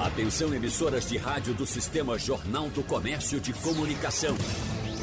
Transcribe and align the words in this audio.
Atenção 0.00 0.52
emissoras 0.54 1.06
de 1.06 1.18
rádio 1.18 1.52
do 1.52 1.66
Sistema 1.66 2.18
Jornal 2.18 2.70
do 2.70 2.82
Comércio 2.82 3.38
de 3.38 3.52
Comunicação. 3.52 4.34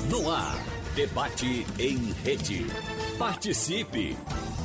No 0.10 0.32
ar, 0.32 0.58
debate 0.96 1.68
em 1.78 2.12
rede. 2.24 2.66
Participe! 3.20 4.18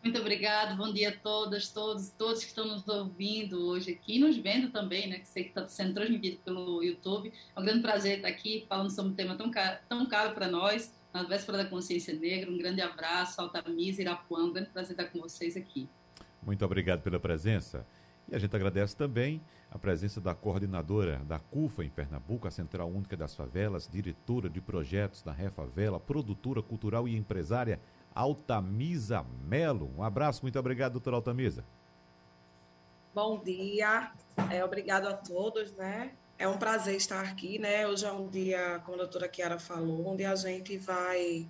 Muito 0.03 0.20
obrigado, 0.20 0.78
bom 0.78 0.94
dia 0.94 1.09
a 1.09 1.12
todas, 1.12 1.70
todos, 1.70 2.09
todos 2.12 2.42
que 2.42 2.50
estão 2.50 2.66
nos 2.66 2.88
ouvindo 2.88 3.67
hoje 3.67 3.92
aqui, 3.92 4.20
nos 4.20 4.38
vendo 4.38 4.72
também, 4.72 5.09
né, 5.09 5.20
que 5.20 5.28
sei 5.28 5.44
que 5.44 5.50
está 5.50 5.67
sendo 5.67 5.94
transmitido 5.94 6.38
pelo 6.45 6.81
YouTube. 6.81 7.34
É 7.56 7.59
um 7.59 7.64
grande 7.64 7.81
prazer 7.81 8.17
estar 8.17 8.28
aqui 8.30 8.66
falando 8.70 8.89
sobre 8.89 9.12
um 9.12 9.16
tema 9.16 9.36
tão 9.36 9.52
caro, 9.52 9.80
tão 9.89 10.06
caro 10.06 10.34
para 10.34 10.48
nós, 10.48 10.94
na 11.14 11.23
véspera 11.23 11.58
da 11.58 11.66
consciência 11.66 12.14
negra. 12.14 12.49
Um 12.49 12.58
grande 12.58 12.82
abraço, 12.82 13.42
Altamisa, 13.42 14.02
Irapuã, 14.02 14.45
um 14.45 14.54
grande 14.54 14.70
prazer 14.70 14.92
estar 14.92 15.05
com 15.05 15.20
vocês 15.20 15.58
aqui. 15.58 15.89
Muito 16.42 16.64
obrigado 16.64 17.02
pela 17.02 17.20
presença. 17.20 17.86
E 18.30 18.36
a 18.36 18.39
gente 18.39 18.55
agradece 18.55 18.95
também 18.95 19.42
a 19.72 19.77
presença 19.80 20.22
da 20.22 20.33
coordenadora 20.33 21.22
da 21.27 21.39
CUFA 21.39 21.83
em 21.83 21.89
Pernambuco, 21.89 22.48
a 22.48 22.52
Central 22.52 22.89
Única 22.89 23.17
das 23.17 23.36
Favelas, 23.36 23.89
diretora 23.92 24.49
de 24.49 24.61
projetos 24.61 25.22
da 25.22 25.32
Refavela, 25.32 25.99
produtora 25.99 26.61
cultural 26.61 27.08
e 27.08 27.16
empresária 27.16 27.80
Altamisa 28.17 29.23
Melo. 29.44 29.94
Um 29.95 30.02
abraço, 30.02 30.42
muito 30.42 30.58
obrigado, 30.58 30.94
doutora 30.94 31.17
Altamisa. 31.17 31.64
Bom 33.14 33.39
dia, 33.44 34.11
é, 34.52 34.64
obrigado 34.66 35.08
a 35.08 35.14
todos, 35.14 35.72
né? 35.73 36.11
É 36.38 36.48
um 36.48 36.58
prazer 36.58 36.95
estar 36.95 37.22
aqui, 37.22 37.60
né? 37.60 37.88
Hoje 37.88 38.05
é 38.05 38.11
um 38.11 38.28
dia, 38.28 38.82
como 38.86 38.95
a 38.95 39.02
doutora 39.02 39.28
Kiara 39.28 39.60
falou, 39.60 40.08
onde 40.08 40.26
a 40.26 40.36
gente 40.36 40.78
vai 40.80 41.48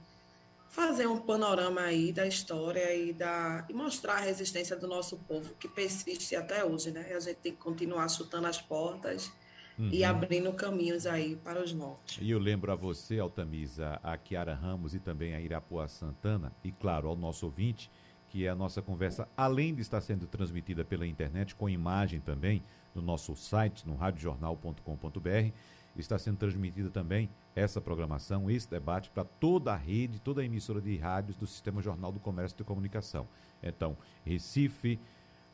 fazer 0.70 1.08
um 1.08 1.20
panorama 1.20 1.82
aí 1.82 2.12
da 2.12 2.28
história 2.28 2.94
e, 2.94 3.14
da, 3.14 3.66
e 3.70 3.74
mostrar 3.74 4.16
a 4.16 4.20
resistência 4.20 4.76
do 4.76 4.88
nosso 4.88 5.18
povo, 5.20 5.54
que 5.56 5.70
persiste 5.70 6.36
até 6.36 6.66
hoje, 6.66 6.92
né? 6.92 7.14
A 7.16 7.20
gente 7.20 7.38
tem 7.38 7.54
que 7.54 7.58
continuar 7.58 8.10
chutando 8.10 8.48
as 8.48 8.62
portas 8.62 9.32
uhum. 9.78 9.90
e 9.92 10.04
abrindo 10.04 10.52
caminhos 10.54 11.06
aí 11.06 11.36
para 11.36 11.62
os 11.62 11.74
novos. 11.74 12.18
E 12.20 12.32
eu 12.32 12.40
lembro 12.40 12.72
a 12.72 12.76
você, 12.76 13.20
Altamisa, 13.20 14.00
a 14.04 14.18
Kiara 14.18 14.54
Ramos 14.54 14.94
e 14.94 15.00
também 15.00 15.34
a 15.34 15.42
Irapuá 15.42 15.88
Santana, 15.88 16.52
e 16.64 16.72
claro, 16.72 17.08
ao 17.08 17.16
nosso 17.16 17.46
ouvinte, 17.46 17.90
que 18.30 18.48
a 18.48 18.56
nossa 18.56 18.82
conversa, 18.82 19.28
além 19.38 19.74
de 19.74 19.82
estar 19.82 20.02
sendo 20.02 20.28
transmitida 20.28 20.84
pela 20.84 21.08
internet, 21.08 21.56
com 21.56 21.70
imagem 21.70 22.20
também, 22.20 22.62
no 22.94 23.02
nosso 23.02 23.36
site, 23.36 23.88
no 23.88 23.96
radiojornal.com.br, 23.96 25.52
está 25.96 26.18
sendo 26.18 26.38
transmitida 26.38 26.90
também 26.90 27.30
essa 27.56 27.82
programação, 27.82 28.52
esse 28.52 28.70
debate 28.70 29.10
para 29.10 29.24
toda 29.24 29.74
a 29.74 29.76
rede, 29.76 30.20
toda 30.20 30.42
a 30.42 30.46
emissora 30.46 30.80
de 30.80 30.96
rádios 30.98 31.36
do 31.36 31.48
Sistema 31.48 31.82
Jornal 31.82 32.12
do 32.12 32.20
Comércio 32.20 32.56
e 32.60 32.64
Comunicação. 32.64 33.28
Então, 33.64 33.98
Recife, 34.24 35.00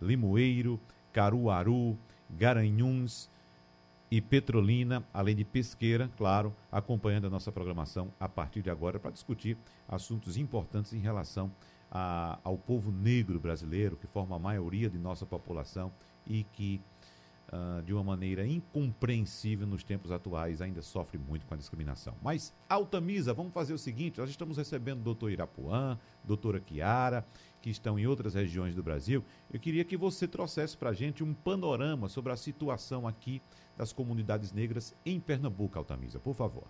Limoeiro, 0.01 0.79
Caruaru, 1.13 1.97
Garanhuns, 2.29 3.29
e 4.13 4.21
Petrolina, 4.21 5.03
além 5.11 5.35
de 5.35 5.43
Pesqueira, 5.43 6.07
claro, 6.15 6.55
acompanhando 6.71 7.25
a 7.25 7.31
nossa 7.31 7.51
programação 7.51 8.13
a 8.19 8.29
partir 8.29 8.61
de 8.61 8.69
agora 8.69 8.99
para 8.99 9.09
discutir 9.09 9.57
assuntos 9.89 10.37
importantes 10.37 10.93
em 10.93 10.99
relação 10.99 11.51
a, 11.89 12.37
ao 12.43 12.55
povo 12.55 12.91
negro 12.91 13.39
brasileiro, 13.39 13.97
que 13.97 14.05
forma 14.05 14.35
a 14.35 14.39
maioria 14.39 14.87
de 14.87 14.99
nossa 14.99 15.25
população 15.25 15.91
e 16.27 16.43
que, 16.43 16.79
uh, 17.51 17.81
de 17.81 17.91
uma 17.91 18.03
maneira 18.03 18.45
incompreensível 18.45 19.65
nos 19.65 19.83
tempos 19.83 20.11
atuais, 20.11 20.61
ainda 20.61 20.83
sofre 20.83 21.17
muito 21.17 21.47
com 21.47 21.55
a 21.55 21.57
discriminação. 21.57 22.13
Mas, 22.21 22.53
Altamisa, 22.69 23.33
vamos 23.33 23.51
fazer 23.51 23.73
o 23.73 23.79
seguinte: 23.79 24.19
nós 24.19 24.29
estamos 24.29 24.57
recebendo 24.57 24.99
o 24.99 25.03
doutor 25.03 25.31
Irapuã, 25.31 25.97
doutora 26.23 26.59
Kiara, 26.59 27.25
que 27.63 27.69
estão 27.69 27.97
em 27.97 28.05
outras 28.05 28.33
regiões 28.33 28.75
do 28.75 28.83
Brasil. 28.83 29.23
Eu 29.49 29.57
queria 29.57 29.85
que 29.85 29.95
você 29.95 30.27
trouxesse 30.27 30.75
para 30.75 30.89
a 30.89 30.93
gente 30.93 31.23
um 31.23 31.33
panorama 31.33 32.09
sobre 32.09 32.33
a 32.33 32.35
situação 32.35 33.07
aqui 33.07 33.41
das 33.77 33.93
comunidades 33.93 34.51
negras 34.51 34.93
em 35.05 35.17
Pernambuco, 35.17 35.77
Altamisa, 35.77 36.19
por 36.19 36.35
favor. 36.35 36.65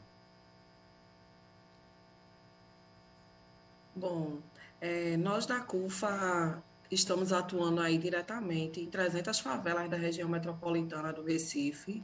Bom, 3.96 4.38
é, 4.80 5.18
nós 5.18 5.48
da 5.48 5.62
CUFA 5.62 6.64
estamos 6.92 7.34
atuando 7.34 7.82
aí 7.82 7.98
diretamente 7.98 8.80
em 8.80 8.86
300 8.86 9.40
favelas 9.40 9.90
da 9.90 9.98
região 9.98 10.30
metropolitana 10.30 11.12
do 11.12 11.24
Recife, 11.24 12.04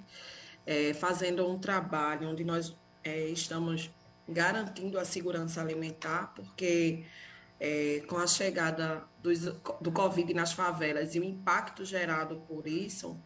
é, 0.66 0.95
fazendo 0.95 1.47
um 1.47 1.59
trabalho 1.59 2.27
onde 2.27 2.44
nós 2.44 2.75
é, 3.03 3.27
estamos 3.27 3.91
garantindo 4.27 4.97
a 4.97 5.06
segurança 5.06 5.61
alimentar, 5.61 6.33
porque 6.35 7.06
é, 7.59 8.01
com 8.07 8.17
a 8.17 8.25
chegada 8.25 9.03
dos, 9.21 9.39
do 9.81 9.91
Covid 9.91 10.33
nas 10.33 10.53
favelas 10.53 11.13
e 11.15 11.19
o 11.19 11.23
impacto 11.23 11.83
gerado 11.83 12.37
por 12.47 12.65
isso, 12.67 13.19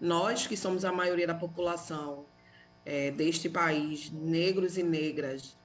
nós, 0.00 0.46
que 0.46 0.56
somos 0.56 0.84
a 0.84 0.92
maioria 0.92 1.26
da 1.26 1.34
população 1.34 2.26
é, 2.84 3.10
deste 3.10 3.48
país, 3.48 4.10
negros 4.10 4.78
e 4.78 4.82
negras, 4.82 5.56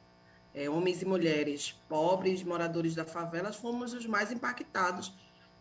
é, 0.54 0.70
homens 0.70 1.02
e 1.02 1.06
mulheres, 1.06 1.72
pobres, 1.88 2.44
moradores 2.44 2.96
da 2.96 3.06
favela, 3.06 3.54
fomos 3.54 3.94
os 3.94 4.06
mais 4.06 4.32
impactados, 4.32 5.14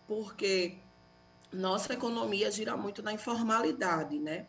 porque 0.07 0.79
nossa 1.53 1.93
economia 1.93 2.51
gira 2.51 2.77
muito 2.77 3.03
na 3.03 3.13
informalidade, 3.13 4.19
né? 4.19 4.47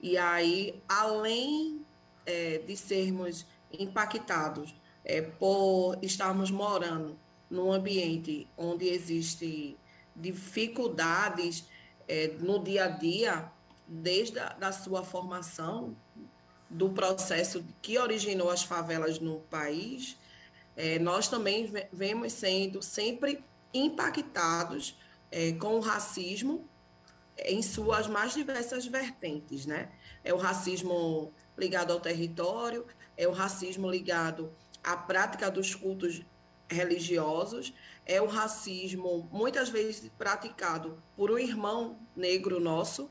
E 0.00 0.18
aí, 0.18 0.82
além 0.88 1.84
é, 2.26 2.58
de 2.58 2.76
sermos 2.76 3.46
impactados 3.72 4.74
é, 5.04 5.22
por 5.22 5.98
estarmos 6.02 6.50
morando 6.50 7.18
num 7.52 7.70
ambiente 7.70 8.48
onde 8.56 8.88
existe 8.88 9.76
dificuldades 10.16 11.68
é, 12.08 12.28
no 12.40 12.58
dia 12.58 12.86
a 12.86 12.88
dia, 12.88 13.52
desde 13.86 14.38
a 14.38 14.48
da 14.54 14.72
sua 14.72 15.04
formação, 15.04 15.94
do 16.68 16.88
processo 16.88 17.62
que 17.82 17.98
originou 17.98 18.48
as 18.48 18.62
favelas 18.62 19.18
no 19.18 19.40
país, 19.40 20.16
é, 20.74 20.98
nós 20.98 21.28
também 21.28 21.70
vemos 21.92 22.32
sendo 22.32 22.80
sempre 22.80 23.44
impactados 23.74 24.98
é, 25.30 25.52
com 25.52 25.76
o 25.76 25.80
racismo 25.80 26.66
em 27.36 27.60
suas 27.60 28.06
mais 28.06 28.32
diversas 28.32 28.86
vertentes, 28.86 29.66
né? 29.66 29.90
É 30.24 30.32
o 30.32 30.38
racismo 30.38 31.32
ligado 31.58 31.92
ao 31.92 32.00
território, 32.00 32.86
é 33.14 33.28
o 33.28 33.32
racismo 33.32 33.90
ligado 33.90 34.50
à 34.82 34.96
prática 34.96 35.50
dos 35.50 35.74
cultos 35.74 36.22
religiosos, 36.72 37.72
é 38.04 38.20
o 38.20 38.26
racismo 38.26 39.28
muitas 39.30 39.68
vezes 39.68 40.10
praticado 40.18 41.02
por 41.16 41.30
um 41.30 41.38
irmão 41.38 41.98
negro 42.16 42.58
nosso, 42.58 43.10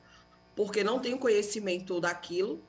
porque 0.55 0.83
não 0.83 0.99
tem 0.99 1.17
conhecimento 1.17 1.99
daquilo, 2.01 2.63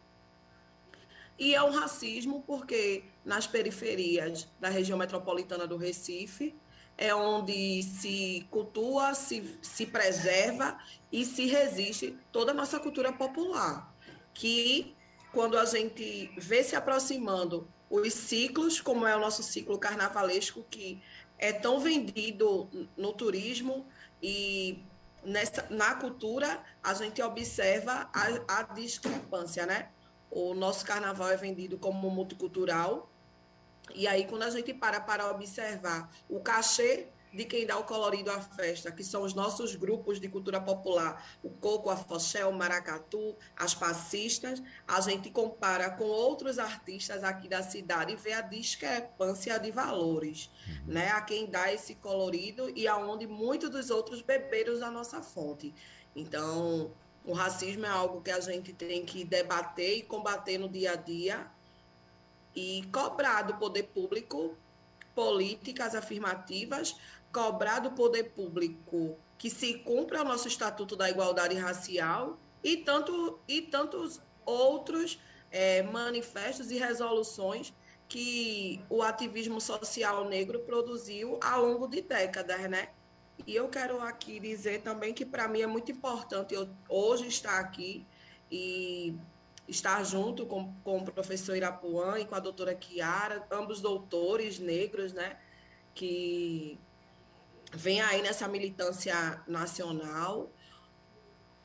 e 1.38 1.54
é 1.54 1.62
um 1.62 1.70
racismo 1.70 2.44
porque 2.46 3.04
nas 3.24 3.46
periferias 3.46 4.48
da 4.60 4.68
região 4.68 4.98
metropolitana 4.98 5.66
do 5.66 5.76
Recife 5.76 6.54
é 6.96 7.14
onde 7.14 7.82
se 7.82 8.46
cultua, 8.50 9.14
se, 9.14 9.58
se 9.62 9.86
preserva 9.86 10.78
e 11.10 11.24
se 11.24 11.46
resiste 11.46 12.16
toda 12.30 12.52
a 12.52 12.54
nossa 12.54 12.78
cultura 12.78 13.12
popular, 13.12 13.92
que 14.32 14.94
quando 15.32 15.58
a 15.58 15.64
gente 15.64 16.30
vê 16.36 16.62
se 16.62 16.76
aproximando 16.76 17.66
os 17.92 18.14
ciclos, 18.14 18.80
como 18.80 19.06
é 19.06 19.14
o 19.14 19.20
nosso 19.20 19.42
ciclo 19.42 19.78
carnavalesco, 19.78 20.64
que 20.70 21.02
é 21.38 21.52
tão 21.52 21.78
vendido 21.78 22.68
no 22.96 23.12
turismo 23.12 23.86
e 24.22 24.82
nessa, 25.22 25.66
na 25.68 25.94
cultura, 25.96 26.64
a 26.82 26.94
gente 26.94 27.20
observa 27.22 28.08
a, 28.12 28.60
a 28.60 28.62
discrepância, 28.62 29.66
né? 29.66 29.90
O 30.30 30.54
nosso 30.54 30.86
carnaval 30.86 31.30
é 31.30 31.36
vendido 31.36 31.76
como 31.76 32.10
multicultural, 32.10 33.12
e 33.94 34.06
aí, 34.06 34.26
quando 34.26 34.44
a 34.44 34.50
gente 34.50 34.72
para 34.72 35.00
para 35.00 35.30
observar 35.30 36.10
o 36.28 36.40
cachê 36.40 37.08
de 37.32 37.44
quem 37.44 37.66
dá 37.66 37.78
o 37.78 37.84
colorido 37.84 38.30
à 38.30 38.40
festa, 38.40 38.92
que 38.92 39.02
são 39.02 39.22
os 39.22 39.32
nossos 39.32 39.74
grupos 39.74 40.20
de 40.20 40.28
cultura 40.28 40.60
popular, 40.60 41.38
o 41.42 41.50
coco, 41.50 41.88
a 41.88 41.96
foché, 41.96 42.44
o 42.44 42.52
maracatu, 42.52 43.34
as 43.56 43.74
passistas, 43.74 44.62
a 44.86 45.00
gente 45.00 45.30
compara 45.30 45.90
com 45.90 46.04
outros 46.04 46.58
artistas 46.58 47.24
aqui 47.24 47.48
da 47.48 47.62
cidade 47.62 48.12
e 48.12 48.16
vê 48.16 48.32
a 48.34 48.42
discrepância 48.42 49.58
de 49.58 49.70
valores, 49.70 50.50
uhum. 50.66 50.92
né? 50.92 51.10
A 51.12 51.22
quem 51.22 51.46
dá 51.46 51.72
esse 51.72 51.94
colorido 51.94 52.70
e 52.76 52.86
aonde 52.86 53.26
muitos 53.26 53.70
dos 53.70 53.90
outros 53.90 54.20
beberam 54.20 54.78
da 54.78 54.90
nossa 54.90 55.22
fonte. 55.22 55.74
Então, 56.14 56.92
o 57.24 57.32
racismo 57.32 57.86
é 57.86 57.88
algo 57.88 58.20
que 58.20 58.30
a 58.30 58.40
gente 58.40 58.72
tem 58.72 59.04
que 59.04 59.24
debater 59.24 59.98
e 59.98 60.02
combater 60.02 60.58
no 60.58 60.68
dia 60.68 60.92
a 60.92 60.96
dia 60.96 61.46
e 62.54 62.84
cobrar 62.92 63.42
do 63.42 63.54
poder 63.54 63.84
público 63.84 64.56
políticas 65.14 65.94
afirmativas 65.94 66.96
cobrar 67.32 67.78
do 67.78 67.92
poder 67.92 68.24
público 68.30 69.16
que 69.38 69.50
se 69.50 69.74
cumpra 69.74 70.22
o 70.22 70.24
nosso 70.24 70.46
Estatuto 70.46 70.94
da 70.94 71.10
Igualdade 71.10 71.56
Racial 71.56 72.38
e, 72.62 72.76
tanto, 72.76 73.40
e 73.48 73.62
tantos 73.62 74.20
outros 74.44 75.18
é, 75.50 75.82
manifestos 75.82 76.70
e 76.70 76.78
resoluções 76.78 77.72
que 78.08 78.84
o 78.90 79.02
ativismo 79.02 79.60
social 79.60 80.28
negro 80.28 80.60
produziu 80.60 81.40
ao 81.42 81.64
longo 81.64 81.86
de 81.86 82.02
décadas, 82.02 82.68
né? 82.68 82.88
E 83.46 83.56
eu 83.56 83.68
quero 83.68 84.00
aqui 84.00 84.38
dizer 84.38 84.82
também 84.82 85.14
que 85.14 85.24
para 85.24 85.48
mim 85.48 85.62
é 85.62 85.66
muito 85.66 85.90
importante 85.90 86.54
eu 86.54 86.68
hoje 86.88 87.26
estar 87.26 87.58
aqui 87.58 88.06
e 88.50 89.16
estar 89.68 90.02
junto 90.04 90.46
com, 90.46 90.74
com 90.82 90.98
o 90.98 91.04
professor 91.04 91.56
Irapuã 91.56 92.18
e 92.18 92.24
com 92.24 92.34
a 92.34 92.40
doutora 92.40 92.74
Kiara, 92.74 93.46
ambos 93.50 93.80
doutores 93.80 94.58
negros, 94.58 95.12
né? 95.12 95.38
Que 95.94 96.78
vem 97.72 98.00
aí 98.00 98.22
nessa 98.22 98.46
militância 98.48 99.42
nacional 99.46 100.50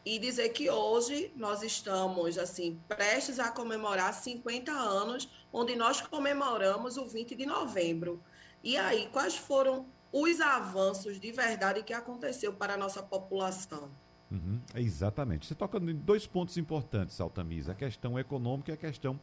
e 0.05 0.17
dizer 0.19 0.49
que 0.49 0.69
hoje 0.69 1.33
nós 1.35 1.61
estamos 1.61 2.37
assim 2.37 2.81
prestes 2.87 3.39
a 3.39 3.51
comemorar 3.51 4.13
50 4.13 4.71
anos, 4.71 5.29
onde 5.51 5.75
nós 5.75 5.99
comemoramos 5.99 6.95
o 6.95 7.05
20 7.05 7.35
de 7.35 7.45
novembro. 7.45 8.23
E 8.63 8.77
aí, 8.77 9.09
quais 9.11 9.35
foram 9.35 9.85
os 10.11 10.39
avanços 10.39 11.19
de 11.19 11.31
verdade 11.31 11.83
que 11.83 11.93
aconteceu 11.93 12.53
para 12.53 12.75
a 12.75 12.77
nossa 12.77 13.03
população? 13.03 13.91
Uhum, 14.29 14.59
exatamente. 14.75 15.47
Você 15.47 15.55
toca 15.55 15.77
em 15.77 15.95
dois 15.95 16.27
pontos 16.27 16.57
importantes, 16.57 17.19
Altamisa: 17.21 17.71
a 17.71 17.75
questão 17.75 18.19
econômica 18.19 18.71
e 18.71 18.73
a 18.73 18.77
questão 18.77 19.19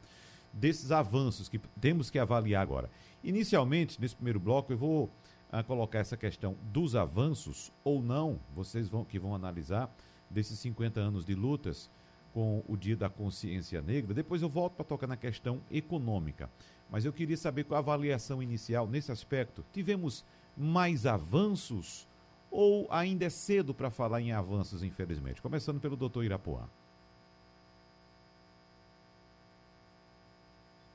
desses 0.52 0.92
avanços 0.92 1.48
que 1.48 1.58
temos 1.80 2.10
que 2.10 2.18
avaliar 2.18 2.62
agora. 2.62 2.90
Inicialmente, 3.22 4.00
nesse 4.00 4.14
primeiro 4.14 4.40
bloco, 4.40 4.72
eu 4.72 4.78
vou 4.78 5.10
a 5.50 5.62
colocar 5.62 6.00
essa 6.00 6.16
questão 6.16 6.56
dos 6.72 6.96
avanços 6.96 7.72
ou 7.84 8.02
não, 8.02 8.40
vocês 8.54 8.88
vão 8.88 9.04
que 9.04 9.18
vão 9.18 9.34
analisar 9.34 9.94
desses 10.28 10.58
50 10.58 11.00
anos 11.00 11.24
de 11.24 11.34
lutas 11.34 11.88
com 12.32 12.64
o 12.66 12.76
Dia 12.76 12.96
da 12.96 13.08
Consciência 13.08 13.80
Negra. 13.80 14.12
Depois 14.12 14.42
eu 14.42 14.48
volto 14.48 14.74
para 14.74 14.84
tocar 14.84 15.06
na 15.06 15.16
questão 15.16 15.60
econômica. 15.70 16.50
Mas 16.90 17.04
eu 17.04 17.12
queria 17.12 17.36
saber 17.36 17.64
qual 17.64 17.76
a 17.76 17.80
avaliação 17.80 18.42
inicial 18.42 18.88
nesse 18.88 19.12
aspecto. 19.12 19.64
Tivemos 19.72 20.24
mais 20.56 21.06
avanços 21.06 22.08
ou 22.54 22.86
ainda 22.88 23.24
é 23.24 23.30
cedo 23.30 23.74
para 23.74 23.90
falar 23.90 24.20
em 24.20 24.30
avanços, 24.30 24.84
infelizmente? 24.84 25.42
Começando 25.42 25.80
pelo 25.80 25.96
doutor 25.96 26.24
Irapuã. 26.24 26.68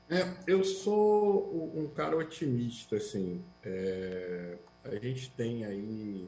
É, 0.08 0.26
eu 0.46 0.64
sou 0.64 1.70
um 1.76 1.86
cara 1.88 2.16
otimista, 2.16 2.96
assim. 2.96 3.44
É, 3.62 4.56
a 4.84 4.94
gente 4.96 5.30
tem 5.32 5.66
aí, 5.66 6.26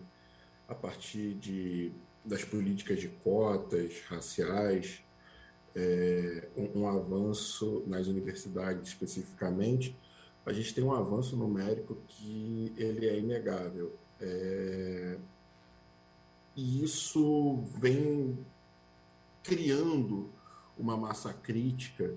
a 0.68 0.74
partir 0.74 1.32
de, 1.36 1.92
das 2.22 2.44
políticas 2.44 3.00
de 3.00 3.08
cotas 3.08 4.02
raciais, 4.08 5.02
é, 5.74 6.46
um, 6.54 6.82
um, 6.82 6.86
avanço 6.86 7.82
nas 7.86 8.06
universidades 8.06 8.88
especificamente, 8.88 9.96
a 10.44 10.52
gente 10.52 10.74
tem 10.74 10.84
um 10.84 10.92
avanço 10.92 11.34
numérico 11.38 11.96
que 12.06 12.74
ele 12.76 13.08
é 13.08 13.18
inegável. 13.18 13.96
É, 14.22 15.18
e 16.54 16.84
isso 16.84 17.64
vem 17.80 18.38
criando 19.42 20.30
uma 20.78 20.96
massa 20.96 21.32
crítica 21.32 22.14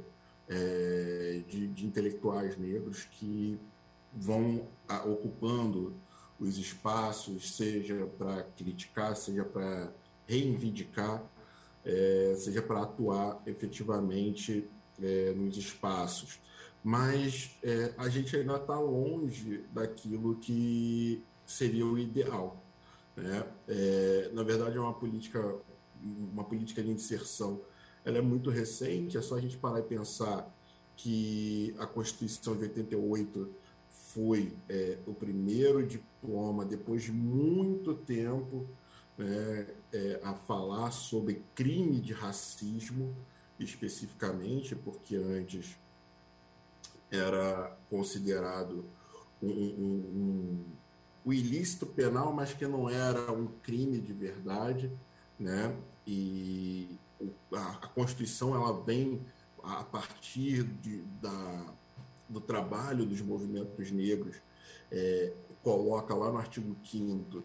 é, 0.47 1.41
de, 1.47 1.67
de, 1.67 1.85
intelectuais 1.85 2.55
negros 2.57 3.05
que 3.05 3.59
vão 4.13 4.67
a, 4.87 5.03
ocupando 5.03 5.95
os 6.39 6.57
espaços, 6.59 7.55
seja 7.55 8.05
para 8.17 8.43
criticar, 8.43 9.15
seja 9.15 9.43
para 9.43 9.91
reivindicar, 10.27 11.23
é, 11.83 12.35
seja 12.37 12.61
para 12.61 12.83
atuar 12.83 13.41
efetivamente 13.47 14.69
é, 15.01 15.33
nos 15.33 15.57
espaços. 15.57 16.39
Mas 16.83 17.57
é, 17.63 17.93
a 17.97 18.07
gente 18.09 18.35
ainda 18.35 18.57
está 18.57 18.77
longe 18.77 19.63
daquilo 19.73 20.35
que 20.35 21.23
seria 21.45 21.85
o 21.85 21.97
ideal. 21.97 22.63
Né? 23.15 23.45
É, 23.67 24.29
na 24.33 24.43
verdade, 24.43 24.77
é 24.77 24.79
uma 24.79 24.93
política, 24.93 25.55
uma 26.03 26.43
política 26.43 26.83
de 26.83 26.89
inserção 26.89 27.61
ela 28.05 28.19
é 28.19 28.21
muito 28.21 28.51
recente, 28.51 29.17
é 29.17 29.21
só 29.21 29.35
a 29.35 29.41
gente 29.41 29.57
parar 29.57 29.79
e 29.79 29.83
pensar 29.83 30.47
que 30.95 31.75
a 31.79 31.87
Constituição 31.87 32.55
de 32.55 32.63
88 32.63 33.49
foi 33.89 34.53
é, 34.69 34.99
o 35.07 35.13
primeiro 35.13 35.85
diploma, 35.85 36.63
depois 36.63 37.03
de 37.03 37.11
muito 37.11 37.95
tempo, 37.95 38.67
né, 39.17 39.67
é, 39.91 40.21
a 40.23 40.35
falar 40.35 40.91
sobre 40.91 41.43
crime 41.55 41.99
de 41.99 42.13
racismo, 42.13 43.15
especificamente, 43.59 44.75
porque 44.75 45.15
antes 45.15 45.75
era 47.09 47.75
considerado 47.89 48.85
um, 49.41 49.49
um, 49.49 49.95
um, 50.15 50.65
um 51.25 51.33
ilícito 51.33 51.85
penal, 51.85 52.31
mas 52.31 52.53
que 52.53 52.67
não 52.67 52.89
era 52.89 53.31
um 53.31 53.47
crime 53.47 53.99
de 53.99 54.13
verdade, 54.13 54.91
né? 55.39 55.75
E, 56.05 56.99
a 57.51 57.87
Constituição 57.87 58.53
ela 58.53 58.83
vem 58.83 59.21
a 59.63 59.83
partir 59.83 60.63
de, 60.63 61.01
da, 61.21 61.73
do 62.29 62.39
trabalho 62.39 63.05
dos 63.05 63.21
movimentos 63.21 63.91
negros, 63.91 64.35
é, 64.91 65.33
coloca 65.63 66.13
lá 66.13 66.31
no 66.31 66.37
artigo 66.37 66.75
5 66.83 67.43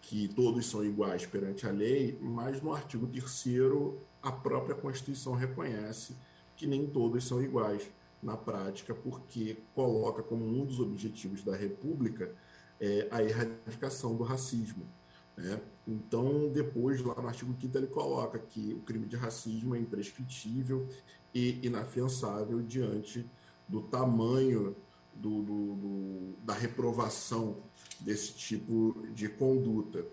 que 0.00 0.28
todos 0.28 0.64
são 0.66 0.84
iguais 0.84 1.26
perante 1.26 1.66
a 1.66 1.70
lei, 1.70 2.18
mas 2.20 2.62
no 2.62 2.72
artigo 2.72 3.06
3 3.06 3.94
a 4.22 4.32
própria 4.32 4.74
Constituição 4.74 5.34
reconhece 5.34 6.16
que 6.56 6.66
nem 6.66 6.86
todos 6.86 7.26
são 7.26 7.42
iguais 7.42 7.90
na 8.22 8.36
prática, 8.36 8.94
porque 8.94 9.58
coloca 9.74 10.22
como 10.22 10.44
um 10.44 10.64
dos 10.64 10.80
objetivos 10.80 11.42
da 11.44 11.54
República 11.54 12.34
é, 12.80 13.08
a 13.10 13.22
erradicação 13.22 14.16
do 14.16 14.24
racismo. 14.24 14.86
Né? 15.36 15.60
Então, 15.86 16.48
depois, 16.48 17.00
lá 17.00 17.14
no 17.20 17.28
artigo 17.28 17.54
5 17.60 17.78
ele 17.78 17.86
coloca 17.86 18.38
que 18.38 18.74
o 18.74 18.80
crime 18.80 19.06
de 19.06 19.16
racismo 19.16 19.74
é 19.74 19.78
imprescritível 19.78 20.88
e 21.34 21.64
inafiançável 21.66 22.60
diante 22.62 23.28
do 23.68 23.82
tamanho 23.82 24.76
do, 25.14 25.42
do, 25.42 25.74
do, 25.74 26.32
da 26.42 26.54
reprovação 26.54 27.58
desse 28.00 28.34
tipo 28.34 29.06
de 29.12 29.28
conduta. 29.28 30.04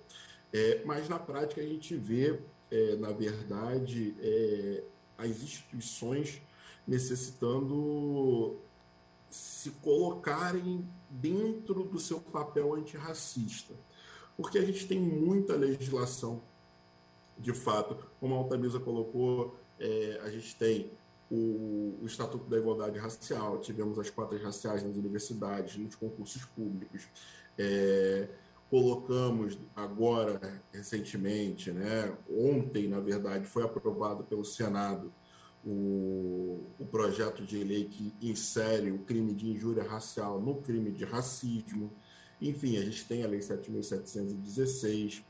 É, 0.52 0.84
mas, 0.86 1.10
na 1.10 1.20
prática, 1.20 1.62
a 1.62 1.66
gente 1.66 1.96
vê 1.96 2.40
é, 2.72 2.96
na 2.96 3.12
verdade, 3.12 4.16
é, 4.20 4.84
as 5.18 5.30
instituições 5.30 6.42
necessitando 6.88 8.58
se 9.36 9.72
colocarem 9.82 10.88
dentro 11.10 11.84
do 11.84 12.00
seu 12.00 12.22
papel 12.22 12.74
antirracista. 12.74 13.74
Porque 14.38 14.58
a 14.58 14.66
gente 14.66 14.88
tem 14.88 14.98
muita 14.98 15.56
legislação, 15.56 16.42
de 17.38 17.54
fato, 17.54 17.98
como 18.18 18.34
a 18.34 18.38
Altamisa 18.38 18.80
colocou, 18.80 19.60
é, 19.78 20.22
a 20.24 20.30
gente 20.30 20.56
tem 20.56 20.92
o, 21.30 21.98
o, 22.02 22.06
Estatuto 22.06 22.50
da 22.50 22.58
Igualdade 22.58 22.98
Racial, 22.98 23.60
tivemos 23.60 24.00
as 24.00 24.10
cotas 24.10 24.42
raciais 24.42 24.84
nas 24.84 24.96
universidades, 24.96 25.76
nos 25.76 25.96
concursos 25.96 26.46
públicos, 26.46 27.06
é, 27.58 28.30
colocamos 28.70 29.58
agora, 29.76 30.64
recentemente, 30.72 31.72
né, 31.72 32.16
ontem, 32.30 32.88
na 32.88 33.02
verdade, 33.02 33.46
foi 33.46 33.64
aprovado 33.64 34.24
pelo 34.24 34.46
Senado 34.46 35.12
o, 35.66 36.64
o 36.78 36.86
projeto 36.86 37.44
de 37.44 37.64
lei 37.64 37.86
que 37.86 38.14
insere 38.22 38.92
o 38.92 39.00
crime 39.00 39.34
de 39.34 39.50
injúria 39.50 39.84
racial 39.84 40.40
no 40.40 40.62
crime 40.62 40.92
de 40.92 41.04
racismo. 41.04 41.92
Enfim, 42.40 42.78
a 42.78 42.82
gente 42.82 43.06
tem 43.06 43.24
a 43.24 43.28
Lei 43.28 43.40
7.716. 43.40 45.24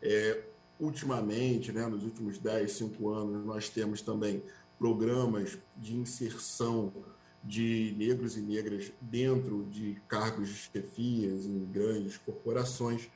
É, 0.00 0.44
ultimamente, 0.80 1.72
né, 1.72 1.86
nos 1.86 2.04
últimos 2.04 2.38
10, 2.38 2.72
5 2.72 3.10
anos, 3.10 3.44
nós 3.44 3.68
temos 3.68 4.00
também 4.00 4.42
programas 4.78 5.58
de 5.76 5.94
inserção 5.94 6.92
de 7.44 7.94
negros 7.98 8.36
e 8.36 8.40
negras 8.40 8.92
dentro 9.00 9.64
de 9.64 10.00
cargos 10.08 10.48
de 10.48 10.54
chefias 10.54 11.44
em 11.44 11.64
grandes 11.66 12.16
corporações, 12.16 13.10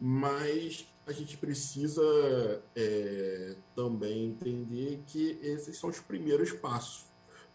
mas 0.00 0.86
a 1.06 1.12
gente 1.12 1.36
precisa 1.36 2.02
é, 2.74 3.56
também 3.74 4.26
entender 4.26 5.02
que 5.06 5.38
esses 5.42 5.76
são 5.76 5.90
os 5.90 6.00
primeiros 6.00 6.52
passos, 6.52 7.04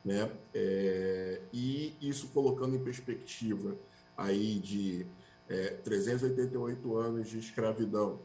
né? 0.05 0.31
É, 0.53 1.41
e 1.51 1.95
isso 1.99 2.27
colocando 2.29 2.75
em 2.75 2.83
perspectiva 2.83 3.75
aí 4.15 4.59
de 4.59 5.07
é, 5.47 5.69
388 5.83 6.95
anos 6.95 7.29
de 7.29 7.39
escravidão 7.39 8.21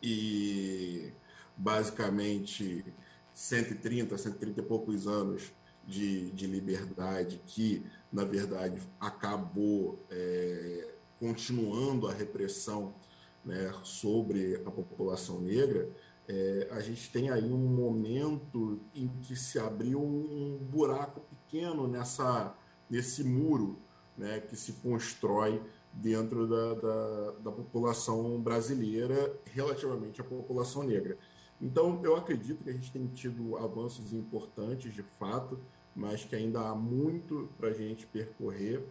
e 0.00 1.12
basicamente 1.56 2.84
130, 3.32 4.16
130 4.16 4.60
e 4.60 4.62
poucos 4.62 5.08
anos 5.08 5.52
de, 5.86 6.30
de 6.30 6.46
liberdade 6.46 7.40
que, 7.46 7.84
na 8.12 8.24
verdade, 8.24 8.80
acabou 9.00 9.98
é, 10.10 10.94
continuando 11.18 12.06
a 12.06 12.12
repressão 12.12 12.94
né, 13.44 13.72
sobre 13.82 14.56
a 14.64 14.70
população 14.70 15.40
negra, 15.40 15.88
é, 16.26 16.68
a 16.70 16.80
gente 16.80 17.10
tem 17.10 17.30
aí 17.30 17.52
um 17.52 17.58
momento 17.58 18.80
em 18.94 19.08
que 19.20 19.36
se 19.36 19.58
abriu 19.58 20.02
um 20.02 20.58
buraco 20.58 21.20
pequeno 21.20 21.86
nessa, 21.86 22.54
nesse 22.88 23.22
muro 23.22 23.78
né, 24.16 24.40
que 24.40 24.56
se 24.56 24.74
constrói 24.74 25.60
dentro 25.92 26.46
da, 26.46 26.74
da, 26.74 27.30
da, 27.32 27.52
população 27.52 28.40
brasileira 28.40 29.32
relativamente 29.52 30.20
à 30.20 30.24
população 30.24 30.82
negra. 30.82 31.16
Então, 31.60 32.00
eu 32.02 32.16
acredito 32.16 32.64
que 32.64 32.70
a 32.70 32.72
gente 32.72 32.90
tem 32.90 33.06
tido 33.06 33.56
avanços 33.56 34.12
importantes, 34.12 34.92
de 34.92 35.02
fato, 35.02 35.60
mas 35.94 36.24
que 36.24 36.34
ainda 36.34 36.60
há 36.60 36.74
muito 36.74 37.48
para 37.56 37.68
a 37.68 37.72
gente 37.72 38.06
percorrer, 38.06 38.84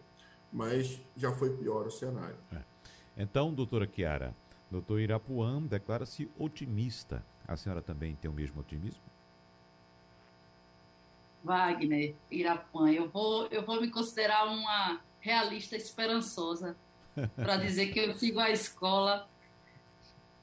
mas 0.51 1.01
já 1.15 1.31
foi 1.31 1.49
pior 1.57 1.87
o 1.87 1.91
cenário. 1.91 2.37
É. 2.51 2.61
Então, 3.17 3.53
doutora 3.53 3.87
Chiara, 3.93 4.35
Doutor 4.73 4.99
Irapuã 4.99 5.61
declara-se 5.61 6.27
otimista. 6.35 7.23
A 7.47 7.55
senhora 7.55 7.79
também 7.79 8.15
tem 8.15 8.31
o 8.31 8.33
mesmo 8.33 8.59
otimismo? 8.59 9.03
Wagner, 11.43 12.15
Irapuã, 12.31 12.91
eu 12.91 13.07
vou, 13.07 13.45
eu 13.51 13.63
vou 13.63 13.79
me 13.79 13.91
considerar 13.91 14.47
uma 14.47 14.99
realista 15.19 15.75
esperançosa 15.75 16.75
para 17.35 17.57
dizer 17.57 17.93
que 17.93 17.99
eu 17.99 18.15
sigo 18.15 18.39
a 18.39 18.49
escola, 18.49 19.29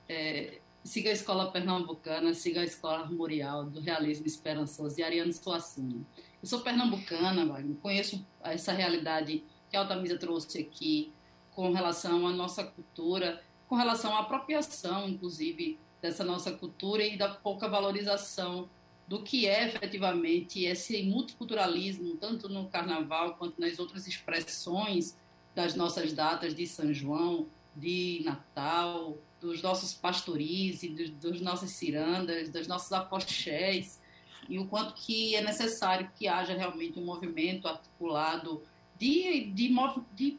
é, 0.09 0.61
sigo 0.85 1.09
a 1.09 1.13
escola 1.13 1.51
pernambucana, 1.51 2.33
sigo 2.33 2.61
a 2.61 2.65
escola 2.65 3.01
armorial 3.01 3.65
do 3.65 3.81
realismo 3.81 4.29
esperançoso 4.29 4.95
de 4.95 5.03
Ariano 5.03 5.33
Suassuna. 5.33 6.07
Eu 6.41 6.49
sou 6.49 6.61
pernambucana, 6.61 7.45
Wagner, 7.45 7.77
conheço 7.79 8.25
essa 8.45 8.71
realidade 8.71 9.43
que 9.69 9.77
a 9.77 9.81
Altamisa 9.81 10.17
trouxe 10.17 10.61
aqui 10.61 11.13
com 11.51 11.73
relação 11.73 12.29
à 12.29 12.31
nossa 12.31 12.63
cultura 12.63 13.43
com 13.71 13.77
relação 13.77 14.17
à 14.17 14.23
apropriação, 14.23 15.09
inclusive, 15.09 15.79
dessa 16.03 16.25
nossa 16.25 16.51
cultura 16.51 17.05
e 17.05 17.17
da 17.17 17.29
pouca 17.29 17.69
valorização 17.69 18.69
do 19.07 19.23
que 19.23 19.47
é 19.47 19.69
efetivamente 19.69 20.65
esse 20.65 21.05
multiculturalismo, 21.05 22.17
tanto 22.17 22.49
no 22.49 22.69
carnaval 22.69 23.37
quanto 23.37 23.61
nas 23.61 23.79
outras 23.79 24.09
expressões 24.09 25.17
das 25.55 25.77
nossas 25.77 26.13
datas 26.13 26.53
de 26.53 26.67
São 26.67 26.93
João, 26.93 27.47
de 27.77 28.23
Natal, 28.25 29.17
dos 29.41 29.63
nossos 29.63 29.95
pastoris 29.95 30.81
dos, 30.81 31.11
dos 31.11 31.41
nossas 31.41 31.71
cirandas, 31.71 32.51
dos 32.51 32.67
nossos 32.67 32.93
apoxés, 32.93 34.01
e 34.49 34.59
o 34.59 34.67
quanto 34.67 34.95
que 34.95 35.37
é 35.37 35.43
necessário 35.43 36.11
que 36.17 36.27
haja 36.27 36.55
realmente 36.55 36.99
um 36.99 37.05
movimento 37.05 37.69
articulado 37.69 38.65
de, 38.99 39.45
de, 39.45 39.73
de 40.13 40.39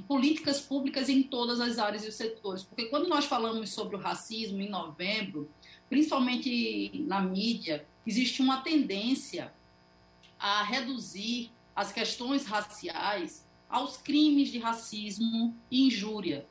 políticas 0.00 0.60
públicas 0.60 1.08
em 1.08 1.22
todas 1.22 1.60
as 1.60 1.78
áreas 1.78 2.04
e 2.04 2.08
os 2.08 2.14
setores. 2.14 2.62
Porque 2.62 2.86
quando 2.86 3.08
nós 3.08 3.24
falamos 3.24 3.70
sobre 3.70 3.96
o 3.96 3.98
racismo 3.98 4.60
em 4.60 4.68
novembro, 4.68 5.50
principalmente 5.88 6.90
na 7.06 7.20
mídia, 7.20 7.86
existe 8.06 8.42
uma 8.42 8.60
tendência 8.60 9.52
a 10.38 10.62
reduzir 10.62 11.50
as 11.74 11.92
questões 11.92 12.44
raciais 12.44 13.46
aos 13.68 13.96
crimes 13.96 14.50
de 14.50 14.58
racismo 14.58 15.56
e 15.70 15.86
injúria. 15.86 16.46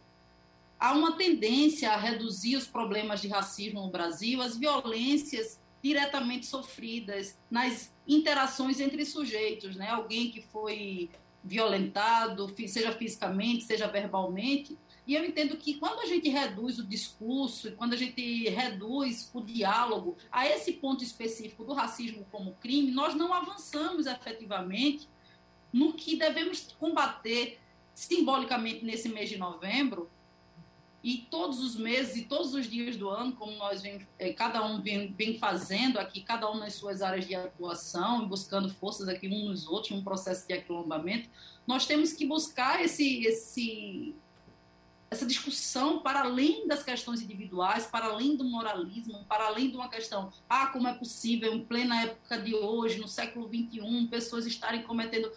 Há 0.79 0.93
uma 0.93 1.13
tendência 1.13 1.91
a 1.91 1.97
reduzir 1.97 2.55
os 2.55 2.65
problemas 2.65 3.21
de 3.21 3.27
racismo 3.27 3.81
no 3.81 3.89
Brasil, 3.89 4.41
as 4.41 4.57
violências 4.57 5.59
diretamente 5.81 6.45
sofridas 6.45 7.37
nas 7.49 7.93
interações 8.07 8.79
entre 8.79 9.05
sujeitos, 9.05 9.75
né? 9.75 9.89
Alguém 9.89 10.31
que 10.31 10.41
foi 10.41 11.09
violentado, 11.43 12.53
seja 12.67 12.91
fisicamente, 12.91 13.63
seja 13.63 13.87
verbalmente. 13.87 14.77
E 15.07 15.15
eu 15.15 15.25
entendo 15.25 15.57
que 15.57 15.75
quando 15.75 16.01
a 16.01 16.05
gente 16.05 16.29
reduz 16.29 16.77
o 16.77 16.83
discurso, 16.83 17.71
quando 17.71 17.93
a 17.93 17.97
gente 17.97 18.49
reduz 18.49 19.29
o 19.33 19.41
diálogo 19.41 20.17
a 20.31 20.47
esse 20.47 20.73
ponto 20.73 21.03
específico 21.03 21.63
do 21.63 21.73
racismo 21.73 22.27
como 22.31 22.55
crime, 22.61 22.91
nós 22.91 23.15
não 23.15 23.33
avançamos 23.33 24.05
efetivamente 24.05 25.09
no 25.73 25.93
que 25.93 26.15
devemos 26.15 26.61
combater 26.79 27.59
simbolicamente 27.93 28.85
nesse 28.85 29.09
mês 29.09 29.29
de 29.29 29.37
novembro, 29.37 30.09
e 31.01 31.25
todos 31.31 31.61
os 31.61 31.77
meses 31.77 32.17
e 32.17 32.23
todos 32.23 32.53
os 32.53 32.67
dias 32.67 32.97
do 32.97 33.09
ano, 33.09 33.31
como 33.33 33.53
nós 33.53 33.81
vem, 33.81 34.05
é, 34.17 34.33
cada 34.33 34.65
um 34.65 34.81
vem, 34.81 35.13
vem, 35.13 35.37
fazendo 35.37 35.97
aqui, 35.97 36.21
cada 36.21 36.51
um 36.51 36.57
nas 36.57 36.73
suas 36.73 37.01
áreas 37.01 37.25
de 37.25 37.35
atuação, 37.35 38.27
buscando 38.27 38.69
forças 38.69 39.07
aqui 39.07 39.27
uns 39.27 39.45
nos 39.45 39.67
outros, 39.67 39.91
um 39.93 40.03
processo 40.03 40.45
de 40.45 40.53
aquilombamento, 40.53 41.29
nós 41.65 41.85
temos 41.85 42.11
que 42.11 42.25
buscar 42.25 42.83
esse, 42.83 43.23
esse, 43.25 44.13
essa 45.09 45.25
discussão 45.25 45.99
para 45.99 46.21
além 46.21 46.67
das 46.67 46.83
questões 46.83 47.21
individuais, 47.21 47.85
para 47.85 48.07
além 48.07 48.35
do 48.35 48.43
moralismo, 48.43 49.23
para 49.23 49.47
além 49.47 49.69
de 49.69 49.77
uma 49.77 49.87
questão, 49.87 50.33
ah, 50.49 50.67
como 50.67 50.89
é 50.89 50.93
possível, 50.93 51.53
em 51.53 51.63
plena 51.63 52.01
época 52.01 52.41
de 52.41 52.53
hoje, 52.53 52.99
no 52.99 53.07
século 53.07 53.47
XXI, 53.47 54.07
pessoas 54.09 54.45
estarem 54.45 54.83
cometendo... 54.83 55.31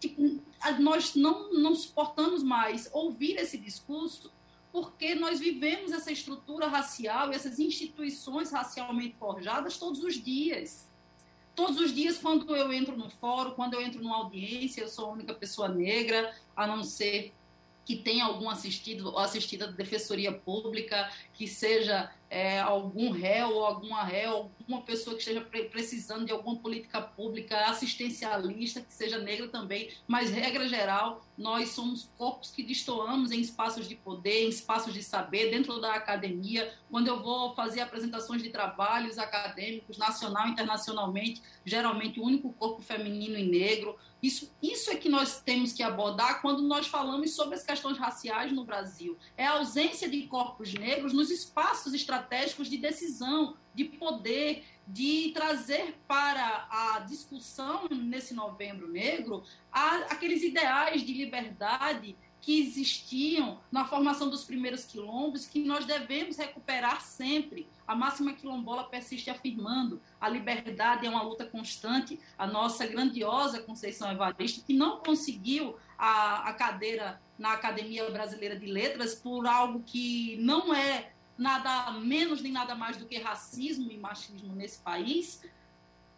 Tipo, 0.00 0.40
nós 0.80 1.14
não, 1.14 1.52
não 1.52 1.74
suportamos 1.74 2.42
mais 2.42 2.88
ouvir 2.92 3.36
esse 3.36 3.58
discurso 3.58 4.32
porque 4.74 5.14
nós 5.14 5.38
vivemos 5.38 5.92
essa 5.92 6.10
estrutura 6.10 6.66
racial 6.66 7.30
e 7.30 7.36
essas 7.36 7.60
instituições 7.60 8.50
racialmente 8.50 9.14
forjadas 9.14 9.78
todos 9.78 10.02
os 10.02 10.14
dias. 10.20 10.90
Todos 11.54 11.78
os 11.78 11.94
dias, 11.94 12.18
quando 12.18 12.56
eu 12.56 12.72
entro 12.72 12.96
no 12.96 13.08
fórum, 13.08 13.52
quando 13.52 13.74
eu 13.74 13.80
entro 13.80 14.02
numa 14.02 14.16
audiência, 14.16 14.80
eu 14.80 14.88
sou 14.88 15.06
a 15.06 15.12
única 15.12 15.32
pessoa 15.32 15.68
negra, 15.68 16.34
a 16.56 16.66
não 16.66 16.82
ser 16.82 17.32
que 17.84 17.96
tenha 17.96 18.24
algum 18.24 18.48
assistido 18.48 19.08
ou 19.08 19.18
assistida 19.18 19.66
da 19.66 19.72
defensoria 19.72 20.32
pública, 20.32 21.10
que 21.32 21.46
seja 21.46 22.10
é, 22.34 22.58
algum 22.58 23.10
réu 23.12 23.50
ou 23.50 23.64
alguma 23.64 24.02
réu, 24.02 24.50
alguma 24.58 24.82
pessoa 24.82 25.14
que 25.14 25.22
esteja 25.22 25.40
precisando 25.70 26.24
de 26.24 26.32
alguma 26.32 26.56
política 26.56 27.00
pública 27.00 27.66
assistencialista, 27.66 28.80
que 28.80 28.92
seja 28.92 29.18
negra 29.18 29.46
também, 29.48 29.90
mas 30.08 30.30
regra 30.30 30.66
geral, 30.66 31.24
nós 31.38 31.68
somos 31.70 32.10
corpos 32.18 32.50
que 32.50 32.62
destoamos 32.62 33.30
em 33.30 33.40
espaços 33.40 33.88
de 33.88 33.94
poder, 33.94 34.46
em 34.46 34.48
espaços 34.48 34.92
de 34.92 35.02
saber, 35.02 35.50
dentro 35.50 35.80
da 35.80 35.94
academia. 35.94 36.72
Quando 36.90 37.06
eu 37.08 37.22
vou 37.22 37.54
fazer 37.54 37.82
apresentações 37.82 38.42
de 38.42 38.50
trabalhos 38.50 39.16
acadêmicos, 39.16 39.96
nacional 39.96 40.48
e 40.48 40.50
internacionalmente, 40.50 41.40
geralmente 41.64 42.18
o 42.18 42.24
único 42.24 42.52
corpo 42.54 42.82
feminino 42.82 43.38
e 43.38 43.44
negro. 43.44 43.96
Isso, 44.24 44.50
isso 44.62 44.90
é 44.90 44.96
que 44.96 45.10
nós 45.10 45.42
temos 45.42 45.74
que 45.74 45.82
abordar 45.82 46.40
quando 46.40 46.62
nós 46.62 46.86
falamos 46.86 47.34
sobre 47.36 47.56
as 47.56 47.62
questões 47.62 47.98
raciais 47.98 48.50
no 48.50 48.64
Brasil. 48.64 49.18
É 49.36 49.44
a 49.46 49.58
ausência 49.58 50.08
de 50.08 50.22
corpos 50.22 50.72
negros 50.72 51.12
nos 51.12 51.30
espaços 51.30 51.92
estratégicos 51.92 52.70
de 52.70 52.78
decisão, 52.78 53.54
de 53.74 53.84
poder, 53.84 54.64
de 54.88 55.30
trazer 55.34 55.94
para 56.08 56.66
a 56.70 57.00
discussão 57.00 57.86
nesse 57.90 58.32
novembro 58.32 58.88
negro 58.88 59.44
aqueles 59.70 60.42
ideais 60.42 61.02
de 61.02 61.12
liberdade 61.12 62.16
que 62.44 62.60
existiam 62.60 63.58
na 63.72 63.86
formação 63.86 64.28
dos 64.28 64.44
primeiros 64.44 64.84
quilombos, 64.84 65.46
que 65.46 65.64
nós 65.64 65.86
devemos 65.86 66.36
recuperar 66.36 67.00
sempre. 67.00 67.66
A 67.88 67.96
máxima 67.96 68.34
quilombola 68.34 68.84
persiste 68.84 69.30
afirmando 69.30 69.98
a 70.20 70.28
liberdade 70.28 71.06
é 71.06 71.08
uma 71.08 71.22
luta 71.22 71.46
constante. 71.46 72.20
A 72.36 72.46
nossa 72.46 72.86
grandiosa 72.86 73.62
Conceição 73.62 74.12
Evaristo, 74.12 74.62
que 74.62 74.74
não 74.74 74.98
conseguiu 74.98 75.76
a, 75.96 76.50
a 76.50 76.52
cadeira 76.52 77.18
na 77.38 77.52
Academia 77.52 78.10
Brasileira 78.10 78.56
de 78.56 78.66
Letras 78.66 79.14
por 79.14 79.46
algo 79.46 79.82
que 79.82 80.36
não 80.36 80.74
é 80.74 81.12
nada 81.38 81.92
menos 81.92 82.42
nem 82.42 82.52
nada 82.52 82.74
mais 82.74 82.98
do 82.98 83.06
que 83.06 83.18
racismo 83.18 83.90
e 83.90 83.96
machismo 83.96 84.54
nesse 84.54 84.80
país, 84.80 85.40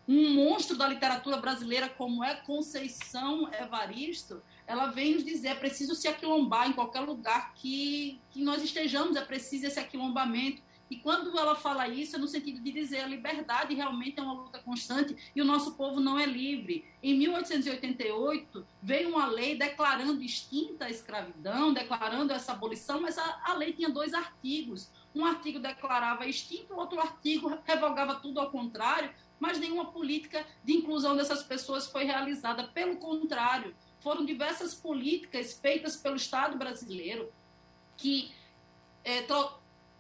um 0.09 0.35
monstro 0.35 0.77
da 0.77 0.89
literatura 0.89 1.37
brasileira 1.37 1.89
como 1.89 2.23
é 2.23 2.35
Conceição 2.35 3.49
Evaristo, 3.53 4.43
ela 4.67 4.87
vem 4.87 5.15
nos 5.15 5.25
dizer, 5.25 5.49
é 5.49 5.55
preciso 5.55 5.95
se 5.95 6.09
aquilombar 6.09 6.69
em 6.69 6.73
qualquer 6.73 7.01
lugar 7.01 7.55
que, 7.55 8.21
que 8.31 8.43
nós 8.43 8.63
estejamos, 8.63 9.17
é 9.17 9.25
preciso 9.25 9.67
esse 9.67 9.79
aquilombamento. 9.79 10.63
E 10.89 10.97
quando 10.97 11.37
ela 11.37 11.57
fala 11.57 11.89
isso, 11.89 12.15
é 12.15 12.19
no 12.19 12.29
sentido 12.29 12.61
de 12.61 12.71
dizer 12.71 13.01
a 13.01 13.07
liberdade 13.09 13.75
realmente 13.75 14.21
é 14.21 14.23
uma 14.23 14.35
luta 14.35 14.61
constante 14.61 15.17
e 15.35 15.43
o 15.43 15.45
nosso 15.45 15.75
povo 15.75 15.99
não 15.99 16.19
é 16.19 16.25
livre. 16.25 16.85
Em 17.03 17.19
1888, 17.19 18.67
veio 18.81 19.09
uma 19.11 19.27
lei 19.27 19.57
declarando 19.57 20.23
extinta 20.23 20.85
a 20.85 20.91
escravidão, 20.91 21.73
declarando 21.73 22.33
essa 22.33 22.53
abolição, 22.53 23.01
mas 23.01 23.19
a, 23.19 23.43
a 23.45 23.55
lei 23.55 23.73
tinha 23.73 23.91
dois 23.91 24.15
artigos. 24.15 24.91
Um 25.15 25.25
artigo 25.25 25.59
declarava 25.59 26.27
extinto, 26.27 26.75
o 26.75 26.79
outro 26.79 27.01
artigo 27.01 27.59
revogava 27.65 28.17
tudo 28.17 28.39
ao 28.39 28.51
contrário, 28.51 29.13
mas 29.41 29.59
nenhuma 29.59 29.87
política 29.87 30.47
de 30.63 30.73
inclusão 30.73 31.17
dessas 31.17 31.43
pessoas 31.43 31.87
foi 31.89 32.05
realizada. 32.05 32.69
Pelo 32.69 32.97
contrário, 32.97 33.75
foram 34.07 34.25
diversas 34.25 34.73
políticas 34.73 35.55
feitas 35.55 35.97
pelo 35.97 36.15
Estado 36.15 36.57
brasileiro 36.57 37.29
que 37.97 38.31
é, 39.03 39.27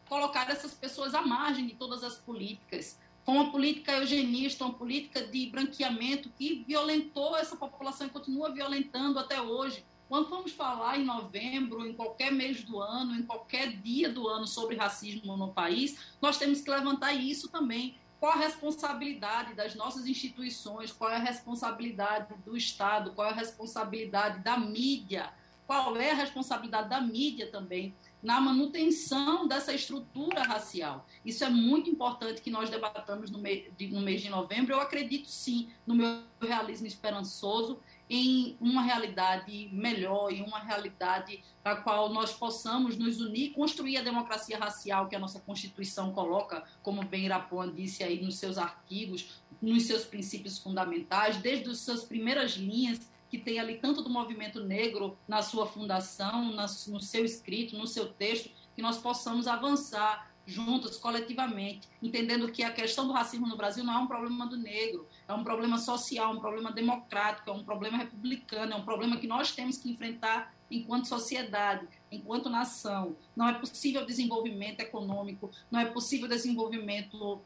colocaram 0.09 0.53
essas 0.53 0.73
pessoas 0.75 1.13
à 1.13 1.23
margem 1.23 1.67
de 1.67 1.75
todas 1.75 2.05
as 2.05 2.17
políticas, 2.17 3.01
com 3.25 3.41
a 3.41 3.51
política 3.51 3.91
eugenista, 3.95 4.65
uma 4.65 4.75
política 4.75 5.27
de 5.27 5.51
branqueamento 5.51 6.31
que 6.39 6.63
violentou 6.65 7.37
essa 7.37 7.57
população 7.57 8.07
e 8.07 8.11
continua 8.11 8.53
violentando 8.53 9.19
até 9.19 9.43
hoje. 9.43 9.85
Quando 10.09 10.31
vamos 10.31 10.53
falar 10.53 11.01
em 11.01 11.05
novembro, 11.05 11.85
em 11.85 11.93
qualquer 11.93 12.31
mês 12.31 12.63
do 12.63 12.81
ano, 12.81 13.13
em 13.17 13.25
qualquer 13.25 13.77
dia 13.77 14.09
do 14.09 14.29
ano 14.29 14.47
sobre 14.47 14.77
racismo 14.77 15.37
no 15.37 15.49
país, 15.49 15.99
nós 16.23 16.39
temos 16.39 16.61
que 16.61 16.71
levantar 16.71 17.13
isso 17.13 17.49
também 17.49 17.99
qual 18.19 18.33
a 18.33 18.37
responsabilidade 18.37 19.55
das 19.55 19.75
nossas 19.75 20.07
instituições, 20.07 20.93
qual 20.93 21.11
é 21.11 21.17
a 21.17 21.21
responsabilidade 21.21 22.35
do 22.45 22.57
Estado, 22.57 23.13
qual 23.13 23.29
é 23.29 23.31
a 23.31 23.35
responsabilidade 23.35 24.43
da 24.43 24.57
mídia, 24.57 25.31
qual 25.67 25.97
é 25.97 26.13
a 26.13 26.15
responsabilidade 26.15 26.89
da 26.89 27.01
mídia 27.01 27.51
também 27.51 27.95
na 28.23 28.41
manutenção 28.41 29.47
dessa 29.47 29.73
estrutura 29.73 30.43
racial. 30.43 31.07
Isso 31.25 31.45
é 31.45 31.51
muito 31.51 31.91
importante 31.91 32.41
que 32.41 32.51
nós 32.51 32.71
debatamos 32.71 33.31
no, 33.31 33.39
mês 33.39 33.71
de, 33.77 33.89
no 33.89 34.01
mês 34.01 34.21
de 34.21 34.29
novembro. 34.29 34.73
Eu 34.73 34.81
acredito 34.81 35.29
sim 35.29 35.71
no 35.87 35.95
meu 35.95 36.23
realismo 36.41 36.87
esperançoso 36.87 37.79
em 38.09 38.57
uma 38.61 38.83
realidade 38.83 39.69
melhor, 39.73 40.33
em 40.33 40.43
uma 40.43 40.61
realidade 40.61 41.43
para 41.63 41.73
a 41.73 41.81
qual 41.81 42.13
nós 42.13 42.33
possamos 42.33 42.97
nos 42.97 43.21
unir, 43.21 43.53
construir 43.53 43.97
a 43.97 44.03
democracia 44.03 44.59
racial 44.59 45.09
que 45.09 45.17
a 45.17 45.19
nossa 45.19 45.41
Constituição 45.41 46.13
coloca, 46.13 46.65
como 46.83 47.05
bem 47.05 47.25
Irapuã 47.25 47.73
disse 47.73 48.05
aí 48.05 48.23
nos 48.23 48.39
seus 48.39 48.59
artigos, 48.59 49.43
nos 49.61 49.85
seus 49.85 50.05
princípios 50.05 50.59
fundamentais, 50.59 51.39
desde 51.39 51.71
as 51.71 51.80
suas 51.80 52.04
primeiras 52.04 52.52
linhas, 52.52 53.11
que 53.28 53.39
tem 53.39 53.59
ali 53.59 53.78
tanto 53.78 54.02
do 54.02 54.11
movimento 54.11 54.63
negro 54.63 55.19
na 55.26 55.43
sua 55.43 55.67
fundação, 55.67 56.52
no 56.52 57.00
seu 57.00 57.25
escrito, 57.25 57.76
no 57.76 57.87
seu 57.87 58.07
texto, 58.13 58.50
que 58.75 58.83
nós 58.83 58.99
possamos 58.99 59.49
avançar 59.49 60.30
juntos, 60.47 60.97
coletivamente, 60.97 61.89
entendendo 62.00 62.52
que 62.52 62.63
a 62.63 62.71
questão 62.71 63.07
do 63.07 63.13
racismo 63.13 63.49
no 63.49 63.57
Brasil 63.57 63.83
não 63.83 63.95
é 63.95 63.99
um 63.99 64.07
problema 64.07 64.47
do 64.47 64.57
negro, 64.57 65.09
é 65.28 65.34
um 65.34 65.43
problema 65.43 65.78
social, 65.78 66.32
um 66.32 66.41
problema 66.41 66.71
democrático, 66.73 67.50
é 67.50 67.52
um 67.52 67.65
problema 67.65 67.99
republicano, 67.99 68.73
é 68.73 68.76
um 68.76 68.84
problema 68.84 69.17
que 69.17 69.26
nós 69.26 69.52
temos 69.52 69.78
que 69.78 69.91
enfrentar 69.91 70.54
enquanto 70.71 71.08
sociedade, 71.08 71.86
enquanto 72.10 72.49
nação. 72.49 73.17
Não 73.34 73.49
é 73.49 73.54
possível 73.54 74.06
desenvolvimento 74.06 74.80
econômico, 74.80 75.50
não 75.71 75.80
é 75.80 75.86
possível 75.86 76.28
desenvolvimento 76.28 77.41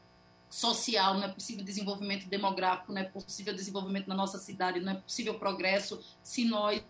social, 0.49 1.15
não 1.15 1.23
é 1.23 1.29
possível 1.29 1.63
desenvolvimento 1.63 2.27
demográfico, 2.27 2.91
não 2.91 3.01
é 3.01 3.05
possível 3.05 3.53
desenvolvimento 3.53 4.07
na 4.07 4.15
nossa 4.15 4.37
cidade, 4.37 4.79
não 4.79 4.93
é 4.93 4.95
possível 4.95 5.39
progresso 5.39 6.03
se 6.21 6.45
nós 6.45 6.83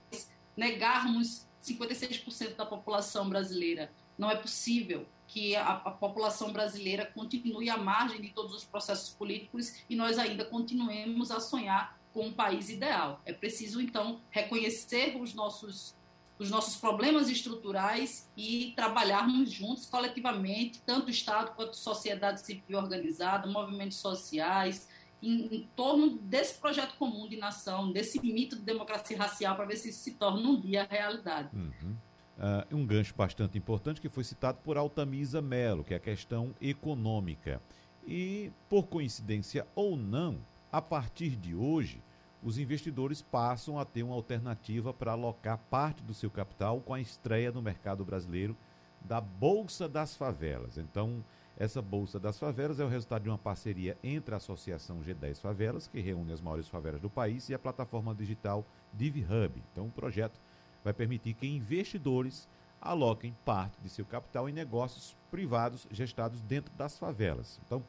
negarmos 0.57 1.47
56% 1.63 2.55
da 2.55 2.65
população 2.65 3.29
brasileira. 3.29 3.91
Não 4.17 4.29
é 4.29 4.35
possível 4.35 5.07
que 5.31 5.55
a, 5.55 5.75
a, 5.75 5.91
população 5.91 6.51
brasileira 6.51 7.05
continue 7.05 7.69
à 7.69 7.77
margem 7.77 8.21
de 8.21 8.29
todos 8.29 8.53
os 8.53 8.65
processos 8.65 9.11
políticos 9.11 9.81
e 9.89 9.95
nós 9.95 10.19
ainda 10.19 10.43
continuemos 10.43 11.31
a 11.31 11.39
sonhar 11.39 11.97
com 12.13 12.25
um 12.25 12.33
país 12.33 12.69
ideal. 12.69 13.21
É 13.25 13.31
preciso, 13.31 13.79
então, 13.79 14.19
reconhecer 14.29 15.15
os 15.15 15.33
nossos, 15.33 15.95
os 16.37 16.49
nossos 16.49 16.75
problemas 16.75 17.29
estruturais 17.29 18.29
e 18.35 18.73
trabalharmos 18.75 19.49
juntos, 19.49 19.85
coletivamente, 19.85 20.81
tanto 20.85 21.09
Estado 21.09 21.55
quanto 21.55 21.77
sociedade 21.77 22.41
civil 22.45 22.77
organizada, 22.77 23.47
movimentos 23.47 23.99
sociais, 23.99 24.89
em, 25.23 25.55
em, 25.55 25.69
torno 25.77 26.09
desse 26.09 26.59
projeto 26.59 26.97
comum 26.97 27.29
de 27.29 27.37
nação, 27.37 27.89
desse 27.93 28.19
mito 28.21 28.57
de 28.57 28.63
democracia 28.63 29.17
racial, 29.17 29.55
para 29.55 29.63
ver 29.63 29.77
se 29.77 29.91
isso 29.91 29.99
se 29.99 30.15
torna 30.15 30.45
um 30.45 30.59
dia 30.59 30.85
realidade. 30.91 31.55
Uhum 31.55 31.95
uh, 32.41 32.75
um 32.75 32.85
gancho 32.85 33.13
bastante 33.15 33.57
importante 33.57 34.01
que 34.01 34.09
foi 34.09 34.23
citado 34.23 34.57
por 34.63 34.77
Altamisa 34.77 35.41
Melo, 35.41 35.83
que 35.83 35.93
é 35.93 35.97
a 35.97 35.99
questão 35.99 36.53
econômica. 36.59 37.61
E, 38.05 38.51
por 38.67 38.87
coincidência 38.87 39.65
ou 39.75 39.95
não, 39.95 40.39
a 40.71 40.81
partir 40.81 41.35
de 41.35 41.53
hoje, 41.53 42.01
os 42.43 42.57
investidores 42.57 43.21
passam 43.21 43.77
a 43.77 43.85
ter 43.85 44.01
uma 44.01 44.15
alternativa 44.15 44.91
para 44.91 45.11
alocar 45.11 45.59
parte 45.69 46.01
do 46.01 46.13
seu 46.13 46.31
capital 46.31 46.81
com 46.81 46.93
a 46.93 46.99
estreia 46.99 47.51
no 47.51 47.61
mercado 47.61 48.03
brasileiro 48.03 48.57
da 48.99 49.21
Bolsa 49.21 49.87
das 49.87 50.15
Favelas. 50.15 50.77
Então, 50.77 51.23
essa 51.57 51.81
Bolsa 51.81 52.19
das 52.19 52.39
Favelas 52.39 52.79
é 52.79 52.83
o 52.83 52.87
resultado 52.87 53.23
de 53.23 53.29
uma 53.29 53.37
parceria 53.37 53.95
entre 54.03 54.33
a 54.33 54.37
Associação 54.37 54.99
G10 55.01 55.39
Favelas, 55.39 55.87
que 55.87 55.99
reúne 55.99 56.33
as 56.33 56.41
maiores 56.41 56.67
favelas 56.67 56.99
do 56.99 57.09
país, 57.09 57.49
e 57.49 57.53
a 57.53 57.59
plataforma 57.59 58.15
digital 58.15 58.65
DivHub. 58.93 59.61
Então, 59.71 59.85
um 59.85 59.91
projeto 59.91 60.39
vai 60.83 60.93
permitir 60.93 61.33
que 61.33 61.47
investidores 61.47 62.47
aloquem 62.81 63.35
parte 63.45 63.79
de 63.81 63.89
seu 63.89 64.05
capital 64.05 64.49
em 64.49 64.53
negócios 64.53 65.15
privados 65.29 65.87
gestados 65.91 66.41
dentro 66.41 66.73
das 66.75 66.97
favelas. 66.97 67.59
Então, 67.65 67.83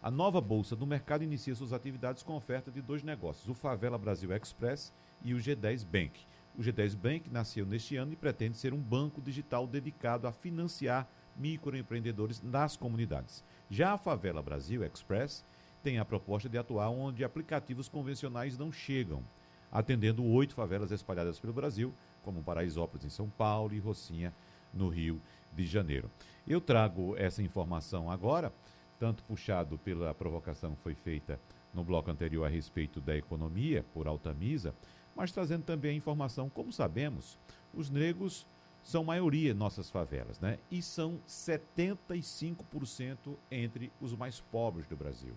a 0.00 0.10
nova 0.10 0.40
bolsa 0.40 0.76
do 0.76 0.86
mercado 0.86 1.24
inicia 1.24 1.54
suas 1.54 1.72
atividades 1.72 2.22
com 2.22 2.34
oferta 2.34 2.70
de 2.70 2.80
dois 2.80 3.02
negócios, 3.02 3.48
o 3.48 3.54
Favela 3.54 3.98
Brasil 3.98 4.32
Express 4.32 4.92
e 5.22 5.34
o 5.34 5.38
G10 5.38 5.84
Bank. 5.84 6.20
O 6.56 6.62
G10 6.62 6.96
Bank 6.96 7.30
nasceu 7.30 7.66
neste 7.66 7.96
ano 7.96 8.12
e 8.12 8.16
pretende 8.16 8.56
ser 8.56 8.72
um 8.72 8.80
banco 8.80 9.20
digital 9.20 9.66
dedicado 9.66 10.26
a 10.26 10.32
financiar 10.32 11.06
microempreendedores 11.36 12.42
nas 12.42 12.76
comunidades. 12.76 13.44
Já 13.70 13.92
a 13.92 13.98
Favela 13.98 14.42
Brasil 14.42 14.84
Express 14.84 15.44
tem 15.82 15.98
a 15.98 16.04
proposta 16.04 16.48
de 16.48 16.58
atuar 16.58 16.88
onde 16.90 17.24
aplicativos 17.24 17.88
convencionais 17.88 18.58
não 18.58 18.72
chegam, 18.72 19.22
atendendo 19.70 20.24
oito 20.24 20.54
favelas 20.54 20.90
espalhadas 20.90 21.38
pelo 21.38 21.52
Brasil, 21.52 21.92
como 22.22 22.42
Paraisópolis 22.42 23.04
em 23.04 23.10
São 23.10 23.28
Paulo 23.28 23.74
e 23.74 23.78
Rocinha 23.78 24.32
no 24.72 24.88
Rio 24.88 25.20
de 25.52 25.66
Janeiro. 25.66 26.10
Eu 26.46 26.60
trago 26.60 27.16
essa 27.16 27.42
informação 27.42 28.10
agora, 28.10 28.52
tanto 28.98 29.22
puxado 29.24 29.78
pela 29.78 30.14
provocação 30.14 30.74
que 30.74 30.82
foi 30.82 30.94
feita 30.94 31.38
no 31.72 31.84
bloco 31.84 32.10
anterior 32.10 32.44
a 32.44 32.48
respeito 32.48 33.00
da 33.00 33.16
economia 33.16 33.84
por 33.94 34.06
Altamisa, 34.06 34.74
mas 35.14 35.32
trazendo 35.32 35.64
também 35.64 35.92
a 35.92 35.94
informação, 35.94 36.48
como 36.48 36.72
sabemos, 36.72 37.38
os 37.74 37.90
negros 37.90 38.46
são 38.82 39.04
maioria 39.04 39.50
em 39.50 39.54
nossas 39.54 39.90
favelas, 39.90 40.40
né? 40.40 40.58
E 40.70 40.80
são 40.80 41.20
75% 41.28 43.36
entre 43.50 43.92
os 44.00 44.14
mais 44.14 44.40
pobres 44.40 44.86
do 44.86 44.96
Brasil. 44.96 45.34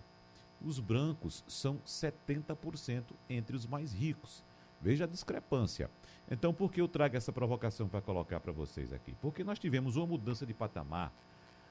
Os 0.64 0.78
brancos 0.78 1.44
são 1.46 1.78
70% 1.78 3.04
entre 3.28 3.56
os 3.56 3.66
mais 3.66 3.92
ricos. 3.92 4.44
Veja 4.80 5.04
a 5.04 5.08
discrepância. 5.08 5.90
Então, 6.30 6.52
por 6.52 6.72
que 6.72 6.80
eu 6.80 6.88
trago 6.88 7.16
essa 7.16 7.32
provocação 7.32 7.88
para 7.88 8.00
colocar 8.00 8.40
para 8.40 8.52
vocês 8.52 8.92
aqui? 8.92 9.14
Porque 9.20 9.44
nós 9.44 9.58
tivemos 9.58 9.96
uma 9.96 10.06
mudança 10.06 10.44
de 10.44 10.54
patamar 10.54 11.12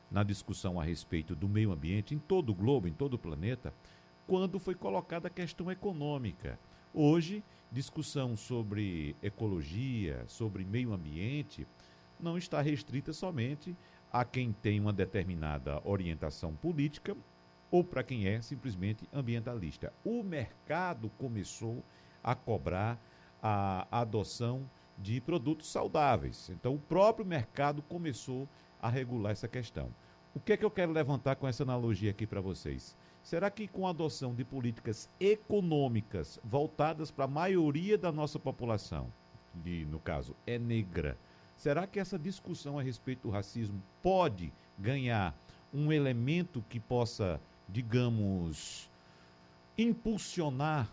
na 0.10 0.23
discussão 0.23 0.80
a 0.80 0.84
respeito 0.84 1.36
do 1.36 1.47
meio 1.47 1.71
ambiente 1.71 2.13
em 2.13 2.19
todo 2.19 2.49
o 2.49 2.56
globo, 2.56 2.88
em 2.88 2.93
todo 2.93 3.13
o 3.13 3.19
planeta, 3.19 3.73
quando 4.27 4.60
foi 4.60 4.75
colocada 4.75 5.27
a 5.27 5.32
questão 5.32 5.71
econômica. 5.71 6.60
Hoje, 6.93 7.43
discussão 7.71 8.36
sobre 8.36 9.15
ecologia, 9.23 10.23
sobre 10.27 10.65
meio 10.65 10.93
ambiente, 10.93 11.65
não 12.19 12.38
está 12.38 12.62
restrita 12.62 13.13
somente 13.13 13.75
a 14.12 14.25
quem 14.25 14.51
tem 14.51 14.80
uma 14.80 14.91
determinada 14.91 15.82
orientação 15.86 16.54
política 16.54 17.15
ou 17.71 17.84
para 17.84 18.03
quem 18.03 18.27
é 18.27 18.41
simplesmente 18.41 19.07
ambientalista. 19.13 19.91
O 20.03 20.21
mercado 20.21 21.10
começou 21.17 21.84
a 22.23 22.36
cobrar 22.36 23.01
a 23.41 23.88
adoção 23.89 24.69
de 24.97 25.19
produtos 25.19 25.71
saudáveis. 25.71 26.49
Então, 26.49 26.75
o 26.75 26.79
próprio 26.79 27.25
mercado 27.25 27.81
começou 27.81 28.47
a 28.79 28.89
regular 28.89 29.31
essa 29.31 29.47
questão. 29.47 29.89
O 30.36 30.39
que 30.39 30.53
é 30.53 30.57
que 30.57 30.63
eu 30.63 30.71
quero 30.71 30.91
levantar 30.91 31.36
com 31.36 31.47
essa 31.47 31.63
analogia 31.63 32.12
aqui 32.12 32.27
para 32.27 32.39
vocês? 32.39 32.95
Será 33.23 33.51
que 33.51 33.67
com 33.67 33.86
a 33.86 33.91
adoção 33.91 34.34
de 34.34 34.43
políticas 34.43 35.10
econômicas 35.19 36.39
voltadas 36.43 37.12
para 37.12 37.25
a 37.25 37.27
maioria 37.27 37.97
da 37.97 38.12
nossa 38.12 38.39
população, 38.39 39.12
que 39.63 39.86
no 39.86 39.99
caso 39.99 40.36
é 40.47 40.57
negra, 40.57 41.17
será 41.55 41.86
que 41.86 41.99
essa 41.99 42.17
discussão 42.17 42.79
a 42.79 42.81
respeito 42.81 43.27
do 43.27 43.29
racismo 43.29 43.81
pode 44.01 44.51
ganhar 44.77 45.36
um 45.73 45.91
elemento 45.91 46.63
que 46.67 46.79
possa, 46.79 47.39
digamos, 47.71 48.89
impulsionar 49.77 50.91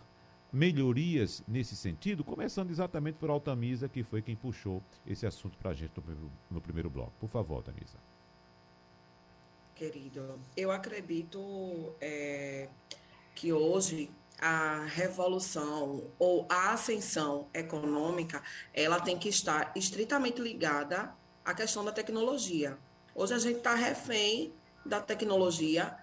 melhorias 0.51 1.43
nesse 1.47 1.75
sentido, 1.75 2.23
começando 2.23 2.71
exatamente 2.71 3.15
por 3.15 3.29
Altamisa, 3.29 3.87
que 3.87 4.03
foi 4.03 4.21
quem 4.21 4.35
puxou 4.35 4.81
esse 5.05 5.25
assunto 5.25 5.57
para 5.57 5.71
a 5.71 5.73
gente 5.73 5.91
no 5.95 6.01
primeiro, 6.01 6.31
no 6.49 6.61
primeiro 6.61 6.89
bloco. 6.89 7.13
Por 7.19 7.29
favor, 7.29 7.57
Altamisa. 7.57 7.97
Querido, 9.75 10.39
eu 10.57 10.71
acredito 10.71 11.95
é, 12.01 12.67
que 13.35 13.53
hoje 13.53 14.09
a 14.41 14.85
revolução 14.85 16.03
ou 16.17 16.45
a 16.49 16.71
ascensão 16.71 17.47
econômica, 17.53 18.41
ela 18.73 18.99
tem 18.99 19.17
que 19.17 19.27
estar 19.27 19.71
estritamente 19.75 20.41
ligada 20.41 21.13
à 21.43 21.53
questão 21.53 21.83
da 21.83 21.91
tecnologia. 21.91 22.77
Hoje 23.13 23.33
a 23.33 23.39
gente 23.39 23.57
está 23.57 23.75
refém 23.75 24.53
da 24.85 25.01
tecnologia 25.01 25.97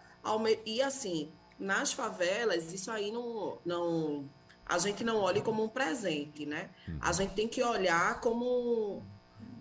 e 0.65 0.83
assim 0.83 1.33
nas 1.59 1.93
favelas 1.93 2.73
isso 2.73 2.91
aí 2.91 3.11
não, 3.11 3.59
não 3.65 4.29
a 4.67 4.79
gente 4.79 5.05
não 5.05 5.19
olha 5.19 5.41
como 5.41 5.63
um 5.63 5.69
presente, 5.69 6.45
né? 6.45 6.71
A 7.01 7.13
gente 7.13 7.35
tem 7.35 7.47
que 7.47 7.63
olhar 7.63 8.21
como 8.21 9.03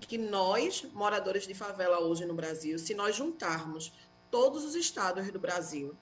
que 0.02 0.18
nós, 0.18 0.86
moradores 0.94 1.46
de 1.48 1.54
favela 1.54 2.00
hoje 2.00 2.26
no 2.26 2.34
Brasil, 2.34 2.80
se 2.80 2.94
nós 2.96 3.16
juntarmos 3.16 3.94
todos 4.32 4.64
os 4.66 4.76
estados 4.76 5.32
do 5.32 5.40
Brasil 5.40 5.96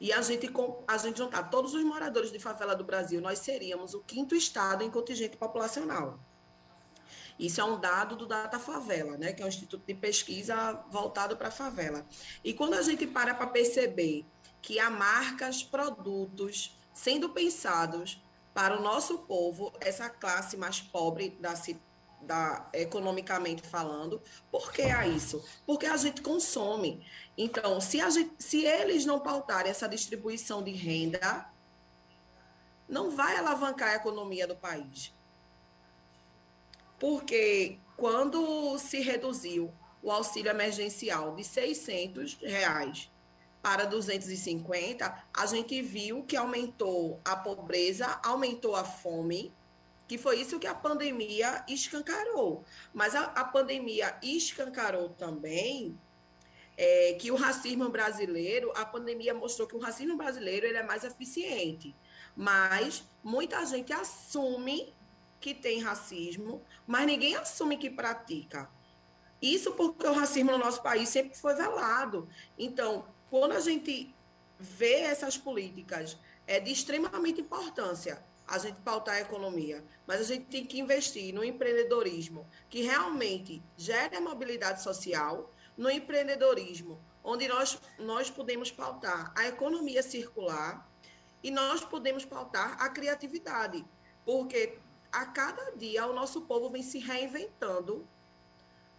e 0.00 0.12
a 0.12 0.22
gente, 0.22 0.50
a 0.86 0.96
gente 0.96 1.18
juntar 1.18 1.50
todos 1.50 1.74
os 1.74 1.84
moradores 1.84 2.30
de 2.32 2.38
favela 2.38 2.74
do 2.74 2.84
Brasil, 2.84 3.20
nós 3.20 3.40
seríamos 3.40 3.94
o 3.94 4.00
quinto 4.00 4.34
estado 4.34 4.82
em 4.82 4.90
contingente 4.90 5.36
populacional. 5.36 6.18
Isso 7.40 7.58
é 7.58 7.64
um 7.64 7.80
dado 7.80 8.16
do 8.16 8.26
Data 8.26 8.58
Favela, 8.58 9.16
né, 9.16 9.32
que 9.32 9.42
é 9.42 9.44
um 9.46 9.48
instituto 9.48 9.82
de 9.86 9.94
pesquisa 9.94 10.84
voltado 10.90 11.38
para 11.38 11.48
a 11.48 11.50
favela. 11.50 12.06
E 12.44 12.52
quando 12.52 12.74
a 12.74 12.82
gente 12.82 13.06
para 13.06 13.34
para 13.34 13.46
perceber 13.46 14.26
que 14.60 14.78
há 14.78 14.90
marcas, 14.90 15.62
produtos 15.62 16.78
sendo 16.92 17.30
pensados 17.30 18.22
para 18.52 18.78
o 18.78 18.82
nosso 18.82 19.20
povo, 19.20 19.72
essa 19.80 20.10
classe 20.10 20.54
mais 20.58 20.82
pobre 20.82 21.30
da, 21.40 21.54
da 22.20 22.68
economicamente 22.74 23.66
falando. 23.66 24.20
Por 24.50 24.70
que 24.70 24.82
há 24.82 25.06
isso? 25.06 25.42
Porque 25.64 25.86
a 25.86 25.96
gente 25.96 26.20
consome. 26.20 27.06
Então, 27.38 27.80
se, 27.80 27.98
gente, 28.10 28.34
se 28.38 28.66
eles 28.66 29.06
não 29.06 29.18
pautarem 29.18 29.70
essa 29.70 29.88
distribuição 29.88 30.62
de 30.62 30.72
renda, 30.72 31.50
não 32.86 33.10
vai 33.10 33.36
alavancar 33.36 33.92
a 33.92 33.94
economia 33.94 34.46
do 34.46 34.56
país. 34.56 35.14
Porque 37.00 37.78
quando 37.96 38.78
se 38.78 39.00
reduziu 39.00 39.72
o 40.02 40.12
auxílio 40.12 40.50
emergencial 40.50 41.34
de 41.34 41.42
600 41.42 42.34
reais 42.42 43.10
para 43.62 43.84
250, 43.86 45.24
a 45.34 45.46
gente 45.46 45.80
viu 45.80 46.22
que 46.22 46.36
aumentou 46.36 47.18
a 47.24 47.34
pobreza, 47.34 48.20
aumentou 48.22 48.76
a 48.76 48.84
fome, 48.84 49.52
que 50.06 50.18
foi 50.18 50.40
isso 50.40 50.58
que 50.58 50.66
a 50.66 50.74
pandemia 50.74 51.64
escancarou. 51.66 52.64
Mas 52.92 53.14
a, 53.14 53.24
a 53.24 53.44
pandemia 53.44 54.18
escancarou 54.22 55.08
também 55.08 55.98
é, 56.76 57.14
que 57.14 57.30
o 57.30 57.34
racismo 57.34 57.88
brasileiro, 57.88 58.72
a 58.76 58.84
pandemia 58.84 59.32
mostrou 59.32 59.66
que 59.66 59.76
o 59.76 59.80
racismo 59.80 60.16
brasileiro 60.16 60.66
ele 60.66 60.78
é 60.78 60.82
mais 60.82 61.02
eficiente. 61.02 61.94
Mas 62.36 63.04
muita 63.22 63.64
gente 63.64 63.90
assume 63.92 64.94
que 65.40 65.54
tem 65.54 65.80
racismo, 65.80 66.62
mas 66.86 67.06
ninguém 67.06 67.34
assume 67.34 67.76
que 67.76 67.88
pratica. 67.88 68.68
Isso 69.40 69.72
porque 69.72 70.06
o 70.06 70.12
racismo 70.12 70.52
no 70.52 70.58
nosso 70.58 70.82
país 70.82 71.08
sempre 71.08 71.36
foi 71.36 71.54
velado. 71.54 72.28
Então, 72.58 73.06
quando 73.30 73.52
a 73.52 73.60
gente 73.60 74.14
vê 74.58 75.00
essas 75.00 75.38
políticas, 75.38 76.18
é 76.46 76.60
de 76.60 76.70
extremamente 76.70 77.40
importância 77.40 78.22
a 78.46 78.58
gente 78.58 78.80
pautar 78.80 79.14
a 79.14 79.20
economia, 79.20 79.84
mas 80.06 80.20
a 80.20 80.24
gente 80.24 80.46
tem 80.46 80.66
que 80.66 80.78
investir 80.78 81.32
no 81.32 81.44
empreendedorismo 81.44 82.46
que 82.68 82.82
realmente 82.82 83.62
gere 83.76 84.16
a 84.16 84.20
mobilidade 84.20 84.82
social, 84.82 85.52
no 85.76 85.88
empreendedorismo 85.88 87.00
onde 87.22 87.46
nós, 87.48 87.80
nós 87.98 88.30
podemos 88.30 88.70
pautar 88.70 89.32
a 89.36 89.46
economia 89.46 90.02
circular 90.02 90.88
e 91.42 91.50
nós 91.50 91.84
podemos 91.84 92.24
pautar 92.24 92.76
a 92.82 92.88
criatividade, 92.88 93.84
porque 94.24 94.78
a 95.12 95.26
cada 95.26 95.72
dia 95.72 96.06
o 96.06 96.12
nosso 96.12 96.42
povo 96.42 96.70
vem 96.70 96.82
se 96.82 96.98
reinventando 96.98 98.06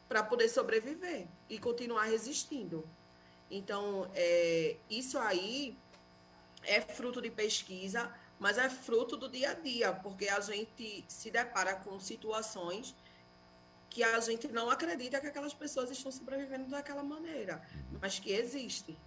para 0.07 0.23
poder 0.23 0.49
sobreviver 0.49 1.27
e 1.49 1.57
continuar 1.57 2.03
resistindo. 2.03 2.87
Então, 3.49 4.09
é, 4.13 4.77
isso 4.89 5.17
aí 5.17 5.77
é 6.63 6.81
fruto 6.81 7.21
de 7.21 7.29
pesquisa, 7.29 8.13
mas 8.39 8.57
é 8.57 8.69
fruto 8.69 9.15
do 9.15 9.29
dia 9.29 9.51
a 9.51 9.53
dia, 9.53 9.93
porque 9.93 10.27
a 10.27 10.39
gente 10.39 11.05
se 11.07 11.31
depara 11.31 11.75
com 11.75 11.99
situações 11.99 12.95
que 13.89 14.03
a 14.03 14.19
gente 14.21 14.47
não 14.47 14.69
acredita 14.69 15.19
que 15.19 15.27
aquelas 15.27 15.53
pessoas 15.53 15.91
estão 15.91 16.11
sobrevivendo 16.11 16.69
daquela 16.69 17.03
maneira, 17.03 17.61
uhum. 17.75 17.99
mas 18.01 18.19
que 18.19 18.31
existe. 18.31 18.97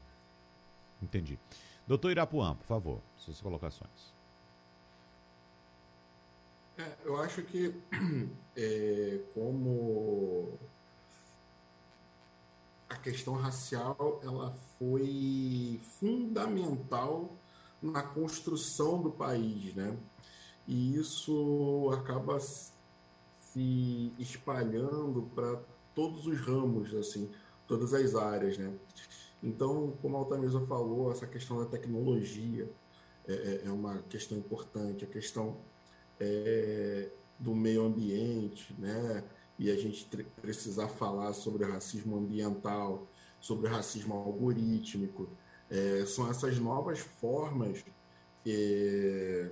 Entendi. 1.03 1.39
Doutor 1.87 2.13
Irapuã, 2.13 2.55
por 2.55 2.67
favor, 2.67 3.03
suas 3.17 3.41
colocações. 3.41 4.14
É, 6.77 6.93
eu 7.05 7.17
acho 7.19 7.43
que 7.43 7.73
é, 8.57 9.21
como 9.33 10.59
a 12.89 12.97
questão 12.97 13.35
racial 13.35 14.21
ela 14.25 14.53
foi 14.79 15.81
fundamental 16.01 17.37
na 17.81 18.03
construção 18.03 19.01
do 19.01 19.11
país, 19.11 19.75
né? 19.75 19.97
E 20.67 20.97
isso 20.97 21.91
acaba 21.93 22.41
se 22.41 24.13
espalhando 24.19 25.31
para 25.35 25.61
todos 25.95 26.27
os 26.27 26.41
ramos, 26.41 26.93
assim, 26.95 27.31
todas 27.69 27.95
as 27.95 28.15
áreas, 28.15 28.59
né? 28.59 28.73
Então, 29.43 29.97
como 30.01 30.17
a 30.17 30.21
Altamisa 30.21 30.61
falou, 30.63 31.13
essa 31.13 31.27
questão 31.27 31.59
da 31.59 31.67
tecnologia 31.67 32.69
é, 33.29 33.33
é, 33.33 33.63
é 33.67 33.71
uma 33.71 33.99
questão 34.09 34.39
importante, 34.39 35.05
a 35.05 35.09
questão 35.09 35.59
é, 36.21 37.09
do 37.39 37.55
meio 37.55 37.85
ambiente, 37.85 38.75
né? 38.79 39.25
e 39.59 39.71
a 39.71 39.77
gente 39.77 40.05
precisar 40.41 40.89
falar 40.89 41.33
sobre 41.33 41.65
racismo 41.65 42.17
ambiental, 42.17 43.07
sobre 43.41 43.69
racismo 43.69 44.15
algorítmico. 44.15 45.29
É, 45.71 46.05
são 46.07 46.29
essas 46.29 46.59
novas 46.59 46.99
formas 46.99 47.85
é, 48.47 49.51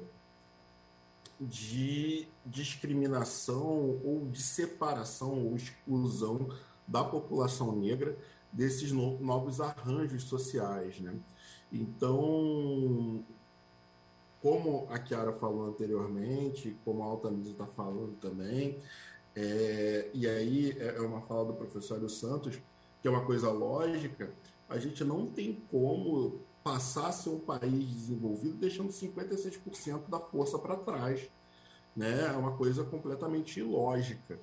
de 1.41 2.29
discriminação 2.45 4.01
ou 4.05 4.29
de 4.31 4.43
separação 4.43 5.47
ou 5.47 5.57
exclusão 5.57 6.49
da 6.87 7.03
população 7.03 7.75
negra 7.77 8.17
desses 8.53 8.93
no, 8.93 9.19
novos 9.21 9.61
arranjos 9.61 10.25
sociais. 10.25 11.01
Né? 11.01 11.15
Então, 11.73 13.25
como 14.43 14.89
a 14.91 14.99
Kiara 14.99 15.33
falou 15.33 15.69
anteriormente, 15.69 16.77
como 16.85 17.03
a 17.03 17.07
Altamisa 17.07 17.53
está 17.53 17.67
falando 17.67 18.17
também, 18.21 18.79
é, 19.35 20.11
e 20.13 20.29
aí 20.29 20.77
é, 20.79 20.97
é 20.97 21.01
uma 21.01 21.23
fala 21.23 21.47
do 21.47 21.55
professor 21.55 22.07
Santos, 22.11 22.61
que 23.01 23.09
é 23.09 23.11
uma 23.11 23.25
coisa 23.25 23.51
lógica, 23.51 24.35
a 24.69 24.79
gente 24.79 25.05
não 25.05 25.27
tem 25.27 25.63
como 25.71 26.41
passar 26.63 27.09
a 27.09 27.13
ser 27.13 27.31
um 27.31 27.39
país 27.39 27.89
desenvolvido 27.89 28.55
deixando 28.57 28.91
56% 28.91 30.09
da 30.09 30.19
força 30.19 30.59
para 30.59 30.77
trás. 30.77 31.31
Né? 31.95 32.27
É 32.27 32.37
uma 32.37 32.57
coisa 32.57 32.85
completamente 32.85 33.61
ilógica. 33.61 34.41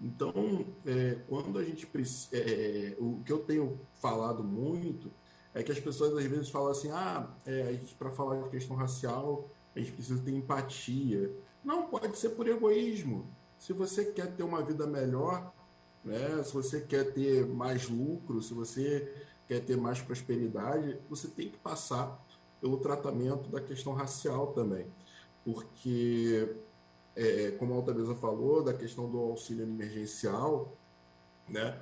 Então, 0.00 0.64
é, 0.86 1.16
quando 1.28 1.58
a 1.58 1.64
gente. 1.64 1.88
É, 2.32 2.38
é, 2.38 2.96
o 2.98 3.20
que 3.24 3.32
eu 3.32 3.40
tenho 3.40 3.80
falado 4.00 4.44
muito 4.44 5.10
é 5.58 5.62
que 5.64 5.72
as 5.72 5.80
pessoas 5.80 6.16
às 6.16 6.24
vezes 6.24 6.48
falam 6.50 6.70
assim: 6.70 6.88
ah, 6.92 7.28
é, 7.44 7.76
para 7.98 8.12
falar 8.12 8.40
de 8.42 8.48
questão 8.48 8.76
racial, 8.76 9.50
a 9.74 9.80
gente 9.80 9.90
precisa 9.90 10.22
ter 10.22 10.30
empatia. 10.30 11.34
Não, 11.64 11.88
pode 11.88 12.16
ser 12.16 12.30
por 12.30 12.46
egoísmo. 12.46 13.28
Se 13.58 13.72
você 13.72 14.04
quer 14.04 14.36
ter 14.36 14.44
uma 14.44 14.62
vida 14.62 14.86
melhor, 14.86 15.52
né? 16.04 16.40
Se 16.44 16.54
você 16.54 16.80
quer 16.80 17.12
ter 17.12 17.44
mais 17.44 17.88
lucro, 17.88 18.40
se 18.40 18.54
você 18.54 19.12
quer 19.48 19.58
ter 19.64 19.76
mais 19.76 20.00
prosperidade, 20.00 20.96
você 21.10 21.26
tem 21.26 21.50
que 21.50 21.58
passar 21.58 22.24
pelo 22.60 22.78
tratamento 22.78 23.48
da 23.50 23.60
questão 23.60 23.92
racial 23.94 24.52
também. 24.52 24.86
Porque, 25.44 26.54
é, 27.16 27.50
como 27.58 27.72
a 27.72 27.76
Altabeza 27.78 28.14
falou, 28.14 28.62
da 28.62 28.74
questão 28.74 29.10
do 29.10 29.18
auxílio 29.18 29.64
emergencial, 29.64 30.76
né? 31.48 31.80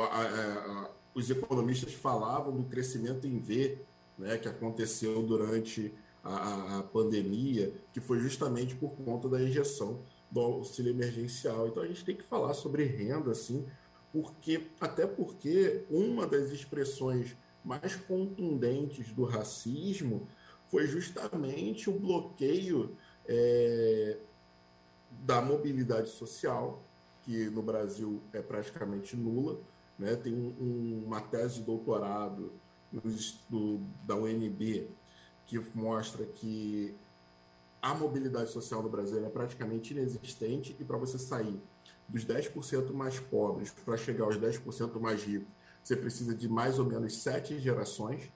A, 0.00 0.04
a, 0.04 0.90
os 1.14 1.30
economistas 1.30 1.92
falavam 1.94 2.56
do 2.56 2.64
crescimento 2.64 3.26
em 3.26 3.38
V, 3.38 3.78
né, 4.18 4.36
que 4.38 4.48
aconteceu 4.48 5.22
durante 5.22 5.92
a, 6.22 6.78
a, 6.78 6.82
pandemia, 6.82 7.72
que 7.92 8.00
foi 8.00 8.20
justamente 8.20 8.74
por 8.74 8.90
conta 8.90 9.28
da 9.28 9.42
injeção 9.42 10.02
do 10.30 10.40
auxílio 10.40 10.90
emergencial. 10.90 11.68
Então 11.68 11.82
a 11.82 11.86
gente 11.86 12.04
tem 12.04 12.16
que 12.16 12.22
falar 12.22 12.54
sobre 12.54 12.84
renda, 12.84 13.30
assim, 13.30 13.66
porque 14.12 14.68
até 14.80 15.06
porque 15.06 15.84
uma 15.90 16.26
das 16.26 16.50
expressões 16.50 17.36
mais 17.64 17.96
contundentes 17.96 19.12
do 19.12 19.24
racismo 19.24 20.28
foi 20.68 20.86
justamente 20.86 21.90
o 21.90 21.98
bloqueio 21.98 22.96
é, 23.26 24.18
da 25.24 25.42
mobilidade 25.42 26.10
social, 26.10 26.82
que 27.22 27.50
no 27.50 27.62
Brasil 27.62 28.22
é 28.32 28.40
praticamente 28.40 29.16
nula. 29.16 29.58
Né? 30.00 30.16
Tem 30.16 30.32
um, 30.32 31.04
uma 31.06 31.20
tese 31.20 31.56
de 31.56 31.60
doutorado 31.60 32.50
do, 32.90 33.80
da 34.06 34.16
UNB 34.16 34.88
que 35.46 35.58
mostra 35.74 36.24
que 36.24 36.96
a 37.82 37.94
mobilidade 37.94 38.50
social 38.50 38.82
no 38.82 38.88
Brasil 38.88 39.24
é 39.24 39.28
praticamente 39.28 39.92
inexistente 39.92 40.74
e 40.80 40.84
para 40.84 40.96
você 40.96 41.18
sair 41.18 41.60
dos 42.08 42.24
10% 42.24 42.92
mais 42.94 43.20
pobres 43.20 43.70
para 43.70 43.96
chegar 43.98 44.24
aos 44.24 44.38
10% 44.38 44.98
mais 44.98 45.22
ricos, 45.22 45.48
você 45.84 45.94
precisa 45.94 46.34
de 46.34 46.48
mais 46.48 46.78
ou 46.78 46.86
menos 46.86 47.18
sete 47.18 47.58
gerações. 47.60 48.32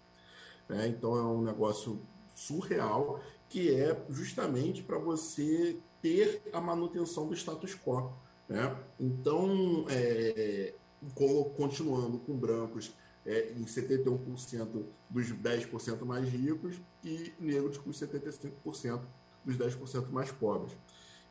Né? 0.69 0.89
Então 0.89 1.17
é 1.17 1.23
um 1.23 1.43
negócio 1.43 2.01
surreal 2.35 3.21
que 3.49 3.75
é 3.75 4.05
justamente 4.11 4.83
para 4.83 4.99
você 4.99 5.79
ter 6.03 6.43
a 6.53 6.61
manutenção 6.61 7.27
do 7.27 7.35
status 7.35 7.75
quo. 7.75 8.13
Né? 8.49 8.77
Então, 9.01 9.87
é, 9.89 10.75
continuando 11.11 12.19
com 12.19 12.37
brancos 12.37 12.93
é, 13.27 13.53
em 13.53 13.65
71% 13.65 14.85
dos 15.09 15.33
10% 15.33 16.05
mais 16.05 16.29
ricos 16.29 16.81
e 17.03 17.33
negros 17.39 17.79
com 17.79 17.91
75% 17.91 19.01
dos 19.45 19.57
10% 19.57 20.11
mais 20.11 20.31
pobres. 20.31 20.77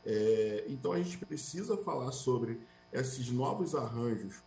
É, 0.05 0.65
então 0.67 0.91
a 0.91 0.97
gente 0.97 1.17
precisa 1.17 1.77
falar 1.77 2.11
sobre 2.11 2.59
esses 2.91 3.29
novos 3.29 3.73
arranjos 3.73 4.41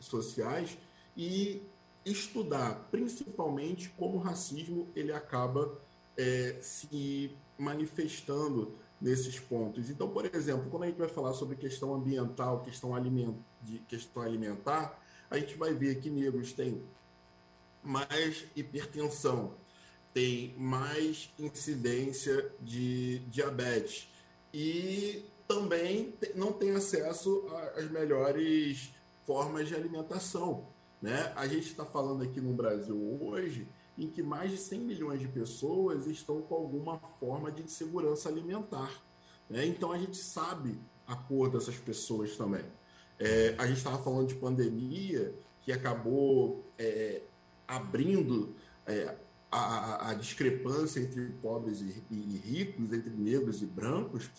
sociais 0.00 0.76
e 1.16 1.62
estudar 2.04 2.88
principalmente 2.90 3.88
como 3.90 4.18
o 4.18 4.20
racismo 4.20 4.88
ele 4.94 5.12
acaba 5.12 5.80
é, 6.16 6.58
se 6.60 7.36
manifestando 7.58 8.74
nesses 9.00 9.38
pontos. 9.38 9.90
Então, 9.90 10.08
por 10.08 10.24
exemplo, 10.34 10.70
quando 10.70 10.84
a 10.84 10.86
gente 10.86 10.98
vai 10.98 11.08
falar 11.08 11.34
sobre 11.34 11.56
questão 11.56 11.94
ambiental, 11.94 12.60
questão, 12.60 12.94
aliment, 12.94 13.34
de, 13.62 13.78
questão 13.80 14.22
alimentar, 14.22 15.00
a 15.30 15.38
gente 15.38 15.56
vai 15.56 15.74
ver 15.74 16.00
que 16.00 16.08
negros 16.08 16.52
têm 16.52 16.82
mais 17.82 18.44
hipertensão, 18.56 19.54
tem 20.14 20.54
mais 20.56 21.30
incidência 21.38 22.50
de 22.60 23.18
diabetes 23.28 24.08
e 24.52 25.24
também 25.46 26.14
não 26.34 26.52
tem 26.52 26.70
acesso 26.72 27.46
às 27.76 27.90
melhores 27.90 28.92
formas 29.26 29.68
de 29.68 29.74
alimentação. 29.74 30.66
Né? 31.02 31.32
A 31.36 31.46
gente 31.46 31.66
está 31.66 31.84
falando 31.84 32.22
aqui 32.22 32.40
no 32.40 32.54
Brasil 32.54 32.96
hoje 33.20 33.68
em 33.96 34.08
que 34.08 34.22
mais 34.22 34.50
de 34.50 34.58
100 34.58 34.80
milhões 34.80 35.20
de 35.20 35.28
pessoas 35.28 36.06
estão 36.06 36.42
com 36.42 36.54
alguma 36.54 36.98
forma 36.98 37.50
de 37.50 37.62
insegurança 37.62 38.28
alimentar. 38.28 38.92
Né? 39.48 39.66
Então 39.66 39.92
a 39.92 39.98
gente 39.98 40.16
sabe 40.16 40.78
a 41.06 41.14
cor 41.14 41.50
dessas 41.50 41.76
pessoas 41.76 42.36
também. 42.36 42.64
É, 43.18 43.54
a 43.56 43.66
gente 43.66 43.78
estava 43.78 44.02
falando 44.02 44.26
de 44.26 44.34
pandemia 44.34 45.34
que 45.62 45.72
acabou 45.72 46.64
é, 46.78 47.22
abrindo 47.66 48.54
é, 48.86 49.16
a, 49.50 50.10
a, 50.10 50.14
discrepância 50.14 51.00
entre 51.00 51.30
pobres 51.42 51.80
e, 51.80 52.04
e, 52.10 52.36
ricos, 52.38 52.92
entre 52.92 53.10
negros 53.10 53.62
e 53.62 53.66
brancos. 53.66 54.30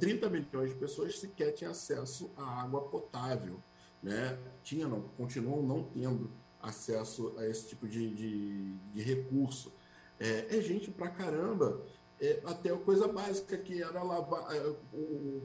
30 0.00 0.26
é, 0.26 0.30
milhões 0.30 0.70
de 0.70 0.76
pessoas 0.76 1.18
sequer 1.18 1.52
tinham 1.52 1.72
acesso 1.72 2.30
à 2.36 2.62
água 2.62 2.80
potável. 2.82 3.60
Né? 4.02 4.38
Tinha, 4.62 4.88
não, 4.88 5.02
continuam 5.16 5.62
não 5.62 5.84
tendo 5.84 6.30
acesso 6.62 7.34
a 7.38 7.46
esse 7.46 7.68
tipo 7.68 7.88
de, 7.88 8.14
de, 8.14 8.72
de 8.92 9.02
recurso. 9.02 9.72
É, 10.18 10.56
é, 10.56 10.60
gente 10.60 10.90
pra 10.90 11.08
caramba. 11.08 11.82
É, 12.20 12.40
até 12.44 12.70
coisa 12.76 13.08
básica 13.08 13.58
que 13.58 13.82
era 13.82 14.00
lavar, 14.02 14.54
é, 14.54 14.60
o, 14.92 15.42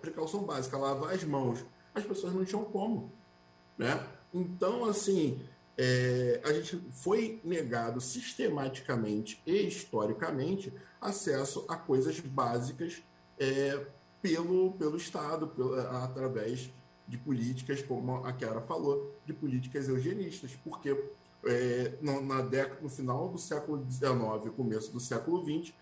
precaução 0.00 0.42
básica, 0.42 0.78
lavar 0.78 1.12
as 1.12 1.22
mãos. 1.22 1.64
As 1.94 2.04
pessoas 2.04 2.32
não 2.32 2.44
tinham 2.44 2.64
como. 2.64 3.12
Né? 3.76 4.02
Então, 4.32 4.84
assim, 4.86 5.40
é, 5.76 6.40
a 6.44 6.52
gente 6.52 6.76
foi 6.92 7.40
negado 7.44 8.00
sistematicamente 8.00 9.42
e 9.44 9.66
historicamente 9.66 10.72
acesso 11.00 11.66
a 11.68 11.76
coisas 11.76 12.18
básicas 12.20 13.02
é, 13.38 13.84
pelo, 14.22 14.72
pelo 14.72 14.96
Estado, 14.96 15.48
pelo, 15.48 15.74
através 15.78 16.72
de 17.06 17.18
políticas, 17.18 17.82
como 17.82 18.24
a 18.24 18.36
Chiara 18.36 18.60
falou, 18.60 19.14
de 19.26 19.32
políticas 19.32 19.88
eugenistas, 19.88 20.56
porque 20.64 20.90
é, 21.44 21.92
no, 22.00 22.22
na 22.22 22.40
década, 22.40 22.80
no 22.80 22.88
final 22.88 23.28
do 23.28 23.38
século 23.38 23.84
XIX, 23.90 24.54
começo 24.56 24.92
do 24.92 25.00
século 25.00 25.44
XX, 25.44 25.74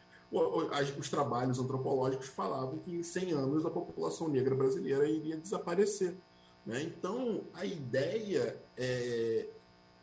os 0.98 1.10
trabalhos 1.10 1.58
antropológicos 1.58 2.26
falavam 2.28 2.78
que 2.78 2.90
em 2.90 3.02
100 3.02 3.32
anos 3.32 3.66
a 3.66 3.70
população 3.70 4.28
negra 4.28 4.54
brasileira 4.54 5.06
iria 5.06 5.36
desaparecer. 5.36 6.16
Né? 6.64 6.82
Então, 6.82 7.44
a 7.52 7.66
ideia 7.66 8.56
é, 8.76 9.46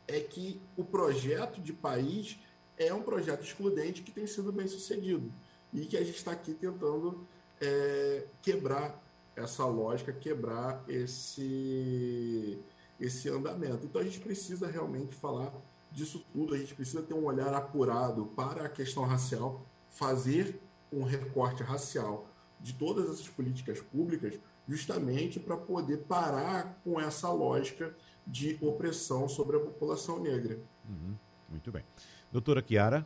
é 0.08 0.20
que 0.20 0.62
o 0.78 0.84
projeto 0.84 1.60
de 1.60 1.74
país 1.74 2.40
é 2.78 2.94
um 2.94 3.02
projeto 3.02 3.44
excludente 3.44 4.04
que 4.04 4.12
tem 4.12 4.28
sido 4.28 4.52
bem 4.52 4.68
sucedido 4.68 5.34
e 5.74 5.86
que 5.86 5.98
a 5.98 6.04
gente 6.04 6.18
está 6.18 6.32
aqui 6.32 6.54
tentando 6.54 7.28
é, 7.60 8.26
quebrar 8.42 9.02
essa 9.36 9.66
lógica, 9.66 10.12
quebrar 10.12 10.84
esse, 10.88 12.60
esse 13.00 13.30
andamento. 13.30 13.86
Então 13.86 14.02
a 14.02 14.04
gente 14.04 14.20
precisa 14.20 14.68
realmente 14.68 15.16
falar 15.16 15.54
disso 15.92 16.24
tudo, 16.32 16.54
a 16.54 16.58
gente 16.58 16.76
precisa 16.76 17.02
ter 17.02 17.14
um 17.14 17.26
olhar 17.26 17.54
apurado 17.54 18.28
para 18.36 18.66
a 18.66 18.70
questão 18.70 19.04
racial, 19.04 19.66
fazer 19.90 20.62
um 20.92 21.04
recorte 21.04 21.64
racial 21.64 22.28
de 22.60 22.74
todas 22.74 23.10
essas 23.10 23.28
políticas 23.28 23.80
públicas, 23.80 24.40
justamente 24.68 25.40
para 25.40 25.58
poder 25.58 26.00
parar 26.00 26.80
com 26.84 27.00
essa 27.00 27.32
lógica 27.32 27.96
de 28.28 28.58
opressão 28.62 29.28
sobre 29.28 29.58
a 29.58 29.60
população 29.60 30.20
negra. 30.20 30.60
Uhum, 30.88 31.16
muito 31.50 31.72
bem. 31.72 31.84
Doutora 32.32 32.64
Chiara? 32.66 33.06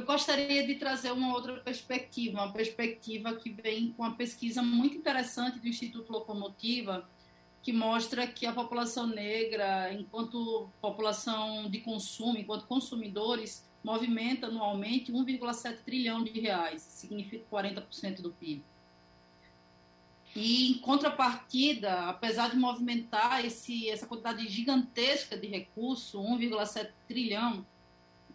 Eu 0.00 0.06
gostaria 0.06 0.66
de 0.66 0.76
trazer 0.76 1.12
uma 1.12 1.34
outra 1.34 1.60
perspectiva, 1.60 2.40
uma 2.40 2.52
perspectiva 2.54 3.34
que 3.34 3.50
vem 3.50 3.92
com 3.92 4.02
uma 4.02 4.14
pesquisa 4.14 4.62
muito 4.62 4.96
interessante 4.96 5.58
do 5.58 5.68
Instituto 5.68 6.10
Locomotiva, 6.10 7.06
que 7.62 7.70
mostra 7.70 8.26
que 8.26 8.46
a 8.46 8.52
população 8.52 9.06
negra, 9.06 9.92
enquanto 9.92 10.70
população 10.80 11.68
de 11.68 11.80
consumo, 11.80 12.38
enquanto 12.38 12.66
consumidores, 12.66 13.68
movimenta 13.84 14.46
anualmente 14.46 15.12
1,7 15.12 15.80
trilhão 15.84 16.24
de 16.24 16.40
reais, 16.40 16.80
significa 16.80 17.44
40% 17.52 18.22
do 18.22 18.30
PIB. 18.30 18.64
E, 20.34 20.70
em 20.70 20.78
contrapartida, 20.78 22.08
apesar 22.08 22.48
de 22.48 22.56
movimentar 22.56 23.44
esse, 23.44 23.90
essa 23.90 24.06
quantidade 24.06 24.48
gigantesca 24.48 25.36
de 25.36 25.46
recursos, 25.46 26.18
1,7 26.18 26.88
trilhão, 27.06 27.66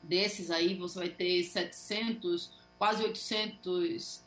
desses 0.07 0.51
aí 0.51 0.75
você 0.75 0.99
vai 0.99 1.09
ter 1.09 1.43
700, 1.43 2.51
quase 2.77 3.03
800 3.03 4.23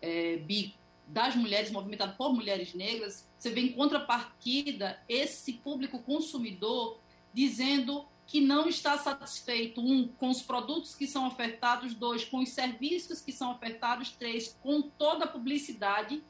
é, 0.00 0.36
bi 0.36 0.74
das 1.06 1.36
mulheres 1.36 1.70
movimentadas 1.70 2.16
por 2.16 2.32
mulheres 2.32 2.72
negras, 2.74 3.26
você 3.38 3.50
vê 3.50 3.60
em 3.60 3.72
contrapartida 3.72 4.98
esse 5.08 5.54
público 5.54 5.98
consumidor 5.98 6.98
dizendo 7.34 8.06
que 8.26 8.40
não 8.40 8.68
está 8.68 8.96
satisfeito, 8.96 9.80
um, 9.80 10.08
com 10.08 10.30
os 10.30 10.40
produtos 10.40 10.94
que 10.94 11.06
são 11.06 11.26
ofertados, 11.26 11.92
dois, 11.92 12.24
com 12.24 12.38
os 12.38 12.50
serviços 12.50 13.20
que 13.20 13.32
são 13.32 13.52
ofertados, 13.52 14.12
três, 14.12 14.56
com 14.62 14.80
toda 14.80 15.24
a 15.24 15.28
publicidade 15.28 16.22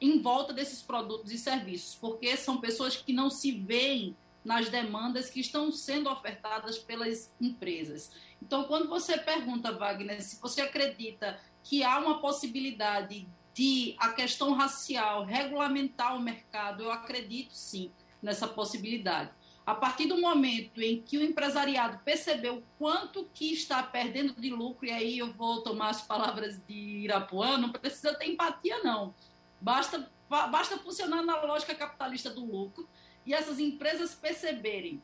em 0.00 0.20
volta 0.20 0.52
desses 0.52 0.82
produtos 0.82 1.30
e 1.30 1.38
serviços, 1.38 1.94
porque 1.94 2.36
são 2.36 2.60
pessoas 2.60 2.96
que 2.96 3.12
não 3.12 3.30
se 3.30 3.52
veem 3.52 4.16
nas 4.50 4.68
demandas 4.68 5.30
que 5.30 5.38
estão 5.38 5.70
sendo 5.70 6.10
ofertadas 6.10 6.76
pelas 6.76 7.32
empresas. 7.40 8.10
Então, 8.42 8.64
quando 8.64 8.88
você 8.88 9.16
pergunta, 9.16 9.70
Wagner, 9.70 10.20
se 10.20 10.40
você 10.40 10.60
acredita 10.60 11.38
que 11.62 11.84
há 11.84 11.98
uma 12.00 12.20
possibilidade 12.20 13.28
discutir 13.60 13.96
a 13.98 14.10
questão 14.10 14.54
racial, 14.54 15.24
regulamentar 15.24 16.16
o 16.16 16.20
mercado, 16.20 16.84
eu 16.84 16.90
acredito 16.90 17.52
sim 17.52 17.92
nessa 18.22 18.48
possibilidade. 18.48 19.30
A 19.66 19.74
partir 19.74 20.06
do 20.06 20.20
momento 20.20 20.80
em 20.80 21.00
que 21.00 21.18
o 21.18 21.22
empresariado 21.22 22.00
percebeu 22.04 22.62
quanto 22.78 23.28
que 23.32 23.52
está 23.52 23.82
perdendo 23.82 24.32
de 24.40 24.50
lucro, 24.50 24.86
e 24.86 24.90
aí 24.90 25.18
eu 25.18 25.32
vou 25.32 25.62
tomar 25.62 25.90
as 25.90 26.02
palavras 26.02 26.60
de 26.66 27.04
Irapuã, 27.04 27.58
não 27.58 27.70
precisa 27.70 28.14
ter 28.14 28.30
empatia, 28.30 28.82
não. 28.82 29.14
Basta, 29.60 30.10
basta 30.28 30.78
funcionar 30.78 31.22
na 31.22 31.40
lógica 31.42 31.74
capitalista 31.74 32.30
do 32.30 32.44
lucro 32.44 32.88
e 33.30 33.34
essas 33.34 33.60
empresas 33.60 34.12
perceberem 34.12 35.00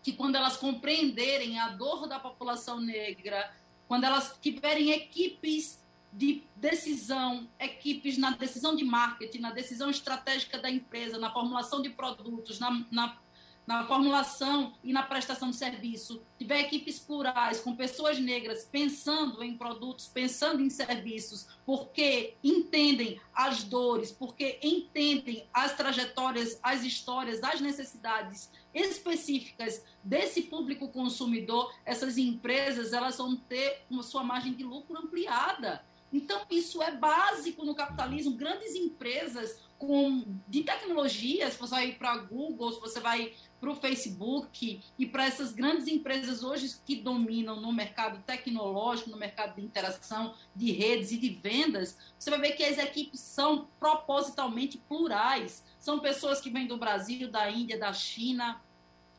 que 0.00 0.12
quando 0.12 0.36
elas 0.36 0.56
compreenderem 0.56 1.58
a 1.58 1.70
dor 1.70 2.06
da 2.06 2.20
população 2.20 2.80
negra, 2.80 3.52
quando 3.88 4.04
elas 4.04 4.38
tiverem 4.40 4.92
equipes 4.92 5.82
de 6.12 6.44
decisão, 6.54 7.50
equipes 7.58 8.16
na 8.16 8.30
decisão 8.30 8.76
de 8.76 8.84
marketing, 8.84 9.40
na 9.40 9.50
decisão 9.50 9.90
estratégica 9.90 10.56
da 10.56 10.70
empresa, 10.70 11.18
na 11.18 11.32
formulação 11.32 11.82
de 11.82 11.90
produtos, 11.90 12.60
na, 12.60 12.86
na 12.92 13.18
na 13.66 13.86
formulação 13.86 14.74
e 14.82 14.92
na 14.92 15.02
prestação 15.02 15.50
de 15.50 15.56
serviço, 15.56 16.22
tiver 16.38 16.60
equipes 16.60 16.98
plurais, 16.98 17.60
com 17.60 17.74
pessoas 17.74 18.18
negras 18.18 18.64
pensando 18.64 19.42
em 19.42 19.56
produtos, 19.56 20.06
pensando 20.06 20.62
em 20.62 20.68
serviços, 20.68 21.46
porque 21.64 22.34
entendem 22.42 23.20
as 23.34 23.64
dores, 23.64 24.12
porque 24.12 24.58
entendem 24.62 25.46
as 25.52 25.74
trajetórias, 25.74 26.58
as 26.62 26.84
histórias, 26.84 27.42
as 27.42 27.60
necessidades 27.60 28.50
específicas 28.74 29.82
desse 30.02 30.42
público 30.42 30.88
consumidor, 30.88 31.72
essas 31.84 32.18
empresas 32.18 32.92
elas 32.92 33.16
vão 33.16 33.36
ter 33.36 33.82
uma 33.88 34.02
sua 34.02 34.22
margem 34.22 34.52
de 34.52 34.64
lucro 34.64 34.98
ampliada. 34.98 35.84
Então, 36.14 36.42
isso 36.48 36.80
é 36.80 36.92
básico 36.92 37.64
no 37.64 37.74
capitalismo. 37.74 38.36
Grandes 38.36 38.76
empresas 38.76 39.58
com, 39.76 40.24
de 40.46 40.62
tecnologia, 40.62 41.50
se 41.50 41.58
você 41.58 41.74
vai 41.74 41.92
para 41.92 42.16
Google, 42.18 42.72
se 42.72 42.80
você 42.80 43.00
vai 43.00 43.34
para 43.64 43.72
o 43.72 43.76
Facebook 43.76 44.82
e 44.98 45.06
para 45.06 45.24
essas 45.24 45.54
grandes 45.54 45.88
empresas 45.88 46.42
hoje 46.42 46.76
que 46.84 46.96
dominam 46.96 47.58
no 47.58 47.72
mercado 47.72 48.22
tecnológico, 48.24 49.08
no 49.08 49.16
mercado 49.16 49.54
de 49.54 49.62
interação, 49.62 50.34
de 50.54 50.70
redes 50.70 51.12
e 51.12 51.16
de 51.16 51.30
vendas, 51.30 51.96
você 52.18 52.28
vai 52.28 52.40
ver 52.40 52.52
que 52.52 52.62
as 52.62 52.76
equipes 52.76 53.20
são 53.20 53.66
propositalmente 53.80 54.76
plurais. 54.76 55.64
São 55.80 55.98
pessoas 55.98 56.42
que 56.42 56.50
vêm 56.50 56.66
do 56.66 56.76
Brasil, 56.76 57.30
da 57.30 57.50
Índia, 57.50 57.78
da 57.78 57.90
China, 57.94 58.60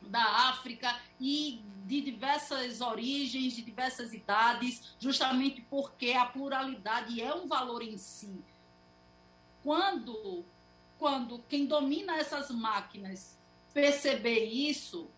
da 0.00 0.22
África 0.50 0.96
e 1.20 1.60
de 1.84 2.00
diversas 2.00 2.80
origens, 2.80 3.56
de 3.56 3.62
diversas 3.62 4.12
idades, 4.12 4.94
justamente 5.00 5.60
porque 5.62 6.12
a 6.12 6.24
pluralidade 6.24 7.20
é 7.20 7.34
um 7.34 7.48
valor 7.48 7.82
em 7.82 7.98
si. 7.98 8.40
Quando, 9.64 10.44
quando 10.98 11.40
quem 11.48 11.66
domina 11.66 12.16
essas 12.16 12.48
máquinas 12.52 13.35
perceber 13.76 14.46
isso 14.46 15.10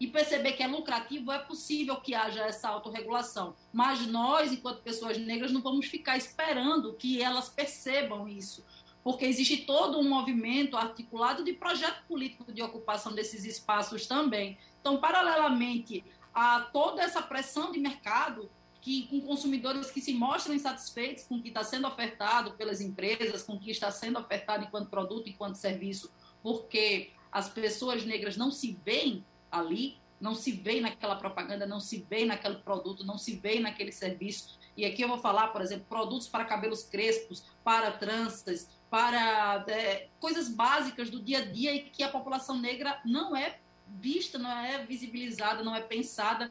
e 0.00 0.06
perceber 0.06 0.52
que 0.52 0.62
é 0.62 0.66
lucrativo, 0.66 1.30
é 1.30 1.38
possível 1.38 1.96
que 1.96 2.14
haja 2.14 2.44
essa 2.44 2.66
autorregulação. 2.66 3.54
Mas 3.70 4.06
nós, 4.06 4.50
enquanto 4.50 4.80
pessoas 4.80 5.18
negras, 5.18 5.52
não 5.52 5.60
vamos 5.60 5.84
ficar 5.84 6.16
esperando 6.16 6.94
que 6.94 7.22
elas 7.22 7.50
percebam 7.50 8.26
isso, 8.26 8.64
porque 9.04 9.26
existe 9.26 9.66
todo 9.66 9.98
um 9.98 10.08
movimento 10.08 10.78
articulado 10.78 11.44
de 11.44 11.52
projeto 11.52 12.02
político 12.08 12.50
de 12.50 12.62
ocupação 12.62 13.12
desses 13.12 13.44
espaços 13.44 14.06
também. 14.06 14.56
Então, 14.80 14.96
paralelamente 14.96 16.02
a 16.32 16.62
toda 16.72 17.02
essa 17.02 17.20
pressão 17.20 17.70
de 17.70 17.78
mercado, 17.78 18.50
que 18.80 19.08
com 19.08 19.20
consumidores 19.20 19.90
que 19.90 20.00
se 20.00 20.14
mostram 20.14 20.54
insatisfeitos 20.54 21.24
com 21.24 21.34
o 21.34 21.42
que 21.42 21.48
está 21.48 21.62
sendo 21.62 21.86
ofertado 21.86 22.52
pelas 22.52 22.80
empresas, 22.80 23.42
com 23.42 23.56
o 23.56 23.60
que 23.60 23.70
está 23.70 23.90
sendo 23.90 24.18
ofertado 24.18 24.64
enquanto 24.64 24.88
produto, 24.88 25.28
enquanto 25.28 25.56
serviço, 25.56 26.10
porque 26.42 27.12
as 27.30 27.48
pessoas 27.48 28.04
negras 28.04 28.36
não 28.36 28.50
se 28.50 28.78
veem 28.84 29.24
ali, 29.50 29.98
não 30.20 30.34
se 30.34 30.52
veem 30.52 30.80
naquela 30.80 31.16
propaganda, 31.16 31.66
não 31.66 31.80
se 31.80 32.06
veem 32.08 32.26
naquele 32.26 32.56
produto, 32.56 33.04
não 33.04 33.16
se 33.16 33.36
veem 33.36 33.60
naquele 33.60 33.92
serviço. 33.92 34.58
E 34.76 34.84
aqui 34.84 35.02
eu 35.02 35.08
vou 35.08 35.18
falar, 35.18 35.48
por 35.48 35.62
exemplo, 35.62 35.86
produtos 35.88 36.28
para 36.28 36.44
cabelos 36.44 36.82
crespos, 36.82 37.44
para 37.64 37.90
tranças, 37.92 38.68
para 38.90 39.64
é, 39.68 40.08
coisas 40.18 40.48
básicas 40.48 41.08
do 41.08 41.22
dia 41.22 41.38
a 41.38 41.44
dia 41.44 41.74
e 41.74 41.90
que 41.90 42.02
a 42.02 42.08
população 42.08 42.58
negra 42.58 43.00
não 43.04 43.34
é 43.34 43.58
vista, 43.88 44.38
não 44.38 44.50
é 44.50 44.84
visibilizada, 44.84 45.62
não 45.62 45.74
é 45.74 45.80
pensada 45.80 46.50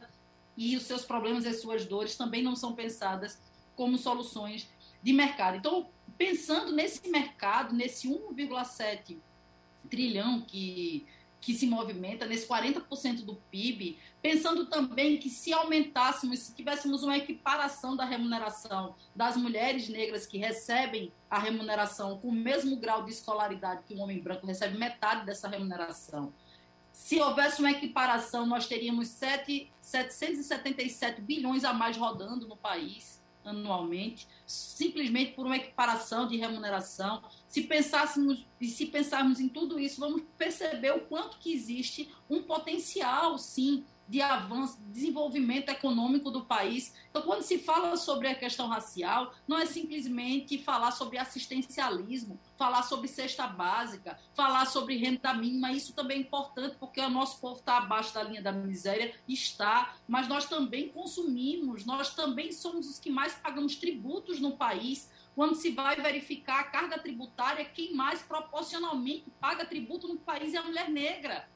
e 0.58 0.76
os 0.76 0.84
seus 0.84 1.06
problemas 1.06 1.46
e 1.46 1.50
as 1.50 1.62
suas 1.62 1.86
dores 1.86 2.18
também 2.18 2.42
não 2.42 2.56
são 2.56 2.74
pensadas 2.74 3.40
como 3.76 3.98
soluções 3.98 4.70
de 5.02 5.14
mercado. 5.14 5.58
Então, 5.58 5.90
pensando 6.18 6.74
nesse 6.74 7.08
mercado, 7.10 7.74
nesse 7.74 8.10
1,7 8.10 9.18
trilhão 9.90 10.42
que, 10.42 11.06
que 11.40 11.54
se 11.54 11.68
movimenta, 11.68 12.26
nesse 12.26 12.48
40% 12.48 13.24
do 13.24 13.36
PIB, 13.52 13.98
pensando 14.22 14.66
também 14.66 15.18
que 15.18 15.30
se 15.30 15.54
aumentássemos, 15.54 16.40
se 16.40 16.56
tivéssemos 16.56 17.04
uma 17.04 17.18
equiparação 17.18 17.96
da 17.96 18.06
remuneração 18.06 18.96
das 19.16 19.38
mulheres 19.38 19.88
negras 19.88 20.26
que 20.26 20.38
recebem 20.38 21.12
a 21.30 21.40
remuneração 21.40 22.18
com 22.20 22.30
o 22.30 22.34
mesmo 22.34 22.76
grau 22.78 23.04
de 23.04 23.12
escolaridade 23.12 23.84
que 23.88 23.96
um 23.96 24.02
homem 24.02 24.20
branco 24.20 24.46
recebe 24.46 24.78
metade 24.78 25.26
dessa 25.26 25.48
remuneração. 25.48 26.34
Se 26.92 27.20
houvesse 27.22 27.62
uma 27.62 27.72
equiparação, 27.72 28.46
nós 28.46 28.68
teríamos 28.68 29.08
7, 29.10 29.72
777 29.82 31.22
bilhões 31.22 31.64
a 31.64 31.72
mais 31.72 31.96
rodando 31.96 32.48
no 32.48 32.58
país 32.58 33.19
anualmente, 33.44 34.28
simplesmente 34.46 35.34
por 35.34 35.46
uma 35.46 35.58
equiparação 35.58 36.28
de 36.28 36.38
remuneração. 36.38 37.22
Se 37.48 37.64
pensássemos 37.64 38.46
e 38.60 38.68
se 38.68 38.88
pensarmos 38.88 39.40
em 39.40 39.50
tudo 39.50 39.80
isso, 39.80 40.00
vamos 40.00 40.22
perceber 40.38 40.92
o 40.92 41.02
quanto 41.02 41.38
que 41.38 41.54
existe 41.54 42.10
um 42.30 42.44
potencial, 42.44 43.38
sim, 43.38 43.84
de 44.10 44.24
avanço, 44.24 44.80
desenvolvimento 44.88 45.70
econômico 45.70 46.32
do 46.32 46.44
país. 46.44 46.96
Então, 47.12 47.22
quando 47.22 47.44
se 47.44 47.60
fala 47.60 47.96
sobre 47.96 48.28
a 48.28 48.34
questão 48.34 48.68
racial, 48.68 49.32
não 49.48 49.60
é 49.60 49.68
simplesmente 49.68 50.58
falar 50.58 50.90
sobre 50.92 51.20
assistencialismo, 51.20 52.40
falar 52.58 52.82
sobre 52.82 53.08
cesta 53.08 53.46
básica, 53.46 54.20
falar 54.34 54.66
sobre 54.66 54.98
renda 54.98 55.32
mínima. 55.36 55.72
Isso 55.72 55.94
também 55.94 56.18
é 56.18 56.22
importante, 56.22 56.76
porque 56.80 57.00
o 57.00 57.10
nosso 57.10 57.40
povo 57.40 57.60
está 57.60 57.78
abaixo 57.78 58.12
da 58.12 58.24
linha 58.24 58.42
da 58.42 58.52
miséria, 58.52 59.14
está, 59.28 59.96
mas 60.08 60.28
nós 60.28 60.46
também 60.46 60.90
consumimos, 60.90 61.86
nós 61.86 62.16
também 62.16 62.52
somos 62.52 62.90
os 62.90 62.98
que 62.98 63.12
mais 63.12 63.36
pagamos 63.36 63.76
tributos 63.76 64.40
no 64.40 64.58
país. 64.58 65.08
Quando 65.36 65.54
se 65.54 65.70
vai 65.70 65.96
verificar 66.02 66.62
a 66.62 66.64
carga 66.64 66.98
tributária, 66.98 67.64
quem 67.64 67.94
mais 67.94 68.24
proporcionalmente 68.24 69.32
paga 69.40 69.64
tributo 69.64 70.08
no 70.08 70.18
país 70.18 70.56
é 70.56 70.58
a 70.58 70.64
mulher 70.64 70.90
negra 70.90 71.48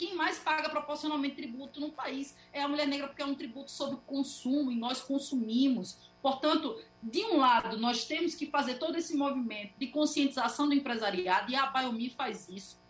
quem 0.00 0.16
mais 0.16 0.38
paga 0.38 0.70
proporcionalmente 0.70 1.36
tributo 1.36 1.78
no 1.78 1.90
país 1.90 2.34
é 2.54 2.62
a 2.62 2.66
mulher 2.66 2.88
negra, 2.88 3.06
porque 3.06 3.20
é 3.20 3.26
um 3.26 3.34
tributo 3.34 3.70
sobre 3.70 3.98
consumo 4.06 4.72
e 4.72 4.74
nós 4.74 5.02
consumimos. 5.02 5.98
Portanto, 6.22 6.82
de 7.02 7.22
um 7.26 7.36
lado, 7.36 7.76
nós 7.76 8.06
temos 8.06 8.34
que 8.34 8.46
fazer 8.46 8.78
todo 8.78 8.96
esse 8.96 9.14
movimento 9.14 9.74
de 9.78 9.88
conscientização 9.88 10.66
do 10.66 10.74
empresariado 10.74 11.52
e 11.52 11.54
a 11.54 11.66
Biomi 11.66 12.08
faz 12.08 12.48
isso. 12.48 12.80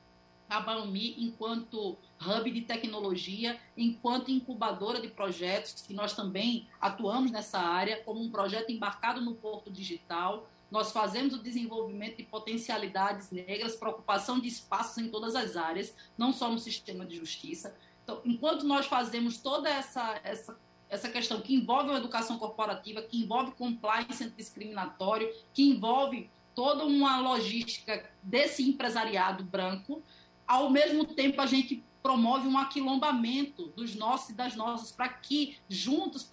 A 0.49 0.61
Biomi, 0.61 1.17
enquanto 1.19 1.99
hub 2.25 2.49
de 2.49 2.61
tecnologia, 2.61 3.59
enquanto 3.77 4.31
incubadora 4.31 5.01
de 5.01 5.09
projetos, 5.09 5.83
que 5.83 5.93
nós 5.93 6.13
também 6.13 6.69
atuamos 6.81 7.33
nessa 7.33 7.59
área, 7.59 8.05
como 8.05 8.23
um 8.23 8.31
projeto 8.31 8.71
embarcado 8.71 9.21
no 9.21 9.35
Porto 9.35 9.69
Digital, 9.69 10.49
nós 10.71 10.93
fazemos 10.93 11.35
o 11.35 11.43
desenvolvimento 11.43 12.19
de 12.19 12.23
potencialidades 12.23 13.31
negras, 13.31 13.75
preocupação 13.75 14.39
de 14.39 14.49
espaços 14.49 14.99
em 14.99 15.09
todas 15.09 15.35
as 15.35 15.57
áreas, 15.57 15.95
não 16.17 16.33
só 16.33 16.51
no 16.51 16.59
sistema 16.59 17.05
de 17.05 17.17
justiça. 17.17 17.77
Então, 18.05 18.21
enquanto 18.25 18.65
nós 18.65 18.87
fazemos 18.87 19.39
toda 19.39 19.69
essa, 19.69 20.21
essa, 20.23 20.59
essa 20.89 21.09
questão 21.09 21.41
que 21.41 21.55
envolve 21.55 21.91
a 21.91 21.97
educação 21.97 22.39
corporativa, 22.39 23.03
que 23.03 23.19
envolve 23.19 23.53
compliance 23.53 24.31
discriminatório, 24.31 25.33
que 25.53 25.63
envolve 25.63 26.31
toda 26.55 26.85
uma 26.85 27.21
logística 27.21 28.09
desse 28.23 28.63
empresariado 28.63 29.43
branco, 29.43 30.03
ao 30.47 30.71
mesmo 30.71 31.05
tempo 31.05 31.41
a 31.41 31.47
gente 31.47 31.85
promove 32.03 32.49
um 32.49 32.59
aquilombamento 32.59 33.69
dos 33.69 33.95
nossos 33.95 34.31
e 34.31 34.35
das 34.35 34.57
nossas 34.57 34.91
para 34.91 35.09
que 35.09 35.59
juntos 35.69 36.29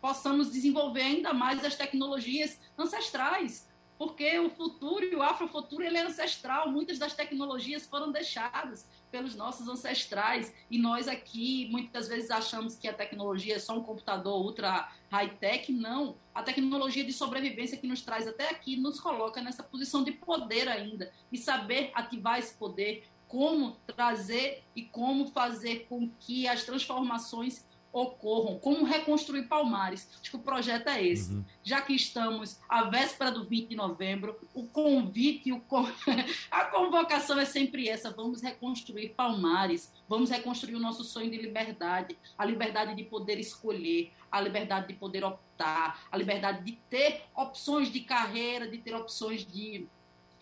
possamos 0.00 0.50
desenvolver 0.50 1.02
ainda 1.02 1.34
mais 1.34 1.64
as 1.64 1.76
tecnologias 1.76 2.58
ancestrais, 2.78 3.68
porque 4.02 4.36
o 4.40 4.50
futuro 4.50 5.04
e 5.04 5.14
o 5.14 5.22
afrofuturo 5.22 5.84
ele 5.84 5.96
é 5.96 6.02
ancestral. 6.02 6.68
Muitas 6.68 6.98
das 6.98 7.14
tecnologias 7.14 7.86
foram 7.86 8.10
deixadas 8.10 8.84
pelos 9.12 9.36
nossos 9.36 9.68
ancestrais 9.68 10.52
e 10.68 10.76
nós 10.76 11.06
aqui 11.06 11.68
muitas 11.70 12.08
vezes 12.08 12.28
achamos 12.28 12.74
que 12.74 12.88
a 12.88 12.92
tecnologia 12.92 13.54
é 13.54 13.58
só 13.60 13.78
um 13.78 13.82
computador 13.84 14.44
ultra 14.44 14.92
high-tech. 15.08 15.70
Não, 15.70 16.16
a 16.34 16.42
tecnologia 16.42 17.04
de 17.04 17.12
sobrevivência 17.12 17.78
que 17.78 17.86
nos 17.86 18.02
traz 18.02 18.26
até 18.26 18.50
aqui 18.50 18.74
nos 18.76 18.98
coloca 18.98 19.40
nessa 19.40 19.62
posição 19.62 20.02
de 20.02 20.10
poder 20.10 20.68
ainda 20.68 21.12
e 21.30 21.38
saber 21.38 21.92
ativar 21.94 22.40
esse 22.40 22.54
poder, 22.54 23.04
como 23.28 23.76
trazer 23.86 24.64
e 24.74 24.82
como 24.82 25.28
fazer 25.28 25.86
com 25.88 26.10
que 26.18 26.48
as 26.48 26.64
transformações 26.64 27.64
ocorram, 27.92 28.58
como 28.58 28.84
reconstruir 28.84 29.42
Palmares. 29.48 30.08
Acho 30.20 30.30
que 30.30 30.36
o 30.36 30.40
projeto 30.40 30.88
é 30.88 31.04
esse. 31.04 31.34
Uhum. 31.34 31.44
Já 31.62 31.82
que 31.82 31.92
estamos 31.94 32.58
à 32.68 32.84
véspera 32.84 33.30
do 33.30 33.44
20 33.44 33.68
de 33.68 33.76
novembro, 33.76 34.36
o 34.54 34.66
convite, 34.66 35.52
o 35.52 35.62
a 36.50 36.64
convocação 36.66 37.38
é 37.38 37.44
sempre 37.44 37.88
essa: 37.88 38.10
vamos 38.10 38.42
reconstruir 38.42 39.10
Palmares, 39.10 39.92
vamos 40.08 40.30
reconstruir 40.30 40.74
o 40.74 40.80
nosso 40.80 41.04
sonho 41.04 41.30
de 41.30 41.36
liberdade, 41.36 42.16
a 42.38 42.44
liberdade 42.44 42.94
de 42.94 43.04
poder 43.04 43.38
escolher, 43.38 44.12
a 44.30 44.40
liberdade 44.40 44.88
de 44.88 44.94
poder 44.94 45.24
optar, 45.24 46.06
a 46.10 46.16
liberdade 46.16 46.64
de 46.64 46.72
ter 46.88 47.22
opções 47.36 47.92
de 47.92 48.00
carreira, 48.00 48.66
de 48.66 48.78
ter 48.78 48.94
opções 48.94 49.46
de 49.46 49.86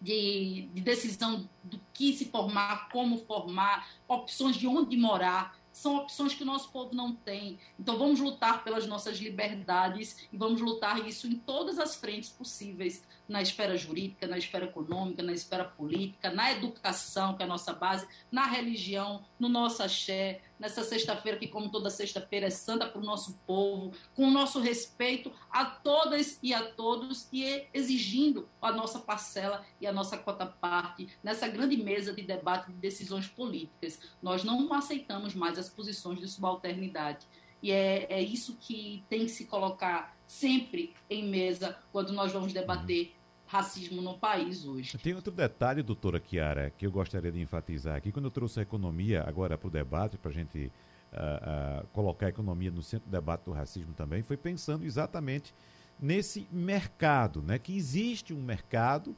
de, 0.01 0.71
de, 0.73 0.81
decisão 0.81 1.47
do 1.63 1.79
que 1.93 2.15
se 2.15 2.25
formar, 2.25 2.89
como 2.89 3.19
formar, 3.19 3.87
opções 4.09 4.57
de 4.57 4.67
onde 4.67 4.97
morar 4.97 5.60
são 5.73 5.97
opções 5.97 6.35
que 6.35 6.43
o 6.43 6.47
nosso 6.47 6.71
povo 6.71 6.95
não 6.95 7.15
tem. 7.15 7.59
Então 7.79 7.99
vamos 7.99 8.21
lutar 8.21 8.65
pelas 8.65 8.87
nossas 8.87 9.19
liberdades 9.19 10.29
e 10.33 10.37
vamos 10.37 10.61
lutar 10.61 11.07
isso 11.07 11.27
em 11.27 11.37
todas 11.37 11.79
as 11.79 11.97
frentes 11.97 12.31
possíveis, 12.31 13.03
na 13.31 13.41
esfera 13.41 13.77
jurídica, 13.77 14.27
na 14.27 14.37
esfera 14.37 14.65
econômica, 14.65 15.23
na 15.23 15.33
esfera 15.33 15.65
política, 15.65 16.33
na 16.33 16.51
educação, 16.51 17.37
que 17.37 17.43
é 17.45 17.47
a 17.47 17.49
nossa 17.49 17.73
base, 17.73 18.05
na 18.31 18.45
religião, 18.45 19.25
no 19.39 19.49
nosso 19.49 19.85
axé, 19.85 20.43
nessa 20.59 20.83
sexta-feira, 20.83 21.39
que, 21.39 21.47
como 21.47 21.71
toda 21.71 21.89
sexta-feira, 21.91 22.49
é 22.49 22.51
santa 22.51 22.89
para 22.89 23.01
o 23.01 23.05
nosso 23.05 23.41
povo, 23.47 23.93
com 24.17 24.27
o 24.27 24.31
nosso 24.33 24.59
respeito 24.59 25.31
a 25.49 25.65
todas 25.65 26.41
e 26.43 26.53
a 26.53 26.73
todos 26.73 27.29
e 27.33 27.69
exigindo 27.73 28.49
a 28.61 28.73
nossa 28.73 28.99
parcela 28.99 29.65
e 29.81 29.87
a 29.87 29.93
nossa 29.93 30.19
cota 30.19 30.45
parte 30.45 31.09
nessa 31.23 31.47
grande 31.47 31.77
mesa 31.77 32.13
de 32.13 32.23
debate 32.23 32.73
de 32.73 32.79
decisões 32.79 33.29
políticas. 33.29 34.01
Nós 34.21 34.43
não 34.43 34.73
aceitamos 34.75 35.37
mais 35.37 35.57
as 35.57 35.69
posições 35.69 36.19
de 36.19 36.27
subalternidade. 36.27 37.29
E 37.63 37.71
é, 37.71 38.07
é 38.11 38.21
isso 38.21 38.57
que 38.61 39.05
tem 39.09 39.21
que 39.21 39.29
se 39.29 39.45
colocar 39.45 40.17
sempre 40.27 40.95
em 41.09 41.25
mesa 41.29 41.77
quando 41.93 42.13
nós 42.13 42.33
vamos 42.33 42.53
debater 42.53 43.13
racismo 43.51 44.01
no 44.01 44.17
país 44.17 44.65
hoje. 44.65 44.97
Tem 44.99 45.13
outro 45.13 45.33
detalhe, 45.33 45.83
doutora 45.83 46.23
Chiara, 46.25 46.73
que 46.79 46.87
eu 46.87 46.91
gostaria 46.91 47.33
de 47.33 47.41
enfatizar 47.41 47.97
aqui. 47.97 48.13
Quando 48.13 48.27
eu 48.27 48.31
trouxe 48.31 48.61
a 48.61 48.63
economia 48.63 49.25
agora 49.27 49.59
para 49.59 49.67
o 49.67 49.71
debate, 49.71 50.17
para 50.17 50.31
a 50.31 50.35
gente 50.35 50.71
uh, 51.13 51.83
uh, 51.83 51.87
colocar 51.89 52.27
a 52.27 52.29
economia 52.29 52.71
no 52.71 52.81
centro 52.81 53.09
do 53.09 53.11
debate 53.11 53.45
do 53.45 53.51
racismo 53.51 53.93
também, 53.93 54.23
foi 54.23 54.37
pensando 54.37 54.85
exatamente 54.85 55.53
nesse 55.99 56.47
mercado, 56.53 57.43
né? 57.43 57.59
que 57.59 57.77
existe 57.77 58.33
um 58.33 58.41
mercado 58.41 59.17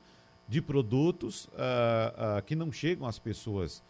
de 0.49 0.62
produtos 0.62 1.45
uh, 1.49 2.41
que 2.47 2.57
não 2.57 2.72
chegam 2.72 3.07
às 3.07 3.18
pessoas 3.18 3.83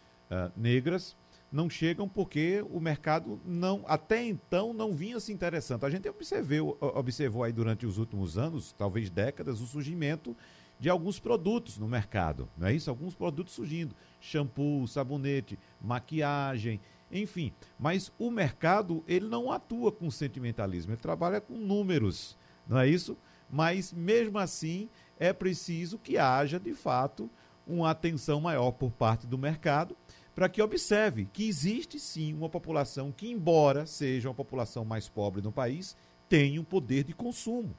negras, 0.57 1.15
não 1.53 1.69
chegam 1.69 2.09
porque 2.09 2.65
o 2.71 2.79
mercado 2.79 3.39
não 3.45 3.85
até 3.85 4.23
então 4.23 4.73
não 4.73 4.91
vinha 4.91 5.19
se 5.19 5.31
interessando. 5.31 5.85
A 5.85 5.89
gente 5.89 6.09
observou, 6.09 6.75
observou 6.81 7.43
aí 7.43 7.53
durante 7.53 7.85
os 7.85 7.99
últimos 7.99 8.39
anos, 8.39 8.73
talvez 8.75 9.11
décadas, 9.11 9.61
o 9.61 9.67
surgimento 9.67 10.35
de 10.79 10.89
alguns 10.89 11.19
produtos 11.19 11.77
no 11.77 11.87
mercado, 11.87 12.49
não 12.57 12.67
é 12.67 12.73
isso? 12.73 12.89
Alguns 12.89 13.13
produtos 13.13 13.53
surgindo, 13.53 13.95
shampoo, 14.19 14.87
sabonete, 14.87 15.59
maquiagem, 15.79 16.81
enfim. 17.11 17.53
Mas 17.79 18.11
o 18.17 18.31
mercado 18.31 19.03
ele 19.07 19.27
não 19.27 19.51
atua 19.51 19.91
com 19.91 20.09
sentimentalismo, 20.09 20.93
ele 20.93 21.01
trabalha 21.01 21.39
com 21.39 21.53
números, 21.53 22.35
não 22.67 22.79
é 22.79 22.87
isso? 22.87 23.15
Mas 23.47 23.93
mesmo 23.93 24.39
assim 24.39 24.89
é 25.19 25.31
preciso 25.31 25.99
que 25.99 26.17
haja 26.17 26.59
de 26.59 26.73
fato 26.73 27.29
uma 27.67 27.91
atenção 27.91 28.41
maior 28.41 28.71
por 28.71 28.91
parte 28.91 29.27
do 29.27 29.37
mercado 29.37 29.95
para 30.35 30.49
que 30.49 30.61
observe 30.61 31.25
que 31.31 31.47
existe 31.47 31.99
sim 31.99 32.33
uma 32.33 32.49
população 32.49 33.11
que, 33.11 33.29
embora 33.29 33.85
seja 33.85 34.29
uma 34.29 34.35
população 34.35 34.83
mais 34.83 35.07
pobre 35.07 35.41
no 35.41 35.51
país, 35.51 35.95
tem 36.27 36.57
um 36.57 36.63
poder 36.63 37.03
de 37.03 37.13
consumo. 37.13 37.75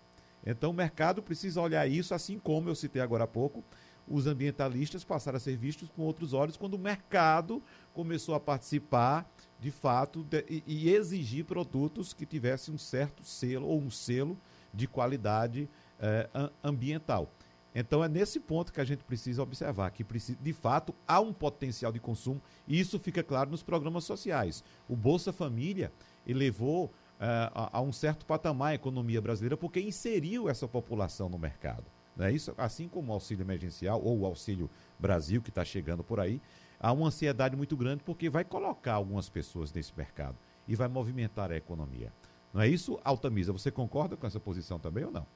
Então 0.47 0.71
o 0.71 0.75
mercado 0.75 1.23
precisa 1.23 1.61
olhar 1.61 1.89
isso, 1.89 2.15
assim 2.15 2.39
como 2.39 2.69
eu 2.69 2.75
citei 2.75 3.03
agora 3.03 3.25
há 3.25 3.27
pouco, 3.27 3.65
os 4.07 4.27
ambientalistas 4.27 5.03
passaram 5.03 5.39
a 5.39 5.41
ser 5.41 5.57
vistos 5.57 5.89
com 5.89 6.03
outros 6.03 6.33
olhos 6.33 6.57
quando 6.57 6.75
o 6.75 6.79
mercado 6.79 7.63
começou 7.95 8.35
a 8.35 8.41
participar 8.41 9.29
de 9.59 9.71
fato 9.71 10.23
de, 10.23 10.45
e, 10.67 10.91
exigir 10.91 11.45
produtos 11.45 12.13
que 12.13 12.27
tivessem 12.27 12.75
um 12.75 12.79
certo 12.79 13.25
selo 13.25 13.67
ou 13.67 13.81
um 13.81 13.91
selo 13.91 14.39
de 14.75 14.87
qualidade 14.87 15.69
eh, 15.99 16.29
ambiental. 16.63 17.31
Então 17.75 18.05
é 18.05 18.09
nesse 18.09 18.39
ponto 18.39 18.73
que 18.73 18.81
a 18.81 18.85
gente 18.85 19.03
precisa 19.03 19.43
observar 19.43 19.91
que 19.91 20.05
de 20.41 20.53
fato 20.53 20.95
há 21.09 21.21
um 21.21 21.33
potencial 21.33 21.91
de 21.91 21.99
consumo 21.99 22.41
e 22.69 22.79
isso 22.79 22.99
fica 22.99 23.23
claro 23.23 23.51
nos 23.51 23.65
programas 23.65 24.05
sociais. 24.05 24.63
O 24.89 24.95
Bolsa 24.95 25.33
Família 25.33 25.93
elevou 26.25 26.87
uh, 26.87 26.91
a, 27.19 27.79
a, 27.79 27.81
um 27.81 27.93
certo 27.93 28.25
patamar 28.25 28.71
a 28.71 28.75
economia 28.75 29.21
brasileira 29.21 29.57
porque 29.57 29.81
inseriu 29.81 30.49
essa 30.49 30.69
população 30.69 31.29
no 31.29 31.39
mercado. 31.39 31.85
Não 32.17 32.27
é 32.27 32.33
isso? 32.33 32.55
Assim 32.57 32.87
como 32.87 33.11
o 33.11 33.15
auxílio 33.15 33.43
emergencial 33.43 34.01
ou 34.01 34.21
o 34.21 34.27
auxílio 34.27 34.71
Brasil 34.97 35.43
que 35.43 35.49
está 35.49 35.65
chegando 35.65 36.05
por 36.05 36.21
aí, 36.21 36.41
há 36.79 36.93
uma 36.93 37.09
ansiedade 37.09 37.57
muito 37.57 37.77
grande 37.77 38.05
porque 38.05 38.31
vai 38.31 38.45
colocar 38.45 38.95
algumas 38.95 39.29
pessoas 39.29 39.73
nesse 39.73 39.93
mercado 39.97 40.37
e 40.69 40.77
vai 40.77 40.87
movimentar 40.87 41.51
a 41.51 41.57
economia. 41.57 42.13
Não 42.53 42.61
é 42.61 42.69
isso, 42.69 43.01
Altamisa? 43.03 43.53
Você 43.53 43.69
concorda 43.69 44.17
com 44.17 44.29
essa 44.29 44.39
posição 44.39 44.79
também 44.79 45.05
ou 45.05 45.11
não? 45.11 45.27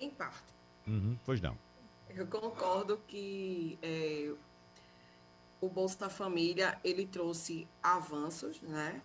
Em 0.00 0.10
parte. 0.10 0.52
Uhum, 0.86 1.18
pois 1.24 1.40
não. 1.40 1.56
Eu 2.08 2.26
concordo 2.26 2.98
que 3.06 3.78
é, 3.82 4.32
o 5.60 5.68
Bolsa 5.68 6.08
Família 6.08 6.78
ele 6.82 7.06
trouxe 7.06 7.68
avanços, 7.82 8.60
né? 8.62 9.02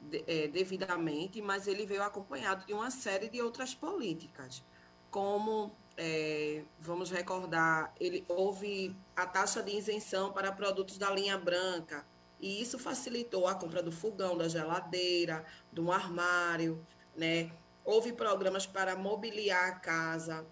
De, 0.00 0.22
é, 0.26 0.46
devidamente, 0.46 1.40
mas 1.40 1.66
ele 1.66 1.86
veio 1.86 2.02
acompanhado 2.02 2.66
de 2.66 2.72
uma 2.72 2.90
série 2.90 3.28
de 3.28 3.40
outras 3.40 3.74
políticas, 3.74 4.62
como 5.10 5.74
é, 5.96 6.62
vamos 6.78 7.10
recordar, 7.10 7.92
ele 7.98 8.24
houve 8.28 8.94
a 9.16 9.26
taxa 9.26 9.62
de 9.62 9.74
isenção 9.74 10.32
para 10.32 10.52
produtos 10.52 10.98
da 10.98 11.10
linha 11.10 11.38
branca, 11.38 12.06
e 12.38 12.60
isso 12.60 12.78
facilitou 12.78 13.48
a 13.48 13.54
compra 13.54 13.82
do 13.82 13.90
fogão, 13.90 14.36
da 14.36 14.46
geladeira, 14.46 15.44
do 15.72 15.90
armário, 15.90 16.86
né? 17.16 17.50
Houve 17.86 18.12
programas 18.12 18.66
para 18.66 18.96
mobiliar 18.96 19.68
a 19.68 19.76
casa. 19.76 20.44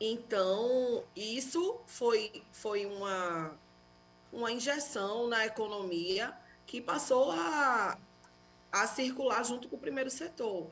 Então, 0.00 1.04
isso 1.14 1.80
foi, 1.86 2.42
foi 2.50 2.84
uma, 2.84 3.56
uma 4.32 4.50
injeção 4.50 5.28
na 5.28 5.46
economia 5.46 6.36
que 6.66 6.80
passou 6.80 7.30
a, 7.30 7.96
a 8.72 8.86
circular 8.88 9.44
junto 9.44 9.68
com 9.68 9.76
o 9.76 9.78
primeiro 9.78 10.10
setor. 10.10 10.68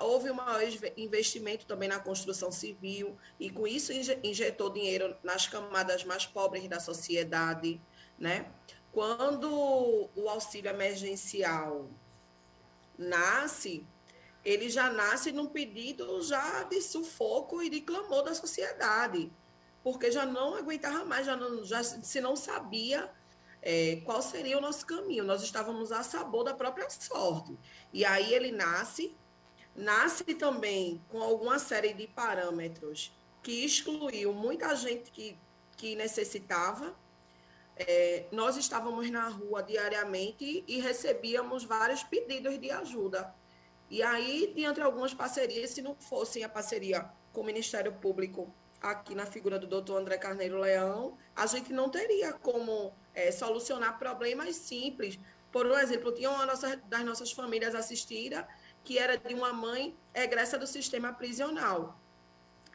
Houve 0.00 0.30
um 0.30 0.34
maior 0.34 0.60
investimento 0.96 1.64
também 1.64 1.88
na 1.88 1.98
construção 1.98 2.52
civil, 2.52 3.16
e 3.40 3.48
com 3.48 3.66
isso 3.66 3.90
injetou 4.22 4.70
dinheiro 4.70 5.16
nas 5.22 5.46
camadas 5.46 6.04
mais 6.04 6.26
pobres 6.26 6.68
da 6.68 6.78
sociedade. 6.78 7.80
Né? 8.18 8.52
Quando 8.92 10.10
o 10.14 10.28
auxílio 10.28 10.68
emergencial 10.68 11.88
nasce, 12.98 13.86
ele 14.44 14.68
já 14.68 14.90
nasce 14.90 15.32
num 15.32 15.46
pedido 15.46 16.20
já 16.22 16.64
de 16.64 16.82
sufoco 16.82 17.62
e 17.62 17.70
de 17.70 17.80
clamor 17.80 18.24
da 18.24 18.34
sociedade, 18.34 19.32
porque 19.82 20.10
já 20.10 20.26
não 20.26 20.56
aguentava 20.56 21.04
mais, 21.04 21.24
já, 21.24 21.36
não, 21.36 21.64
já 21.64 21.82
se 21.82 22.20
não 22.20 22.34
sabia 22.34 23.10
é, 23.62 23.96
qual 24.04 24.20
seria 24.20 24.58
o 24.58 24.60
nosso 24.60 24.84
caminho. 24.86 25.24
Nós 25.24 25.42
estávamos 25.42 25.92
a 25.92 26.02
sabor 26.02 26.44
da 26.44 26.54
própria 26.54 26.88
sorte. 26.90 27.56
E 27.92 28.04
aí 28.04 28.34
ele 28.34 28.52
nasce, 28.52 29.16
nasce 29.74 30.24
também 30.34 31.02
com 31.08 31.22
alguma 31.22 31.58
série 31.58 31.92
de 31.92 32.06
parâmetros 32.06 33.12
que 33.42 33.64
excluiu 33.64 34.32
muita 34.32 34.74
gente 34.74 35.10
que, 35.10 35.36
que 35.76 35.94
necessitava, 35.94 36.94
é, 37.78 38.26
nós 38.32 38.56
estávamos 38.56 39.10
na 39.10 39.28
rua 39.28 39.62
diariamente 39.62 40.64
e 40.66 40.80
recebíamos 40.80 41.64
vários 41.64 42.02
pedidos 42.02 42.58
de 42.58 42.70
ajuda. 42.70 43.34
E 43.90 44.02
aí, 44.02 44.52
diante 44.54 44.76
de 44.76 44.82
algumas 44.82 45.14
parcerias, 45.14 45.70
se 45.70 45.80
não 45.80 45.94
fossem 45.94 46.44
a 46.44 46.48
parceria 46.48 47.08
com 47.32 47.40
o 47.40 47.44
Ministério 47.44 47.92
Público, 47.92 48.52
aqui 48.80 49.14
na 49.14 49.26
figura 49.26 49.58
do 49.58 49.66
doutor 49.66 50.00
André 50.00 50.18
Carneiro 50.18 50.58
Leão, 50.58 51.16
a 51.34 51.46
gente 51.46 51.72
não 51.72 51.88
teria 51.88 52.32
como 52.32 52.92
é, 53.14 53.30
solucionar 53.30 53.98
problemas 53.98 54.56
simples. 54.56 55.18
Por 55.50 55.66
exemplo, 55.78 56.12
tinha 56.12 56.30
uma 56.30 56.46
nossa, 56.46 56.76
das 56.76 57.04
nossas 57.04 57.32
famílias 57.32 57.74
assistida 57.74 58.46
que 58.84 58.98
era 58.98 59.16
de 59.16 59.34
uma 59.34 59.52
mãe 59.52 59.96
egressa 60.14 60.58
do 60.58 60.66
sistema 60.66 61.12
prisional. 61.12 61.98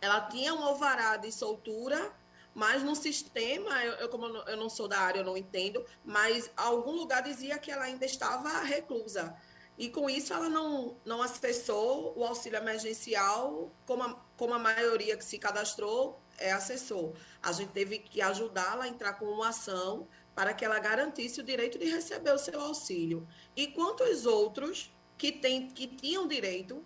Ela 0.02 0.22
tinha 0.28 0.54
um 0.54 0.64
alvará 0.64 1.18
de 1.18 1.32
soltura 1.32 2.12
mas 2.54 2.84
no 2.84 2.96
sistema, 2.96 3.84
eu, 3.84 3.94
eu, 3.94 4.10
como 4.10 4.26
eu 4.26 4.58
não 4.58 4.70
sou 4.70 4.88
da 4.88 5.00
área, 5.00 5.20
eu 5.20 5.26
não 5.26 5.36
entendo, 5.36 5.84
mas 6.06 6.52
algum 6.56 6.92
lugar 6.92 7.24
dizia 7.24 7.58
que 7.58 7.72
ela 7.72 7.86
ainda 7.86 8.06
estava 8.06 8.60
reclusa. 8.60 9.36
E 9.78 9.90
com 9.90 10.08
isso 10.08 10.32
ela 10.34 10.50
não, 10.50 10.98
não 11.04 11.22
acessou 11.22 12.14
o 12.16 12.24
auxílio 12.24 12.58
emergencial 12.58 13.72
como 13.88 14.04
a, 14.04 14.14
como 14.38 14.54
a 14.54 14.60
maioria 14.60 15.18
que 15.18 15.26
se 15.26 15.40
cadastrou 15.40 16.22
é, 16.38 16.52
acessou. 16.52 17.16
A 17.42 17.52
gente 17.52 17.72
teve 17.72 17.98
que 17.98 18.22
ajudá-la 18.22 18.84
a 18.86 18.88
entrar 18.88 19.14
com 19.14 19.26
uma 19.26 19.50
ação 19.50 20.08
para 20.36 20.54
que 20.54 20.64
ela 20.64 20.78
garantisse 20.80 21.40
o 21.40 21.44
direito 21.44 21.80
de 21.80 21.86
receber 21.86 22.34
o 22.34 22.38
seu 22.38 22.60
auxílio. 22.60 23.28
E 23.56 23.68
quantos 23.68 24.26
outros 24.26 24.94
que, 25.18 25.32
tem, 25.32 25.68
que 25.70 25.88
tinham 25.88 26.28
direito 26.28 26.86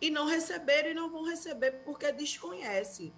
e 0.00 0.10
não 0.10 0.26
receberam 0.26 0.90
e 0.90 0.94
não 0.94 1.10
vão 1.10 1.24
receber 1.24 1.82
porque 1.84 2.10
desconhece. 2.10 3.12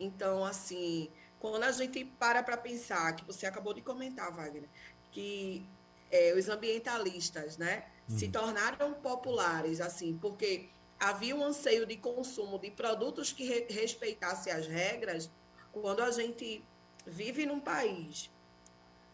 Então, 0.00 0.44
assim, 0.44 1.10
quando 1.38 1.62
a 1.62 1.70
gente 1.70 2.04
para 2.04 2.42
para 2.42 2.56
pensar, 2.56 3.14
que 3.14 3.24
você 3.24 3.46
acabou 3.46 3.74
de 3.74 3.82
comentar, 3.82 4.34
Wagner, 4.34 4.68
que 5.12 5.64
é, 6.10 6.34
os 6.34 6.48
ambientalistas, 6.48 7.58
né, 7.58 7.84
uhum. 8.08 8.18
se 8.18 8.28
tornaram 8.28 8.94
populares, 8.94 9.80
assim, 9.80 10.18
porque 10.20 10.70
havia 10.98 11.36
um 11.36 11.44
anseio 11.44 11.86
de 11.86 11.96
consumo 11.96 12.58
de 12.58 12.70
produtos 12.70 13.32
que 13.32 13.44
re 13.44 13.66
respeitassem 13.70 14.52
as 14.52 14.66
regras, 14.66 15.30
quando 15.72 16.02
a 16.02 16.10
gente 16.10 16.64
vive 17.06 17.46
num 17.46 17.60
país 17.60 18.30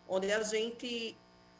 onde 0.09 0.31
a 0.33 0.43
gente 0.43 1.17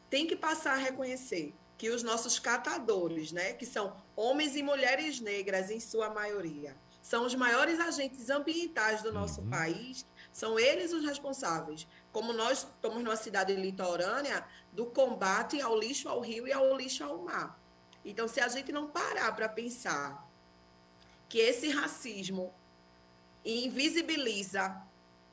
tem 0.09 0.25
que 0.25 0.35
passar 0.35 0.73
a 0.73 0.77
reconhecer 0.77 1.53
que 1.77 1.89
os 1.89 2.01
nossos 2.01 2.39
catadores, 2.39 3.31
né, 3.31 3.53
que 3.53 3.65
são 3.65 3.95
homens 4.15 4.55
e 4.55 4.63
mulheres 4.63 5.19
negras 5.19 5.69
em 5.69 5.79
sua 5.79 6.09
maioria, 6.09 6.75
são 7.07 7.25
os 7.25 7.33
maiores 7.35 7.79
agentes 7.79 8.29
ambientais 8.29 9.01
do 9.01 9.13
nosso 9.13 9.39
uhum. 9.39 9.49
país, 9.49 10.05
são 10.33 10.59
eles 10.59 10.91
os 10.91 11.05
responsáveis. 11.05 11.87
Como 12.11 12.33
nós 12.33 12.67
estamos 12.75 13.01
numa 13.01 13.15
cidade 13.15 13.55
litorânea, 13.55 14.45
do 14.73 14.87
combate 14.87 15.61
ao 15.61 15.79
lixo 15.79 16.09
ao 16.09 16.19
rio 16.19 16.45
e 16.45 16.51
ao 16.51 16.75
lixo 16.75 17.05
ao 17.05 17.19
mar. 17.19 17.57
Então, 18.03 18.27
se 18.27 18.41
a 18.41 18.49
gente 18.49 18.73
não 18.73 18.89
parar 18.89 19.33
para 19.33 19.47
pensar 19.47 20.27
que 21.29 21.37
esse 21.37 21.69
racismo 21.69 22.53
invisibiliza 23.45 24.75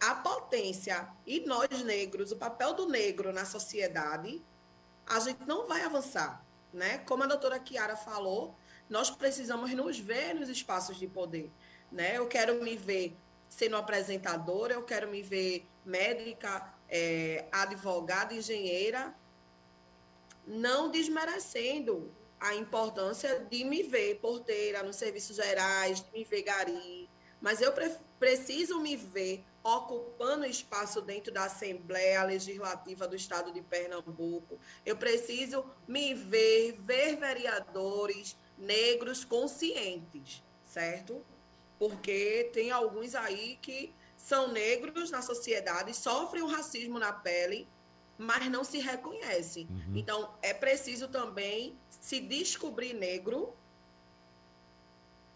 a 0.01 0.15
potência 0.15 1.09
e 1.27 1.41
nós 1.41 1.83
negros, 1.83 2.31
o 2.31 2.37
papel 2.37 2.73
do 2.75 2.89
negro 2.89 3.33
na 3.33 3.45
sociedade, 3.45 4.41
a 5.05 5.19
gente 5.19 5.45
não 5.45 5.67
vai 5.67 5.83
avançar, 5.83 6.41
né? 6.73 6.99
Como 6.99 7.25
a 7.25 7.27
doutora 7.27 7.59
Kiara 7.59 7.97
falou, 7.97 8.55
nós 8.89 9.11
precisamos 9.11 9.73
nos 9.73 9.99
ver 9.99 10.35
nos 10.35 10.49
espaços 10.49 10.97
de 10.99 11.07
poder, 11.07 11.51
né? 11.91 12.19
Eu 12.19 12.27
quero 12.27 12.63
me 12.63 12.77
ver 12.77 13.17
sendo 13.49 13.77
apresentadora, 13.77 14.75
eu 14.75 14.83
quero 14.83 15.09
me 15.09 15.23
ver 15.23 15.67
médica, 15.85 16.75
é, 16.89 17.47
advogada, 17.53 18.35
engenheira, 18.35 19.15
não 20.47 20.91
desmerecendo 20.91 22.13
a 22.41 22.55
importância 22.55 23.41
de 23.41 23.65
me 23.65 23.83
ver 23.83 24.17
porteira 24.17 24.83
nos 24.83 24.97
serviços 24.97 25.37
gerais, 25.37 26.01
de 26.01 26.11
me 26.13 26.25
ver 26.25 26.43
gari, 26.43 27.09
mas 27.41 27.61
eu 27.61 27.73
pre 27.73 27.91
preciso 28.19 28.81
me 28.81 28.97
ver 28.97 29.45
ocupando 29.63 30.45
espaço 30.45 31.01
dentro 31.01 31.33
da 31.33 31.45
Assembleia 31.45 32.23
Legislativa 32.25 33.09
do 33.09 33.17
Estado 33.17 33.51
de 33.51 33.63
Pernambuco. 33.63 34.59
Eu 34.85 34.97
preciso 34.97 35.65
me 35.89 36.15
ver, 36.15 36.79
ver 36.81 37.17
vereadores 37.17 38.37
negros 38.57 39.25
conscientes, 39.25 40.43
certo? 40.65 41.25
Porque 41.79 42.51
tem 42.53 42.71
alguns 42.71 43.15
aí 43.15 43.59
que 43.61 43.95
são 44.17 44.49
negros 44.49 45.11
na 45.11 45.21
sociedade, 45.21 45.95
sofrem 45.95 46.43
o 46.43 46.47
racismo 46.47 46.99
na 46.99 47.13
pele, 47.13 47.69
mas 48.17 48.49
não 48.51 48.65
se 48.65 48.79
reconhecem. 48.79 49.67
Uhum. 49.69 49.97
Então, 49.97 50.35
é 50.41 50.55
preciso 50.55 51.09
também 51.09 51.79
se 51.91 52.21
descobrir 52.21 52.95
negro 52.95 53.55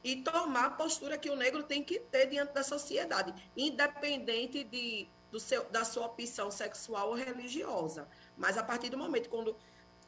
e 0.03 0.17
tomar 0.23 0.67
a 0.67 0.71
postura 0.71 1.19
que 1.19 1.29
o 1.29 1.37
negro 1.37 1.65
tem 1.65 1.83
que 1.83 1.99
ter 1.99 2.27
diante 2.27 2.53
da 2.53 2.63
sociedade, 2.63 3.35
independente 3.57 4.65
de, 4.65 5.09
do 5.31 5.41
seu, 5.41 5.65
da 5.71 5.85
sua 5.85 6.07
opção 6.07 6.51
sexual 6.51 7.09
ou 7.09 7.15
religiosa. 7.15 8.09
Mas 8.37 8.57
a 8.57 8.63
partir 8.63 8.89
do 8.91 8.97
momento 8.97 9.29
quando 9.29 9.57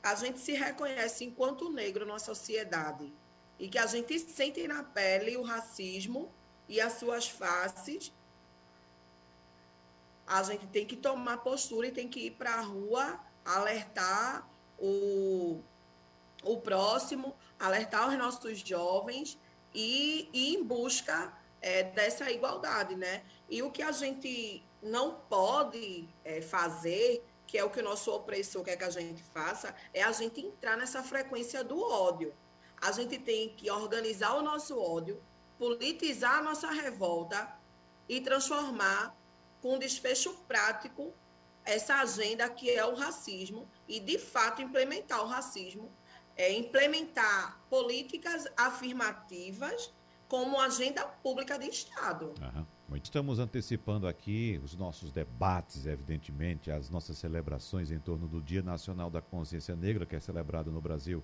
a 0.02 0.14
gente 0.14 0.38
se 0.38 0.52
reconhece 0.52 1.24
enquanto 1.24 1.70
negro 1.70 2.06
na 2.06 2.18
sociedade 2.18 3.12
e 3.58 3.68
que 3.68 3.78
a 3.78 3.86
gente 3.86 4.18
sente 4.18 4.66
na 4.66 4.82
pele 4.82 5.36
o 5.36 5.42
racismo 5.42 6.32
e 6.68 6.80
as 6.80 6.94
suas 6.94 7.28
faces, 7.28 8.12
a 10.26 10.42
gente 10.42 10.66
tem 10.68 10.86
que 10.86 10.96
tomar 10.96 11.38
postura 11.38 11.88
e 11.88 11.92
tem 11.92 12.08
que 12.08 12.26
ir 12.26 12.30
para 12.32 12.54
a 12.54 12.60
rua 12.60 13.20
alertar 13.44 14.48
o, 14.78 15.60
o 16.42 16.56
próximo, 16.58 17.34
alertar 17.58 18.08
os 18.08 18.16
nossos 18.16 18.60
jovens 18.60 19.38
e, 19.74 20.28
ir 20.32 20.56
em 20.56 20.64
busca 20.64 21.36
é, 21.60 21.82
dessa 21.82 22.30
igualdade, 22.30 22.94
né? 22.96 23.22
E 23.48 23.62
o 23.62 23.70
que 23.70 23.82
a 23.82 23.92
gente 23.92 24.64
não 24.82 25.16
pode 25.28 26.08
é, 26.24 26.40
fazer, 26.40 27.24
que 27.50 27.58
é 27.58 27.64
o 27.64 27.70
que 27.70 27.80
o 27.80 27.82
nosso 27.82 28.14
opressor 28.14 28.62
quer 28.62 28.76
que 28.76 28.84
a 28.84 28.90
gente 28.90 29.24
faça, 29.24 29.74
é 29.92 30.04
a 30.04 30.12
gente 30.12 30.40
entrar 30.40 30.76
nessa 30.76 31.02
frequência 31.02 31.64
do 31.64 31.82
ódio. 31.82 32.32
A 32.80 32.92
gente 32.92 33.18
tem 33.18 33.48
que 33.56 33.68
organizar 33.68 34.34
o 34.34 34.42
nosso 34.42 34.78
ódio, 34.78 35.20
politizar 35.58 36.38
a 36.38 36.42
nossa 36.42 36.70
revolta 36.70 37.52
e 38.08 38.20
transformar 38.20 39.16
com 39.60 39.80
desfecho 39.80 40.32
prático 40.46 41.12
essa 41.64 41.96
agenda 41.96 42.48
que 42.48 42.70
é 42.70 42.86
o 42.86 42.94
racismo 42.94 43.68
e, 43.88 43.98
de 43.98 44.16
fato, 44.16 44.62
implementar 44.62 45.20
o 45.20 45.26
racismo 45.26 45.90
é, 46.36 46.52
implementar 46.52 47.60
políticas 47.68 48.46
afirmativas 48.56 49.92
como 50.28 50.60
agenda 50.60 51.04
pública 51.04 51.58
de 51.58 51.68
Estado. 51.68 52.32
Uhum. 52.40 52.66
Muito. 52.90 53.04
Estamos 53.04 53.38
antecipando 53.38 54.08
aqui 54.08 54.60
os 54.64 54.74
nossos 54.74 55.12
debates, 55.12 55.86
evidentemente, 55.86 56.72
as 56.72 56.90
nossas 56.90 57.16
celebrações 57.18 57.92
em 57.92 58.00
torno 58.00 58.26
do 58.26 58.42
Dia 58.42 58.62
Nacional 58.62 59.08
da 59.08 59.22
Consciência 59.22 59.76
Negra, 59.76 60.04
que 60.04 60.16
é 60.16 60.18
celebrado 60.18 60.72
no 60.72 60.80
Brasil 60.80 61.22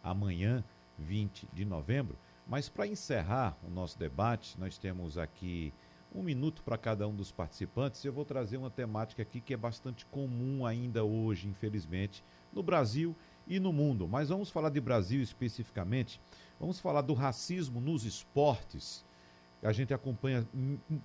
amanhã, 0.00 0.62
20 0.96 1.48
de 1.52 1.64
novembro. 1.64 2.16
Mas 2.46 2.68
para 2.68 2.86
encerrar 2.86 3.58
o 3.66 3.68
nosso 3.68 3.98
debate, 3.98 4.56
nós 4.60 4.78
temos 4.78 5.18
aqui 5.18 5.74
um 6.14 6.22
minuto 6.22 6.62
para 6.62 6.78
cada 6.78 7.08
um 7.08 7.16
dos 7.16 7.32
participantes. 7.32 8.04
Eu 8.04 8.12
vou 8.12 8.24
trazer 8.24 8.56
uma 8.56 8.70
temática 8.70 9.20
aqui 9.20 9.40
que 9.40 9.52
é 9.52 9.56
bastante 9.56 10.06
comum 10.06 10.64
ainda 10.64 11.02
hoje, 11.02 11.48
infelizmente, 11.48 12.22
no 12.52 12.62
Brasil 12.62 13.16
e 13.44 13.58
no 13.58 13.72
mundo. 13.72 14.06
Mas 14.06 14.28
vamos 14.28 14.50
falar 14.50 14.70
de 14.70 14.80
Brasil 14.80 15.20
especificamente. 15.20 16.20
Vamos 16.60 16.78
falar 16.78 17.00
do 17.00 17.12
racismo 17.12 17.80
nos 17.80 18.04
esportes. 18.04 19.04
A 19.62 19.72
gente 19.72 19.92
acompanha, 19.92 20.46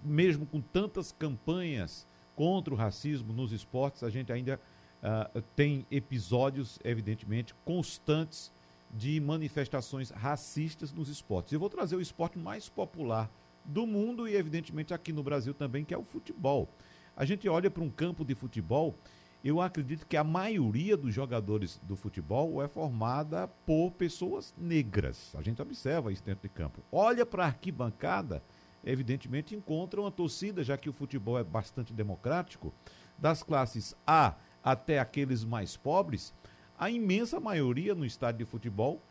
mesmo 0.04 0.46
com 0.46 0.62
tantas 0.62 1.12
campanhas 1.12 2.08
contra 2.36 2.74
o 2.74 2.78
racismo 2.78 3.34
nos 3.34 3.52
esportes, 3.52 4.04
a 4.04 4.10
gente 4.10 4.32
ainda 4.32 4.60
uh, 5.02 5.42
tem 5.56 5.86
episódios, 5.90 6.80
evidentemente, 6.84 7.54
constantes 7.66 8.52
de 8.92 9.20
manifestações 9.20 10.12
racistas 10.12 10.94
nos 10.94 11.10
esportes. 11.10 11.52
Eu 11.52 11.60
vou 11.60 11.70
trazer 11.70 11.96
o 11.96 12.02
esporte 12.02 12.38
mais 12.38 12.70
popular 12.70 13.30
do 13.66 13.88
mundo 13.88 14.28
e, 14.28 14.36
evidentemente, 14.36 14.94
aqui 14.94 15.12
no 15.12 15.24
Brasil 15.24 15.54
também, 15.54 15.84
que 15.84 15.94
é 15.94 15.98
o 15.98 16.04
futebol. 16.04 16.70
A 17.16 17.26
gente 17.26 17.48
olha 17.50 17.72
para 17.72 17.84
um 17.84 17.90
campo 17.90 18.24
de 18.24 18.36
futebol 18.36 18.96
eu 19.44 19.60
acredito 19.60 20.08
que 20.08 20.16
a 20.16 20.24
maioria 20.24 20.96
dos 20.96 21.14
jogadores 21.14 21.80
do 21.84 21.98
futebol 21.98 22.64
é 22.64 22.68
formada 22.68 23.48
por 23.66 23.92
pessoas 23.92 24.54
negras. 24.58 25.36
A 25.36 25.42
gente 25.42 25.62
observa 25.62 26.14
isso 26.14 26.24
dentro 26.24 26.44
de 26.44 26.50
campo. 26.50 26.82
Olha 26.90 27.26
para 27.26 27.44
a 27.44 27.48
arquibancada, 27.48 28.42
evidentemente 28.86 29.54
encontra 29.54 30.00
uma 30.00 30.12
torcida, 30.12 30.64
já 30.64 30.78
que 30.78 30.90
o 30.90 30.94
futebol 30.94 31.38
é 31.38 31.44
bastante 31.44 31.92
democrático, 31.92 32.74
das 33.18 33.44
classes 33.44 33.96
A 34.08 34.36
até 34.64 34.98
aqueles 34.98 35.44
mais 35.44 35.76
pobres, 35.76 36.34
a 36.80 36.90
imensa 36.90 37.40
maioria 37.40 37.94
no 37.94 38.06
estádio 38.06 38.46
de 38.46 38.52
futebol 38.52 39.02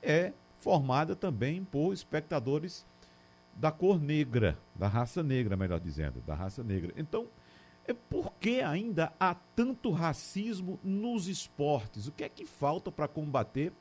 é 0.00 0.32
formada 0.58 1.14
também 1.14 1.64
por 1.64 1.92
espectadores 1.92 2.86
da 3.54 3.70
cor 3.70 4.00
negra, 4.00 4.58
da 4.74 4.88
raça 4.88 5.22
negra, 5.22 5.54
melhor 5.54 5.78
dizendo, 5.78 6.22
da 6.26 6.34
raça 6.34 6.64
negra. 6.64 6.92
Então, 6.96 7.28
é 7.86 7.92
por 7.92 8.32
que 8.34 8.60
ainda 8.60 9.12
há 9.18 9.34
tanto 9.34 9.90
racismo 9.90 10.78
nos 10.82 11.26
esportes? 11.26 12.06
O 12.06 12.12
que 12.12 12.24
é 12.24 12.28
que 12.28 12.46
falta 12.46 12.92
para 12.92 13.08
combater 13.08 13.72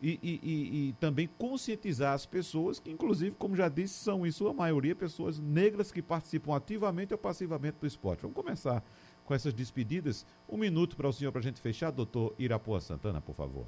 e, 0.00 0.18
e, 0.22 0.40
e, 0.42 0.88
e, 0.88 0.92
também 0.94 1.28
conscientizar 1.38 2.12
as 2.12 2.26
pessoas, 2.26 2.78
que 2.78 2.90
inclusive, 2.90 3.34
como 3.38 3.56
já 3.56 3.68
disse, 3.68 3.94
são 3.94 4.26
em 4.26 4.30
sua 4.30 4.52
maioria 4.52 4.94
pessoas 4.94 5.38
negras 5.38 5.90
que 5.90 6.02
participam 6.02 6.54
ativamente 6.56 7.14
ou 7.14 7.18
passivamente 7.18 7.78
do 7.80 7.86
esporte. 7.86 8.20
Vamos 8.22 8.36
começar 8.36 8.82
com 9.24 9.34
essas 9.34 9.54
despedidas. 9.54 10.26
Um 10.48 10.58
minuto 10.58 10.96
para 10.96 11.08
o 11.08 11.12
senhor 11.12 11.32
para 11.32 11.40
a 11.40 11.44
gente 11.44 11.60
fechar, 11.60 11.90
doutor 11.90 12.34
Irapuã 12.38 12.80
Santana, 12.80 13.20
por 13.20 13.34
favor. 13.34 13.66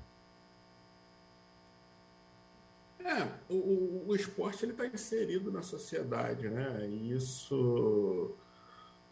É, 2.98 3.28
o, 3.48 4.04
o 4.08 4.16
esporte 4.16 4.66
está 4.66 4.86
inserido 4.86 5.50
na 5.52 5.62
sociedade, 5.62 6.48
né? 6.48 6.86
E 6.88 7.12
isso 7.12 8.36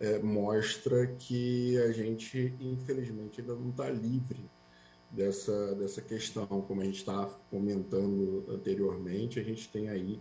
é, 0.01 0.19
mostra 0.19 1.07
que 1.07 1.79
a 1.79 1.93
gente, 1.93 2.55
infelizmente, 2.61 3.41
ainda 3.41 3.55
não 3.55 3.71
está 3.71 3.89
livre 3.89 4.51
dessa, 5.11 5.75
dessa 5.77 6.03
questão. 6.03 6.47
Como 6.47 6.81
a 6.81 6.85
gente 6.85 6.99
está 6.99 7.27
comentando 7.51 8.45
anteriormente, 8.49 9.39
a 9.39 9.43
gente 9.43 9.69
tem 9.69 9.89
aí 9.89 10.21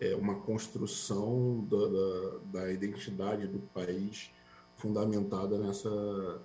é, 0.00 0.14
uma 0.14 0.34
construção 0.40 1.66
da, 1.70 1.86
da, 1.88 2.38
da, 2.60 2.72
identidade 2.72 3.46
do 3.46 3.60
país 3.72 4.30
fundamentada 4.76 5.58
nessa, 5.58 6.42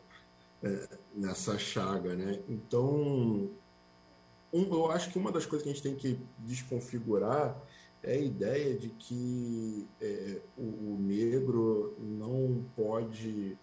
é, 0.63 0.89
nessa 1.13 1.57
chaga, 1.57 2.15
né? 2.15 2.39
Então, 2.47 3.49
um, 4.53 4.63
eu 4.73 4.91
acho 4.91 5.11
que 5.11 5.17
uma 5.17 5.31
das 5.31 5.45
coisas 5.45 5.63
que 5.63 5.69
a 5.69 5.73
gente 5.73 5.83
tem 5.83 5.95
que 5.95 6.19
desconfigurar 6.39 7.61
é 8.03 8.13
a 8.13 8.19
ideia 8.19 8.75
de 8.75 8.89
que 8.89 9.87
é, 10.01 10.41
o, 10.57 10.63
o, 10.93 10.97
negro 10.99 11.95
não 11.99 12.65
pode 12.75 13.57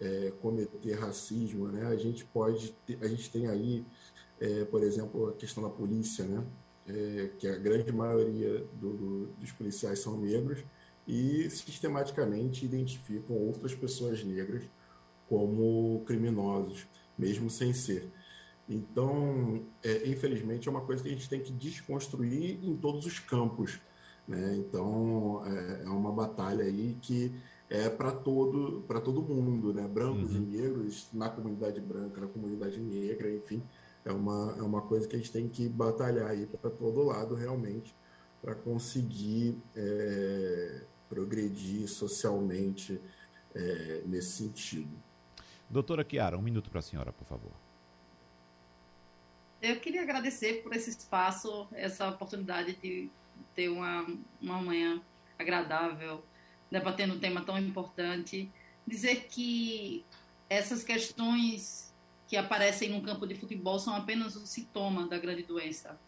é, 0.00 0.32
cometer 0.40 0.94
racismo, 0.94 1.68
né? 1.68 1.86
A 1.86 1.96
gente 1.96 2.24
pode, 2.24 2.72
ter, 2.84 2.98
a 3.00 3.08
gente 3.08 3.30
tem 3.30 3.46
aí, 3.46 3.84
é, 4.40 4.64
por 4.64 4.82
exemplo, 4.82 5.28
a 5.28 5.32
questão 5.34 5.62
da 5.62 5.70
polícia, 5.70 6.24
né? 6.24 6.44
É, 6.88 7.30
que 7.38 7.48
a 7.48 7.56
grande 7.56 7.90
maioria 7.92 8.64
do, 8.74 8.92
do, 8.92 9.26
dos 9.38 9.50
policiais 9.52 9.98
são 9.98 10.16
negros 10.20 10.64
e 11.06 11.48
sistematicamente 11.50 12.64
identificam 12.64 13.36
outras 13.36 13.74
pessoas 13.74 14.22
negras 14.22 14.64
como 15.28 16.02
criminosos, 16.06 16.86
mesmo 17.18 17.50
sem 17.50 17.72
ser. 17.72 18.08
Então, 18.68 19.62
é, 19.82 20.08
infelizmente, 20.08 20.68
é 20.68 20.70
uma 20.70 20.80
coisa 20.80 21.02
que 21.02 21.08
a 21.08 21.12
gente 21.12 21.28
tem 21.28 21.40
que 21.40 21.52
desconstruir 21.52 22.58
em 22.62 22.76
todos 22.76 23.06
os 23.06 23.18
campos. 23.18 23.80
Né? 24.26 24.56
Então, 24.56 25.42
é, 25.46 25.84
é 25.84 25.88
uma 25.88 26.12
batalha 26.12 26.64
aí 26.64 26.96
que 27.00 27.32
é 27.70 27.88
para 27.88 28.12
todo, 28.12 28.82
todo 29.04 29.22
mundo, 29.22 29.72
né? 29.72 29.86
brancos 29.86 30.34
uhum. 30.34 30.42
e 30.42 30.56
negros, 30.56 31.08
na 31.12 31.28
comunidade 31.28 31.80
branca, 31.80 32.20
na 32.20 32.26
comunidade 32.26 32.80
negra, 32.80 33.32
enfim. 33.32 33.62
É 34.04 34.12
uma, 34.12 34.54
é 34.58 34.62
uma 34.62 34.82
coisa 34.82 35.06
que 35.06 35.16
a 35.16 35.18
gente 35.18 35.32
tem 35.32 35.48
que 35.48 35.68
batalhar 35.68 36.28
aí 36.30 36.46
para 36.46 36.70
todo 36.70 37.02
lado, 37.02 37.34
realmente, 37.34 37.94
para 38.40 38.54
conseguir 38.54 39.58
é, 39.74 40.82
progredir 41.08 41.88
socialmente 41.88 43.00
é, 43.54 44.02
nesse 44.06 44.32
sentido. 44.32 44.96
Doutora 45.68 46.06
Chiara, 46.08 46.38
um 46.38 46.42
minuto 46.42 46.70
para 46.70 46.78
a 46.78 46.82
senhora, 46.82 47.12
por 47.12 47.26
favor. 47.26 47.65
Eu 49.66 49.80
queria 49.80 50.02
agradecer 50.02 50.62
por 50.62 50.72
esse 50.76 50.90
espaço, 50.90 51.66
essa 51.72 52.08
oportunidade 52.08 52.74
de 52.74 53.10
ter 53.52 53.68
uma, 53.68 54.06
uma 54.40 54.62
manhã 54.62 55.02
agradável, 55.36 56.24
debatendo 56.70 57.14
um 57.14 57.18
tema 57.18 57.44
tão 57.44 57.58
importante. 57.58 58.48
Dizer 58.86 59.26
que 59.28 60.04
essas 60.48 60.84
questões 60.84 61.92
que 62.28 62.36
aparecem 62.36 62.90
no 62.90 63.02
campo 63.02 63.26
de 63.26 63.34
futebol 63.34 63.76
são 63.80 63.96
apenas 63.96 64.36
um 64.36 64.46
sintoma 64.46 65.08
da 65.08 65.18
grande 65.18 65.42
doença. 65.42 65.98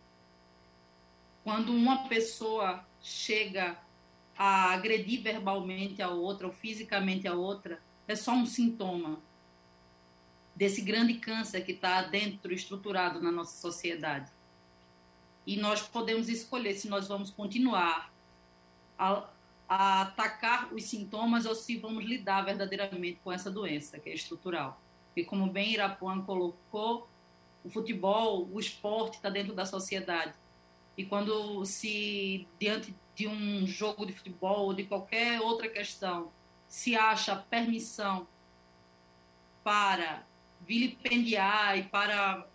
Quando 1.43 1.73
uma 1.73 2.09
pessoa 2.09 2.87
chega 3.03 3.77
a 4.37 4.73
agredir 4.73 5.21
verbalmente 5.21 6.01
a 6.01 6.11
outra 6.11 6.47
ou 6.47 6.53
fisicamente 6.53 7.27
a 7.27 7.35
outra, 7.35 7.83
é 8.07 8.15
só 8.15 8.31
um 8.35 8.47
sintoma 8.47 9.21
desse 10.59 10.81
grande 10.81 11.15
câncer 11.15 11.61
que 11.65 11.71
está 11.71 12.03
dentro, 12.03 12.53
estruturado 12.53 13.23
na 13.23 13.31
nossa 13.31 13.57
sociedade. 13.61 14.29
E 15.47 15.57
nós 15.57 15.83
podemos 15.83 16.29
escolher 16.29 16.75
se 16.75 16.89
nós 16.89 17.07
vamos 17.07 17.31
continuar 17.31 18.13
a, 18.99 19.31
a 19.69 20.03
atacar 20.03 20.75
os 20.75 20.83
sintomas 20.83 21.47
ou 21.47 21.55
se 21.55 21.77
vamos 21.77 22.05
lidar 22.05 22.45
verdadeiramente 22.45 23.21
com 23.23 23.31
essa 23.31 23.49
doença 23.49 24.01
que 24.01 24.11
é 24.11 24.15
estrutural. 24.15 24.83
E 25.15 25.23
como 25.23 25.47
bem 25.47 25.75
Irapuã 25.75 26.21
colocou, 26.23 27.09
o 27.63 27.71
futebol, 27.71 28.49
o 28.53 28.59
esporte 28.59 29.19
está 29.19 29.31
dentro 29.31 29.55
da 29.55 29.65
sociedade. 29.65 30.35
E 30.97 31.05
quando 31.05 31.65
se, 31.65 32.49
diante 32.59 32.93
de 33.15 33.29
um 33.29 33.65
jogo 33.65 34.05
de 34.05 34.13
futebol 34.13 34.67
ou 34.67 34.75
de 34.75 34.83
qualquer 34.85 35.41
outra 35.41 35.69
questão, 35.69 36.33
se 36.67 36.97
acha 36.97 37.37
permissão 37.37 38.27
para 39.63 40.27
vilipendiar 40.69 41.79
e 41.79 41.85
para 41.85 42.47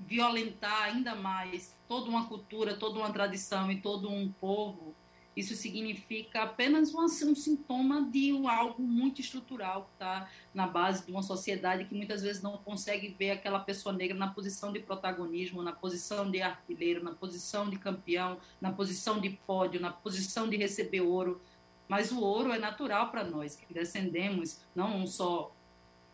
violentar 0.00 0.84
ainda 0.84 1.14
mais 1.14 1.76
toda 1.86 2.08
uma 2.08 2.26
cultura, 2.26 2.76
toda 2.76 2.98
uma 2.98 3.12
tradição 3.12 3.70
e 3.70 3.80
todo 3.80 4.08
um 4.08 4.32
povo, 4.32 4.94
isso 5.36 5.54
significa 5.54 6.42
apenas 6.42 6.92
um, 6.92 7.04
um 7.04 7.34
sintoma 7.34 8.10
de 8.10 8.32
um, 8.32 8.48
algo 8.48 8.82
muito 8.82 9.20
estrutural 9.20 9.82
que 9.84 9.92
está 9.92 10.28
na 10.52 10.66
base 10.66 11.06
de 11.06 11.12
uma 11.12 11.22
sociedade 11.22 11.84
que 11.84 11.94
muitas 11.94 12.22
vezes 12.22 12.42
não 12.42 12.56
consegue 12.56 13.14
ver 13.16 13.30
aquela 13.30 13.60
pessoa 13.60 13.94
negra 13.94 14.16
na 14.16 14.28
posição 14.28 14.72
de 14.72 14.80
protagonismo, 14.80 15.62
na 15.62 15.72
posição 15.72 16.28
de 16.28 16.42
artilheiro, 16.42 17.04
na 17.04 17.12
posição 17.12 17.70
de 17.70 17.78
campeão, 17.78 18.38
na 18.60 18.72
posição 18.72 19.20
de 19.20 19.30
pódio, 19.46 19.80
na 19.80 19.92
posição 19.92 20.48
de 20.48 20.56
receber 20.56 21.02
ouro. 21.02 21.40
Mas 21.86 22.10
o 22.10 22.20
ouro 22.20 22.52
é 22.52 22.58
natural 22.58 23.10
para 23.10 23.22
nós, 23.22 23.54
que 23.54 23.72
descendemos 23.72 24.60
não 24.74 25.06
só 25.06 25.54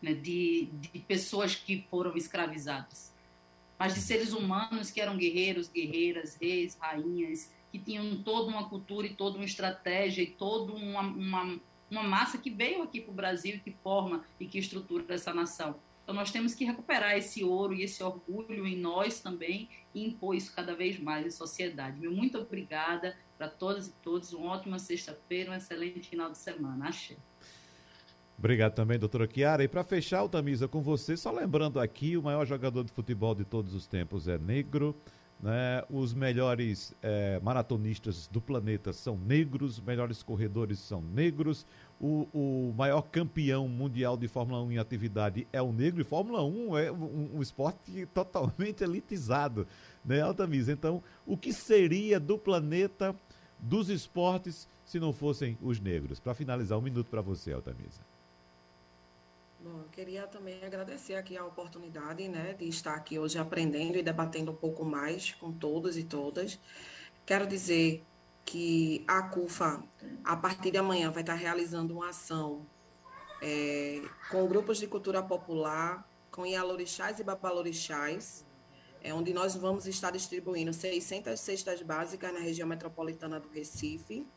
né, 0.05 0.13
de, 0.13 0.69
de 0.71 0.99
pessoas 0.99 1.55
que 1.55 1.83
foram 1.89 2.15
escravizadas, 2.15 3.11
mas 3.77 3.95
de 3.95 4.01
seres 4.01 4.33
humanos 4.33 4.91
que 4.91 5.01
eram 5.01 5.17
guerreiros, 5.17 5.67
guerreiras, 5.67 6.37
reis, 6.39 6.77
rainhas, 6.79 7.51
que 7.71 7.79
tinham 7.79 8.21
toda 8.21 8.47
uma 8.47 8.69
cultura 8.69 9.07
e 9.07 9.15
toda 9.15 9.37
uma 9.37 9.45
estratégia 9.45 10.21
e 10.21 10.27
toda 10.27 10.73
uma, 10.73 11.01
uma, 11.01 11.59
uma 11.89 12.03
massa 12.03 12.37
que 12.37 12.51
veio 12.51 12.83
aqui 12.83 13.01
para 13.01 13.11
o 13.11 13.15
Brasil 13.15 13.55
e 13.55 13.59
que 13.59 13.71
forma 13.71 14.23
e 14.39 14.45
que 14.45 14.59
estrutura 14.59 15.15
essa 15.15 15.33
nação. 15.33 15.75
Então 16.03 16.13
nós 16.13 16.31
temos 16.31 16.53
que 16.53 16.63
recuperar 16.63 17.17
esse 17.17 17.43
ouro 17.43 17.73
e 17.73 17.81
esse 17.81 18.03
orgulho 18.03 18.67
em 18.67 18.77
nós 18.77 19.19
também 19.21 19.67
e 19.91 20.05
impor 20.05 20.35
isso 20.35 20.53
cada 20.55 20.75
vez 20.75 20.99
mais 20.99 21.25
em 21.25 21.31
sociedade. 21.31 21.99
Meu 21.99 22.11
muito 22.11 22.37
obrigada 22.37 23.17
para 23.39 23.49
todas 23.49 23.87
e 23.87 23.91
todos. 24.03 24.31
Uma 24.33 24.51
ótima 24.51 24.77
sexta-feira, 24.77 25.49
um 25.49 25.55
excelente 25.55 26.07
final 26.07 26.29
de 26.29 26.37
semana. 26.37 26.89
Achei. 26.89 27.17
Obrigado 28.37 28.73
também, 28.73 28.99
doutora 28.99 29.27
Chiara. 29.31 29.63
E 29.63 29.67
para 29.67 29.83
fechar 29.83 30.23
o 30.23 30.29
Tamisa 30.29 30.67
com 30.67 30.81
você, 30.81 31.15
só 31.15 31.31
lembrando 31.31 31.79
aqui, 31.79 32.17
o 32.17 32.21
maior 32.21 32.45
jogador 32.45 32.83
de 32.83 32.91
futebol 32.91 33.33
de 33.33 33.45
todos 33.45 33.73
os 33.73 33.87
tempos 33.87 34.27
é 34.27 34.37
negro. 34.37 34.95
Né? 35.39 35.83
Os 35.89 36.13
melhores 36.13 36.93
é, 37.01 37.39
maratonistas 37.41 38.27
do 38.27 38.41
planeta 38.41 38.93
são 38.93 39.17
negros, 39.17 39.77
os 39.77 39.83
melhores 39.83 40.23
corredores 40.23 40.79
são 40.79 41.01
negros. 41.01 41.65
O, 41.99 42.27
o, 42.33 42.73
maior 42.77 43.01
campeão 43.03 43.67
mundial 43.67 44.17
de 44.17 44.27
Fórmula 44.27 44.61
1 44.63 44.71
em 44.73 44.77
atividade 44.77 45.47
é 45.53 45.61
o 45.61 45.71
negro, 45.71 46.01
e 46.01 46.03
Fórmula 46.03 46.43
1 46.43 46.77
é 46.77 46.91
um, 46.91 47.37
um 47.37 47.41
esporte 47.41 48.05
totalmente 48.13 48.83
elitizado, 48.83 49.65
né, 50.03 50.21
Altamisa? 50.21 50.73
Então, 50.73 51.01
o 51.25 51.37
que 51.37 51.53
seria 51.53 52.19
do 52.19 52.37
planeta 52.37 53.15
dos 53.57 53.89
esportes 53.89 54.67
se 54.83 54.99
não 54.99 55.13
fossem 55.13 55.57
os 55.61 55.79
negros? 55.79 56.19
Para 56.19 56.33
finalizar, 56.33 56.77
um 56.77 56.81
minuto 56.81 57.09
para 57.09 57.21
você, 57.21 57.53
Altamisa. 57.53 58.14
Bom, 59.65 59.79
eu 59.79 59.89
queria 59.91 60.27
também 60.27 60.63
agradecer 60.63 61.15
aqui 61.15 61.35
a 61.35 61.43
oportunidade, 61.43 62.27
né, 62.27 62.53
de 62.53 62.69
estar 62.69 62.93
aqui 62.93 63.17
hoje 63.17 63.39
aprendendo 63.39 63.97
e 63.97 64.03
debatendo 64.03 64.51
um 64.51 64.55
pouco 64.55 64.85
mais 64.85 65.31
com 65.31 65.51
todos 65.51 65.97
e 65.97 66.03
todas. 66.03 66.59
Quero 67.25 67.47
dizer 67.47 68.05
que 68.45 69.03
a 69.07 69.23
CUFA, 69.23 69.83
a 70.23 70.37
partir 70.37 70.69
de 70.69 70.77
amanhã, 70.77 71.09
vai 71.09 71.23
estar 71.23 71.33
realizando 71.33 71.95
uma 71.95 72.09
ação 72.09 72.63
é, 73.41 74.03
com 74.29 74.45
grupos 74.45 74.77
de 74.77 74.85
cultura 74.85 75.23
popular, 75.23 76.07
com 76.29 76.45
Ialorixás 76.45 77.17
e 77.17 77.23
Babalorixás, 77.23 78.45
é, 79.01 79.15
onde 79.15 79.33
nós 79.33 79.55
vamos 79.55 79.87
estar 79.87 80.11
distribuindo 80.11 80.71
600 80.71 81.39
cestas 81.39 81.81
básicas 81.81 82.31
na 82.31 82.39
região 82.39 82.67
metropolitana 82.67 83.39
do 83.39 83.49
Recife, 83.49 84.27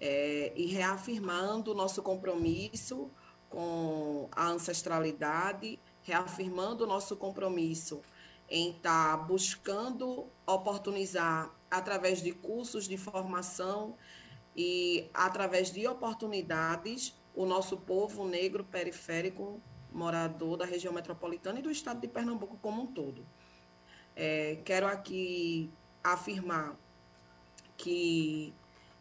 é, 0.00 0.52
e 0.56 0.66
reafirmando 0.66 1.70
o 1.70 1.74
nosso 1.74 2.02
compromisso 2.02 3.12
com 3.50 4.28
a 4.32 4.46
ancestralidade, 4.46 5.78
reafirmando 6.02 6.84
o 6.84 6.86
nosso 6.86 7.16
compromisso 7.16 8.00
em 8.48 8.70
estar 8.70 9.18
tá 9.18 9.22
buscando 9.22 10.26
oportunizar 10.46 11.52
através 11.70 12.22
de 12.22 12.32
cursos 12.32 12.88
de 12.88 12.96
formação 12.96 13.94
e 14.56 15.08
através 15.12 15.70
de 15.70 15.86
oportunidades 15.86 17.14
o 17.34 17.44
nosso 17.44 17.76
povo 17.76 18.26
negro 18.26 18.64
periférico 18.64 19.60
morador 19.92 20.56
da 20.56 20.64
região 20.64 20.92
metropolitana 20.92 21.58
e 21.58 21.62
do 21.62 21.70
estado 21.70 22.00
de 22.00 22.08
Pernambuco 22.08 22.56
como 22.62 22.82
um 22.82 22.86
todo. 22.86 23.26
É, 24.16 24.58
quero 24.64 24.86
aqui 24.86 25.70
afirmar 26.02 26.76
que 27.76 28.52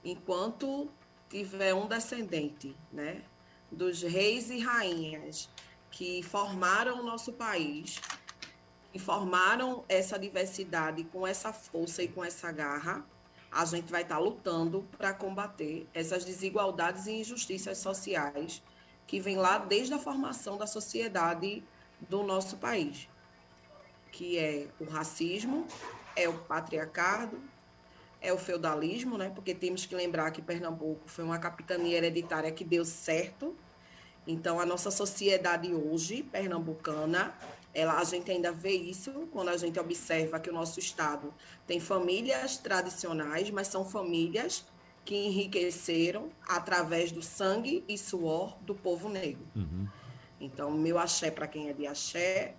enquanto 0.03 0.89
tiver 1.29 1.73
um 1.73 1.87
descendente, 1.87 2.75
né, 2.91 3.23
dos 3.71 4.01
reis 4.01 4.49
e 4.49 4.59
rainhas 4.59 5.49
que 5.91 6.23
formaram 6.23 6.99
o 6.99 7.03
nosso 7.03 7.33
país, 7.33 7.99
e 8.93 8.99
formaram 8.99 9.83
essa 9.87 10.17
diversidade 10.17 11.03
com 11.05 11.25
essa 11.25 11.53
força 11.53 12.01
e 12.03 12.07
com 12.07 12.23
essa 12.23 12.51
garra, 12.51 13.05
a 13.51 13.65
gente 13.65 13.91
vai 13.91 14.03
estar 14.03 14.19
lutando 14.19 14.87
para 14.97 15.13
combater 15.13 15.87
essas 15.93 16.23
desigualdades 16.25 17.07
e 17.07 17.13
injustiças 17.13 17.77
sociais 17.77 18.63
que 19.07 19.19
vêm 19.19 19.37
lá 19.37 19.57
desde 19.57 19.93
a 19.93 19.99
formação 19.99 20.57
da 20.57 20.67
sociedade 20.67 21.63
do 21.99 22.23
nosso 22.23 22.57
país, 22.57 23.09
que 24.11 24.37
é 24.37 24.67
o 24.79 24.85
racismo, 24.85 25.67
é 26.15 26.29
o 26.29 26.37
patriarcado, 26.37 27.41
é 28.21 28.33
o 28.33 28.37
feudalismo, 28.37 29.17
né? 29.17 29.31
Porque 29.33 29.53
temos 29.55 29.85
que 29.85 29.95
lembrar 29.95 30.31
que 30.31 30.41
Pernambuco 30.41 31.07
foi 31.07 31.23
uma 31.23 31.39
capitania 31.39 31.97
hereditária 31.97 32.51
que 32.51 32.63
deu 32.63 32.83
certo 32.83 33.55
Então, 34.27 34.59
a 34.59 34.65
nossa 34.65 34.91
sociedade 34.91 35.73
hoje, 35.73 36.21
pernambucana, 36.21 37.33
ela, 37.73 37.99
a 37.99 38.03
gente 38.03 38.29
ainda 38.29 38.51
vê 38.51 38.73
isso 38.73 39.27
quando 39.31 39.49
a 39.49 39.57
gente 39.57 39.79
observa 39.79 40.39
que 40.39 40.51
o 40.51 40.53
nosso 40.53 40.79
estado 40.79 41.33
tem 41.65 41.79
famílias 41.79 42.57
tradicionais, 42.57 43.49
mas 43.49 43.67
são 43.67 43.83
famílias 43.83 44.65
que 45.03 45.15
enriqueceram 45.15 46.29
através 46.47 47.11
do 47.11 47.21
sangue 47.23 47.83
e 47.87 47.97
suor 47.97 48.55
do 48.61 48.75
povo 48.75 49.09
negro. 49.09 49.47
Uhum. 49.55 49.87
Então, 50.39 50.71
meu 50.71 50.99
axé 50.99 51.31
para 51.31 51.47
quem 51.47 51.69
é 51.69 51.73
de 51.73 51.87
axé, 51.87 52.53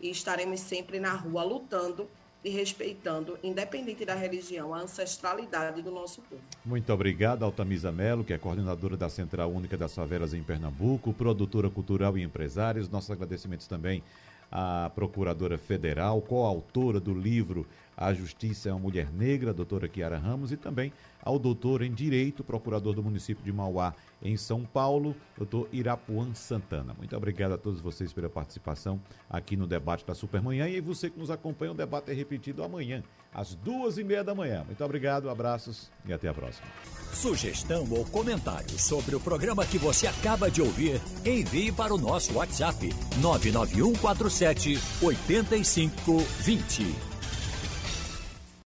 e 0.00 0.10
estaremos 0.10 0.60
sempre 0.60 1.00
na 1.00 1.12
rua 1.14 1.42
lutando 1.42 2.08
e 2.48 2.50
respeitando, 2.50 3.38
independente 3.42 4.06
da 4.06 4.14
religião, 4.14 4.72
a 4.74 4.80
ancestralidade 4.80 5.82
do 5.82 5.90
nosso 5.90 6.22
povo. 6.22 6.40
Muito 6.64 6.90
obrigado, 6.90 7.44
Altamisa 7.44 7.92
Melo, 7.92 8.24
que 8.24 8.32
é 8.32 8.38
coordenadora 8.38 8.96
da 8.96 9.10
Central 9.10 9.50
Única 9.52 9.76
das 9.76 9.94
Favelas 9.94 10.32
em 10.32 10.42
Pernambuco, 10.42 11.12
produtora 11.12 11.68
cultural 11.68 12.16
e 12.16 12.22
empresários. 12.22 12.88
Nossos 12.88 13.10
agradecimentos 13.10 13.66
também 13.66 14.02
à 14.50 14.90
Procuradora 14.94 15.58
Federal, 15.58 16.22
coautora 16.22 16.98
do 16.98 17.12
livro 17.12 17.66
A 18.00 18.14
Justiça 18.14 18.68
é 18.68 18.72
uma 18.72 18.78
Mulher 18.78 19.12
Negra, 19.12 19.52
doutora 19.52 19.88
Kiara 19.88 20.16
Ramos, 20.16 20.52
e 20.52 20.56
também 20.56 20.92
ao 21.20 21.36
doutor 21.36 21.82
em 21.82 21.92
Direito, 21.92 22.44
procurador 22.44 22.94
do 22.94 23.02
município 23.02 23.44
de 23.44 23.52
Mauá, 23.52 23.92
em 24.22 24.36
São 24.36 24.64
Paulo, 24.64 25.16
doutor 25.36 25.68
Irapuan 25.72 26.32
Santana. 26.32 26.94
Muito 26.96 27.16
obrigado 27.16 27.54
a 27.54 27.58
todos 27.58 27.80
vocês 27.80 28.12
pela 28.12 28.28
participação 28.28 29.00
aqui 29.28 29.56
no 29.56 29.66
debate 29.66 30.06
da 30.06 30.14
Supermanhã 30.14 30.68
e 30.68 30.80
você 30.80 31.10
que 31.10 31.18
nos 31.18 31.28
acompanha, 31.28 31.72
o 31.72 31.74
debate 31.74 32.12
é 32.12 32.14
repetido 32.14 32.62
amanhã, 32.62 33.02
às 33.34 33.56
duas 33.56 33.98
e 33.98 34.04
meia 34.04 34.22
da 34.22 34.32
manhã. 34.32 34.62
Muito 34.64 34.84
obrigado, 34.84 35.28
abraços 35.28 35.90
e 36.06 36.12
até 36.12 36.28
a 36.28 36.34
próxima. 36.34 36.68
Sugestão 37.12 37.84
ou 37.90 38.04
comentário 38.04 38.78
sobre 38.78 39.16
o 39.16 39.20
programa 39.20 39.66
que 39.66 39.76
você 39.76 40.06
acaba 40.06 40.48
de 40.48 40.62
ouvir, 40.62 41.00
envie 41.26 41.72
para 41.72 41.92
o 41.92 41.98
nosso 41.98 42.34
WhatsApp 42.34 42.94
99147 43.20 44.78
8520. 45.02 47.17